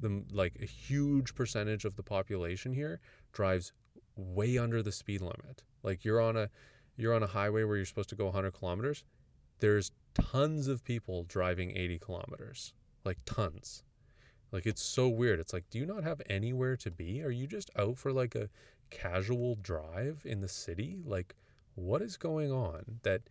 the 0.00 0.24
like 0.32 0.56
a 0.60 0.66
huge 0.66 1.34
percentage 1.34 1.84
of 1.84 1.96
the 1.96 2.02
population 2.02 2.72
here 2.72 3.00
drives 3.32 3.72
way 4.16 4.58
under 4.58 4.82
the 4.82 4.92
speed 4.92 5.20
limit. 5.20 5.62
Like 5.82 6.04
you're 6.04 6.20
on 6.20 6.36
a 6.36 6.50
you're 6.96 7.14
on 7.14 7.22
a 7.22 7.28
highway 7.28 7.64
where 7.64 7.76
you're 7.76 7.86
supposed 7.86 8.10
to 8.10 8.16
go 8.16 8.26
100 8.26 8.52
kilometers. 8.52 9.04
There's 9.60 9.92
tons 10.14 10.68
of 10.68 10.84
people 10.84 11.24
driving 11.24 11.76
80 11.76 11.98
kilometers. 11.98 12.74
Like 13.04 13.18
tons 13.24 13.82
like 14.52 14.66
it's 14.66 14.82
so 14.82 15.08
weird 15.08 15.40
it's 15.40 15.52
like 15.52 15.68
do 15.70 15.78
you 15.78 15.86
not 15.86 16.04
have 16.04 16.20
anywhere 16.28 16.76
to 16.76 16.90
be 16.90 17.22
are 17.22 17.30
you 17.30 17.46
just 17.46 17.70
out 17.76 17.98
for 17.98 18.12
like 18.12 18.34
a 18.34 18.48
casual 18.90 19.54
drive 19.54 20.22
in 20.24 20.40
the 20.40 20.48
city 20.48 21.00
like 21.04 21.34
what 21.74 22.02
is 22.02 22.16
going 22.16 22.50
on 22.50 22.98
that 23.02 23.22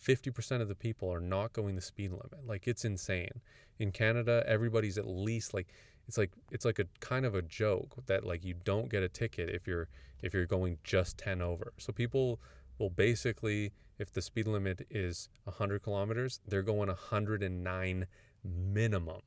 50% 0.00 0.60
of 0.60 0.68
the 0.68 0.74
people 0.74 1.12
are 1.12 1.20
not 1.20 1.52
going 1.52 1.74
the 1.74 1.82
speed 1.82 2.10
limit? 2.12 2.46
Like 2.46 2.66
it's 2.66 2.84
insane. 2.84 3.40
In 3.78 3.90
Canada, 3.90 4.42
everybody's 4.46 4.98
at 4.98 5.06
least 5.06 5.52
like 5.54 5.68
it's 6.08 6.18
like 6.18 6.32
it's 6.50 6.64
like 6.64 6.78
a 6.78 6.86
kind 7.00 7.24
of 7.24 7.34
a 7.34 7.42
joke 7.42 8.06
that 8.06 8.24
like 8.24 8.44
you 8.44 8.54
don't 8.64 8.88
get 8.88 9.02
a 9.02 9.08
ticket 9.08 9.50
if 9.50 9.66
you're 9.66 9.88
if 10.22 10.34
you're 10.34 10.46
going 10.46 10.78
just 10.84 11.18
10 11.18 11.42
over. 11.42 11.72
So 11.78 11.92
people 11.92 12.40
will 12.78 12.90
basically 12.90 13.72
if 13.98 14.12
the 14.12 14.22
speed 14.22 14.46
limit 14.46 14.86
is 14.90 15.28
100 15.44 15.82
kilometers, 15.82 16.40
they're 16.46 16.62
going 16.62 16.88
109 16.88 18.06
minimum. 18.42 19.20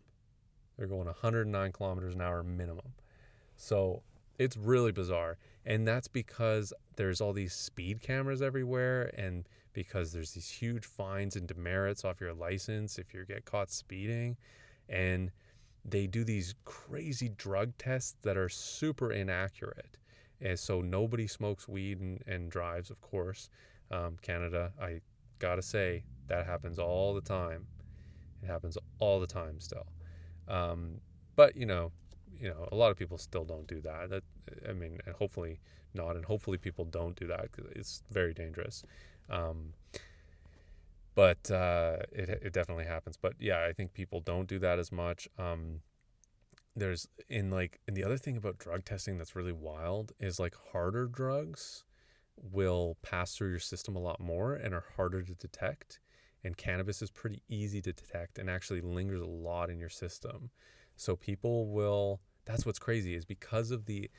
They're 0.78 0.88
going 0.88 1.06
109 1.06 1.72
kilometers 1.72 2.16
an 2.16 2.22
hour 2.22 2.44
minimum. 2.44 2.94
So 3.56 4.04
it's 4.38 4.58
really 4.58 4.92
bizarre. 4.92 5.38
And 5.66 5.88
that's 5.88 6.08
because 6.08 6.74
there's 6.96 7.22
all 7.22 7.34
these 7.34 7.54
speed 7.54 8.02
cameras 8.02 8.42
everywhere 8.42 9.14
and 9.18 9.48
because 9.74 10.12
there's 10.12 10.32
these 10.32 10.50
huge 10.50 10.86
fines 10.86 11.36
and 11.36 11.48
demerits 11.48 12.04
off 12.04 12.22
your 12.22 12.34
license 12.34 12.98
if 12.98 13.14
you 13.14 13.26
get 13.26 13.46
caught 13.46 13.70
speeding. 13.70 14.38
And 14.90 15.32
they 15.86 16.08
do 16.08 16.24
these 16.24 16.56
crazy 16.66 17.30
drug 17.30 17.78
tests 17.78 18.16
that 18.24 18.38
are 18.38 18.50
super 18.50 19.12
inaccurate. 19.12 19.98
And 20.42 20.60
so 20.60 20.82
nobody 20.82 21.28
smokes 21.28 21.68
weed 21.68 22.00
and, 22.00 22.22
and 22.28 22.52
drives, 22.52 22.90
of 22.90 23.02
course. 23.02 23.50
Um, 23.90 24.18
Canada, 24.22 24.74
I 24.82 25.02
gotta 25.40 25.62
say, 25.62 26.04
that 26.28 26.46
happens 26.46 26.80
all 26.80 27.14
the 27.14 27.22
time. 27.22 27.68
It 28.42 28.48
happens 28.48 28.78
all 29.00 29.20
the 29.20 29.28
time 29.28 29.60
still. 29.60 29.88
Um, 30.48 31.02
but, 31.36 31.56
you 31.56 31.66
know, 31.66 31.92
you 32.40 32.50
know, 32.50 32.68
a 32.72 32.76
lot 32.76 32.92
of 32.92 32.98
people 32.98 33.18
still 33.18 33.46
don't 33.46 33.68
do 33.68 33.82
that. 33.82 34.10
That 34.10 34.24
I 34.68 34.74
mean, 34.74 35.00
hopefully 35.18 35.60
not, 35.94 36.16
and 36.16 36.26
hopefully 36.26 36.58
people 36.58 36.86
don't 36.86 37.16
do 37.16 37.28
that 37.28 37.52
because 37.52 37.72
it's 37.76 38.04
very 38.12 38.34
dangerous. 38.34 38.84
Um, 39.30 39.74
but 41.16 41.50
uh, 41.52 41.98
it 42.12 42.30
it 42.30 42.54
definitely 42.54 42.86
happens. 42.86 43.18
But 43.18 43.34
yeah, 43.40 43.66
I 43.66 43.74
think 43.74 43.94
people 43.94 44.20
don't 44.20 44.48
do 44.48 44.60
that 44.60 44.80
as 44.80 44.92
much. 44.92 45.28
Um, 45.38 45.82
there's 46.76 47.08
in 47.30 47.52
like 47.52 47.80
and 47.88 47.96
the 47.96 48.04
other 48.04 48.18
thing 48.18 48.36
about 48.36 48.58
drug 48.58 48.84
testing 48.84 49.18
that's 49.18 49.36
really 49.36 49.52
wild 49.52 50.12
is 50.20 50.40
like 50.40 50.56
harder 50.72 51.06
drugs 51.06 51.84
will 52.36 52.98
pass 53.04 53.36
through 53.36 53.52
your 53.52 53.60
system 53.60 53.96
a 53.96 54.00
lot 54.00 54.20
more 54.20 54.56
and 54.56 54.74
are 54.74 54.86
harder 54.96 55.22
to 55.22 55.34
detect 55.36 56.00
and 56.44 56.58
cannabis 56.58 57.02
is 57.02 57.12
pretty 57.12 57.42
easy 57.48 57.82
to 57.82 57.94
detect 57.94 58.38
and 58.38 58.50
actually 58.50 58.82
lingers 58.82 59.22
a 59.22 59.26
lot 59.26 59.70
in 59.70 59.80
your 59.80 59.90
system 59.90 60.50
so 60.96 61.16
people 61.16 61.68
will, 61.68 62.22
that's 62.46 62.66
what's 62.66 62.80
crazy 62.80 63.16
is 63.16 63.26
because 63.26 63.72
of 63.72 63.86
the 63.86 64.10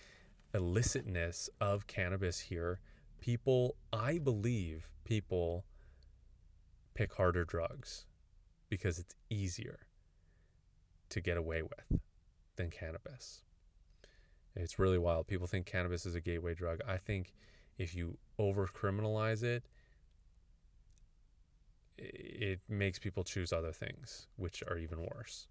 illicitness 0.54 1.48
of 1.60 1.86
cannabis 1.86 2.40
here, 2.40 2.80
people, 3.20 3.76
I 3.92 4.18
believe 4.18 4.90
people 5.04 5.64
pick 6.94 7.14
harder 7.14 7.44
drugs 7.44 8.06
because 8.68 8.98
it's 8.98 9.14
easier 9.30 9.80
to 11.10 11.20
get 11.20 11.36
away 11.36 11.62
with 11.62 12.00
than 12.56 12.70
cannabis. 12.70 13.42
It's 14.56 14.78
really 14.78 14.98
wild. 14.98 15.26
People 15.26 15.46
think 15.48 15.66
cannabis 15.66 16.06
is 16.06 16.14
a 16.14 16.20
gateway 16.20 16.54
drug. 16.54 16.80
I 16.86 16.96
think 16.96 17.32
if 17.76 17.94
you 17.94 18.18
over 18.38 18.68
criminalize 18.68 19.42
it, 19.42 19.64
it 21.96 22.60
makes 22.68 22.98
people 22.98 23.24
choose 23.24 23.52
other 23.52 23.72
things, 23.72 24.26
which 24.36 24.62
are 24.68 24.78
even 24.78 25.00
worse. 25.00 25.46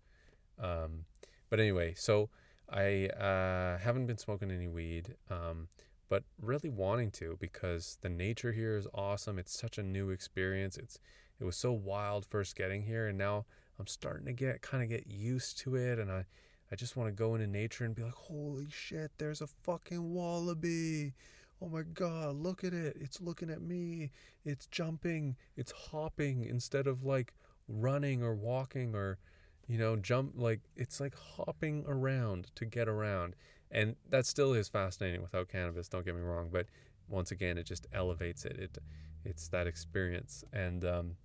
Um, 0.59 1.05
but 1.49 1.59
anyway, 1.59 1.93
so 1.95 2.29
I 2.69 3.07
uh, 3.07 3.77
haven't 3.79 4.07
been 4.07 4.17
smoking 4.17 4.51
any 4.51 4.67
weed, 4.67 5.15
um, 5.29 5.67
but 6.09 6.23
really 6.41 6.69
wanting 6.69 7.11
to 7.11 7.37
because 7.39 7.97
the 8.01 8.09
nature 8.09 8.51
here 8.51 8.77
is 8.77 8.87
awesome. 8.93 9.39
It's 9.39 9.57
such 9.57 9.77
a 9.77 9.83
new 9.83 10.09
experience. 10.09 10.77
It's 10.77 10.99
it 11.39 11.45
was 11.45 11.55
so 11.55 11.71
wild 11.71 12.25
first 12.25 12.55
getting 12.55 12.83
here, 12.83 13.07
and 13.07 13.17
now 13.17 13.45
I'm 13.79 13.87
starting 13.87 14.25
to 14.25 14.33
get 14.33 14.61
kind 14.61 14.83
of 14.83 14.89
get 14.89 15.07
used 15.07 15.57
to 15.59 15.75
it, 15.75 15.99
and 15.99 16.11
I 16.11 16.25
I 16.71 16.75
just 16.75 16.95
want 16.95 17.07
to 17.07 17.11
go 17.11 17.35
into 17.35 17.45
nature 17.47 17.85
and 17.85 17.93
be 17.93 18.03
like, 18.03 18.13
holy 18.13 18.67
shit, 18.71 19.11
there's 19.17 19.41
a 19.41 19.47
fucking 19.47 20.13
wallaby. 20.13 21.13
Oh 21.61 21.69
my 21.69 21.83
god, 21.83 22.35
look 22.35 22.63
at 22.63 22.73
it. 22.73 22.97
It's 22.99 23.21
looking 23.21 23.49
at 23.49 23.61
me. 23.61 24.11
It's 24.45 24.65
jumping. 24.67 25.37
It's 25.55 25.71
hopping 25.71 26.43
instead 26.43 26.87
of 26.87 27.03
like 27.03 27.33
running 27.67 28.21
or 28.21 28.35
walking 28.35 28.95
or 28.95 29.17
you 29.65 29.77
know, 29.77 29.95
jump 29.95 30.33
like 30.35 30.59
it's 30.75 30.99
like 30.99 31.15
hopping 31.17 31.85
around 31.87 32.47
to 32.55 32.65
get 32.65 32.89
around. 32.89 33.35
And 33.71 33.95
that 34.09 34.25
still 34.25 34.53
is 34.53 34.67
fascinating 34.67 35.21
without 35.21 35.47
cannabis, 35.47 35.87
don't 35.87 36.05
get 36.05 36.15
me 36.15 36.21
wrong, 36.21 36.49
but 36.51 36.67
once 37.07 37.31
again 37.31 37.57
it 37.57 37.65
just 37.65 37.87
elevates 37.93 38.43
it. 38.45 38.57
It 38.59 38.77
it's 39.23 39.47
that 39.49 39.65
experience. 39.67 40.43
And 40.51 40.83
um 40.83 41.15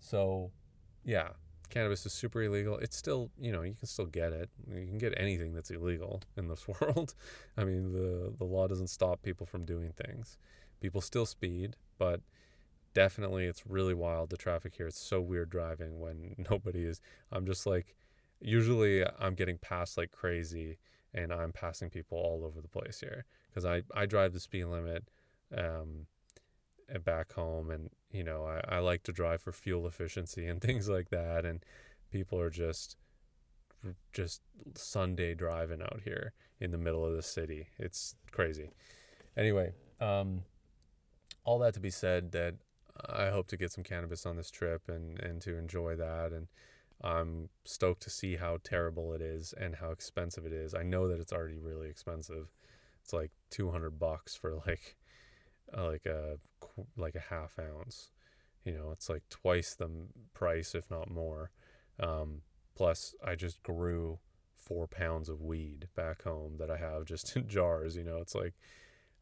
so 0.00 0.52
yeah, 1.04 1.30
cannabis 1.70 2.04
is 2.04 2.12
super 2.12 2.42
illegal. 2.42 2.76
It's 2.78 2.96
still, 2.96 3.30
you 3.38 3.52
know, 3.52 3.62
you 3.62 3.74
can 3.74 3.86
still 3.86 4.06
get 4.06 4.32
it. 4.32 4.50
You 4.68 4.86
can 4.86 4.98
get 4.98 5.14
anything 5.16 5.54
that's 5.54 5.70
illegal 5.70 6.22
in 6.36 6.48
this 6.48 6.66
world. 6.80 7.14
I 7.56 7.64
mean, 7.64 7.92
the 7.92 8.32
the 8.36 8.44
law 8.44 8.66
doesn't 8.66 8.88
stop 8.88 9.22
people 9.22 9.46
from 9.46 9.64
doing 9.64 9.92
things. 9.92 10.36
People 10.80 11.00
still 11.00 11.26
speed, 11.26 11.76
but 11.98 12.20
definitely 12.94 13.46
it's 13.46 13.66
really 13.66 13.94
wild 13.94 14.30
the 14.30 14.36
traffic 14.36 14.74
here. 14.76 14.88
It's 14.88 15.00
so 15.00 15.20
weird 15.20 15.50
driving 15.50 16.00
when 16.00 16.34
nobody 16.50 16.84
is. 16.84 17.00
I'm 17.32 17.46
just 17.46 17.66
like 17.66 17.94
usually 18.40 19.04
I'm 19.18 19.34
getting 19.34 19.58
passed 19.58 19.96
like 19.96 20.10
crazy 20.10 20.78
and 21.12 21.32
I'm 21.32 21.52
passing 21.52 21.90
people 21.90 22.18
all 22.18 22.44
over 22.44 22.60
the 22.60 22.68
place 22.68 23.00
here 23.00 23.24
because 23.48 23.64
I 23.64 23.82
I 23.94 24.06
drive 24.06 24.32
the 24.32 24.40
speed 24.40 24.64
limit 24.64 25.04
um 25.56 26.06
back 26.98 27.32
home 27.32 27.70
and 27.70 27.90
you 28.10 28.24
know 28.24 28.44
I, 28.44 28.76
I 28.76 28.78
like 28.80 29.02
to 29.04 29.12
drive 29.12 29.42
for 29.42 29.52
fuel 29.52 29.86
efficiency 29.86 30.46
and 30.46 30.60
things 30.62 30.88
like 30.88 31.10
that 31.10 31.44
and 31.44 31.64
people 32.10 32.40
are 32.40 32.50
just 32.50 32.96
just 34.12 34.42
sunday 34.74 35.34
driving 35.34 35.80
out 35.80 36.00
here 36.04 36.32
in 36.60 36.70
the 36.70 36.76
middle 36.76 37.06
of 37.06 37.14
the 37.14 37.22
city. 37.22 37.68
It's 37.78 38.14
crazy. 38.30 38.70
Anyway 39.36 39.72
um 40.00 40.42
all 41.44 41.58
that 41.58 41.74
to 41.74 41.80
be 41.80 41.90
said 41.90 42.32
that 42.32 42.54
i 43.08 43.28
hope 43.28 43.46
to 43.46 43.56
get 43.56 43.70
some 43.70 43.84
cannabis 43.84 44.26
on 44.26 44.36
this 44.36 44.50
trip 44.50 44.88
and 44.88 45.20
and 45.20 45.40
to 45.40 45.56
enjoy 45.56 45.94
that 45.94 46.32
and 46.32 46.48
i'm 47.02 47.48
stoked 47.64 48.02
to 48.02 48.10
see 48.10 48.36
how 48.36 48.58
terrible 48.62 49.12
it 49.12 49.22
is 49.22 49.54
and 49.58 49.76
how 49.76 49.90
expensive 49.90 50.44
it 50.44 50.52
is. 50.52 50.74
I 50.74 50.82
know 50.82 51.08
that 51.08 51.20
it's 51.20 51.32
already 51.32 51.58
really 51.58 51.88
expensive. 51.88 52.48
It's 53.02 53.12
like 53.12 53.30
200 53.50 53.98
bucks 53.98 54.34
for 54.34 54.54
like 54.66 54.96
uh, 55.76 55.86
like 55.86 56.06
a 56.06 56.36
like 56.96 57.14
a 57.14 57.34
half 57.34 57.58
ounce. 57.58 58.10
You 58.64 58.72
know, 58.72 58.90
it's 58.92 59.08
like 59.08 59.22
twice 59.30 59.74
the 59.74 59.90
price, 60.34 60.74
if 60.74 60.90
not 60.90 61.10
more. 61.10 61.50
Um, 61.98 62.42
plus, 62.74 63.14
I 63.24 63.34
just 63.34 63.62
grew 63.62 64.18
four 64.54 64.86
pounds 64.86 65.28
of 65.28 65.40
weed 65.40 65.88
back 65.96 66.22
home 66.22 66.56
that 66.58 66.70
I 66.70 66.76
have 66.76 67.04
just 67.04 67.34
in 67.36 67.48
jars. 67.48 67.96
You 67.96 68.04
know, 68.04 68.18
it's 68.18 68.34
like 68.34 68.54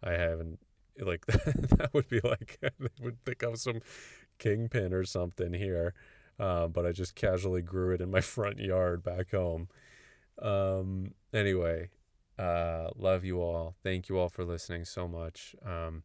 I 0.02 0.12
haven't 0.12 0.58
like 1.00 1.26
that 1.26 1.90
would 1.92 2.08
be 2.08 2.20
like 2.20 2.58
they 2.60 2.70
would 3.00 3.24
think 3.24 3.42
I'm 3.42 3.56
some 3.56 3.80
kingpin 4.38 4.92
or 4.92 5.04
something 5.04 5.52
here. 5.54 5.94
Uh, 6.38 6.68
but 6.68 6.86
I 6.86 6.92
just 6.92 7.16
casually 7.16 7.62
grew 7.62 7.92
it 7.94 8.00
in 8.00 8.10
my 8.10 8.20
front 8.20 8.58
yard 8.58 9.02
back 9.02 9.32
home. 9.32 9.68
Um, 10.40 11.14
anyway, 11.32 11.88
uh, 12.38 12.90
love 12.96 13.24
you 13.24 13.42
all. 13.42 13.74
Thank 13.82 14.08
you 14.08 14.18
all 14.18 14.28
for 14.28 14.44
listening 14.44 14.84
so 14.84 15.08
much. 15.08 15.56
Um, 15.66 16.04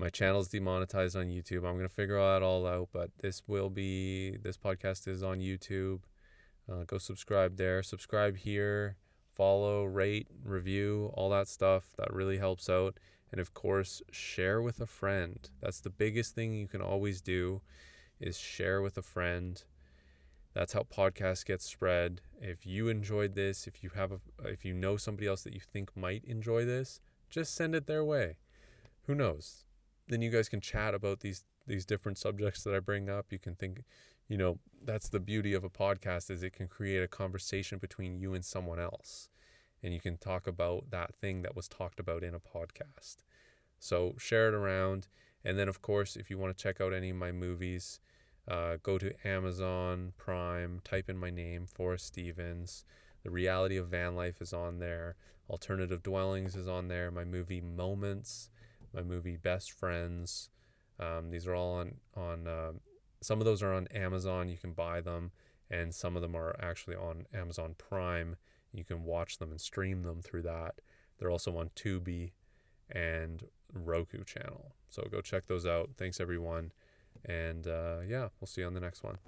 my 0.00 0.08
channel's 0.08 0.48
demonetized 0.48 1.14
on 1.14 1.26
YouTube. 1.26 1.58
I'm 1.58 1.76
gonna 1.76 1.90
figure 1.90 2.16
that 2.16 2.42
all 2.42 2.66
out, 2.66 2.88
but 2.90 3.10
this 3.20 3.42
will 3.46 3.68
be 3.68 4.38
this 4.42 4.56
podcast 4.56 5.06
is 5.06 5.22
on 5.22 5.40
YouTube. 5.40 6.00
Uh, 6.70 6.84
go 6.86 6.96
subscribe 6.96 7.58
there. 7.58 7.82
Subscribe 7.82 8.38
here. 8.38 8.96
Follow, 9.34 9.84
rate, 9.84 10.28
review, 10.42 11.10
all 11.14 11.28
that 11.30 11.48
stuff. 11.48 11.92
That 11.98 12.12
really 12.14 12.38
helps 12.38 12.70
out. 12.70 12.96
And 13.30 13.40
of 13.42 13.52
course, 13.52 14.00
share 14.10 14.62
with 14.62 14.80
a 14.80 14.86
friend. 14.86 15.38
That's 15.60 15.80
the 15.80 15.90
biggest 15.90 16.34
thing 16.34 16.54
you 16.54 16.66
can 16.66 16.80
always 16.80 17.20
do 17.20 17.60
is 18.18 18.38
share 18.38 18.80
with 18.80 18.96
a 18.96 19.02
friend. 19.02 19.62
That's 20.54 20.72
how 20.72 20.82
podcasts 20.82 21.44
get 21.44 21.60
spread. 21.60 22.22
If 22.40 22.64
you 22.64 22.88
enjoyed 22.88 23.34
this, 23.34 23.66
if 23.66 23.82
you 23.82 23.90
have 23.94 24.12
a, 24.12 24.20
if 24.48 24.64
you 24.64 24.72
know 24.72 24.96
somebody 24.96 25.26
else 25.26 25.42
that 25.42 25.52
you 25.52 25.60
think 25.60 25.94
might 25.94 26.24
enjoy 26.24 26.64
this, 26.64 27.00
just 27.28 27.54
send 27.54 27.74
it 27.74 27.86
their 27.86 28.04
way. 28.04 28.36
Who 29.06 29.14
knows? 29.14 29.64
Then 30.10 30.20
you 30.22 30.30
guys 30.30 30.48
can 30.48 30.60
chat 30.60 30.92
about 30.92 31.20
these 31.20 31.44
these 31.66 31.86
different 31.86 32.18
subjects 32.18 32.64
that 32.64 32.74
I 32.74 32.80
bring 32.80 33.08
up. 33.08 33.26
You 33.30 33.38
can 33.38 33.54
think, 33.54 33.84
you 34.28 34.36
know, 34.36 34.58
that's 34.84 35.08
the 35.08 35.20
beauty 35.20 35.54
of 35.54 35.62
a 35.62 35.70
podcast 35.70 36.30
is 36.30 36.42
it 36.42 36.52
can 36.52 36.66
create 36.66 37.02
a 37.02 37.08
conversation 37.08 37.78
between 37.78 38.18
you 38.18 38.34
and 38.34 38.44
someone 38.44 38.80
else. 38.80 39.28
And 39.82 39.94
you 39.94 40.00
can 40.00 40.18
talk 40.18 40.46
about 40.46 40.90
that 40.90 41.14
thing 41.14 41.42
that 41.42 41.54
was 41.54 41.68
talked 41.68 42.00
about 42.00 42.24
in 42.24 42.34
a 42.34 42.40
podcast. 42.40 43.18
So 43.78 44.14
share 44.18 44.48
it 44.48 44.54
around. 44.54 45.06
And 45.44 45.58
then, 45.58 45.68
of 45.68 45.80
course, 45.80 46.16
if 46.16 46.28
you 46.28 46.38
want 46.38 46.56
to 46.56 46.62
check 46.62 46.80
out 46.80 46.92
any 46.92 47.10
of 47.10 47.16
my 47.16 47.32
movies, 47.32 48.00
uh, 48.48 48.76
go 48.82 48.98
to 48.98 49.14
Amazon 49.26 50.12
Prime, 50.18 50.80
type 50.84 51.08
in 51.08 51.16
my 51.16 51.30
name, 51.30 51.66
Forrest 51.66 52.06
Stevens. 52.06 52.84
The 53.22 53.30
Reality 53.30 53.76
of 53.76 53.88
Van 53.88 54.16
Life 54.16 54.42
is 54.42 54.52
on 54.52 54.80
there. 54.80 55.14
Alternative 55.48 56.02
Dwellings 56.02 56.56
is 56.56 56.68
on 56.68 56.88
there. 56.88 57.10
My 57.10 57.24
movie 57.24 57.60
Moments 57.60 58.50
my 58.92 59.02
movie 59.02 59.36
Best 59.36 59.72
Friends. 59.72 60.50
Um, 60.98 61.30
these 61.30 61.46
are 61.46 61.54
all 61.54 61.74
on 61.74 61.94
on. 62.16 62.46
Uh, 62.46 62.72
some 63.22 63.40
of 63.40 63.44
those 63.44 63.62
are 63.62 63.72
on 63.72 63.86
Amazon. 63.88 64.48
You 64.48 64.56
can 64.56 64.72
buy 64.72 65.00
them, 65.00 65.32
and 65.70 65.94
some 65.94 66.16
of 66.16 66.22
them 66.22 66.34
are 66.34 66.56
actually 66.60 66.96
on 66.96 67.26
Amazon 67.34 67.74
Prime. 67.76 68.36
You 68.72 68.84
can 68.84 69.04
watch 69.04 69.38
them 69.38 69.50
and 69.50 69.60
stream 69.60 70.02
them 70.02 70.22
through 70.22 70.42
that. 70.42 70.80
They're 71.18 71.30
also 71.30 71.56
on 71.56 71.70
Tubi 71.76 72.32
and 72.90 73.44
Roku 73.72 74.24
channel. 74.24 74.72
So 74.88 75.06
go 75.10 75.20
check 75.20 75.46
those 75.46 75.66
out. 75.66 75.90
Thanks 75.96 76.20
everyone, 76.20 76.72
and 77.24 77.66
uh, 77.66 77.98
yeah, 78.06 78.28
we'll 78.40 78.46
see 78.46 78.62
you 78.62 78.66
on 78.66 78.74
the 78.74 78.80
next 78.80 79.02
one. 79.02 79.18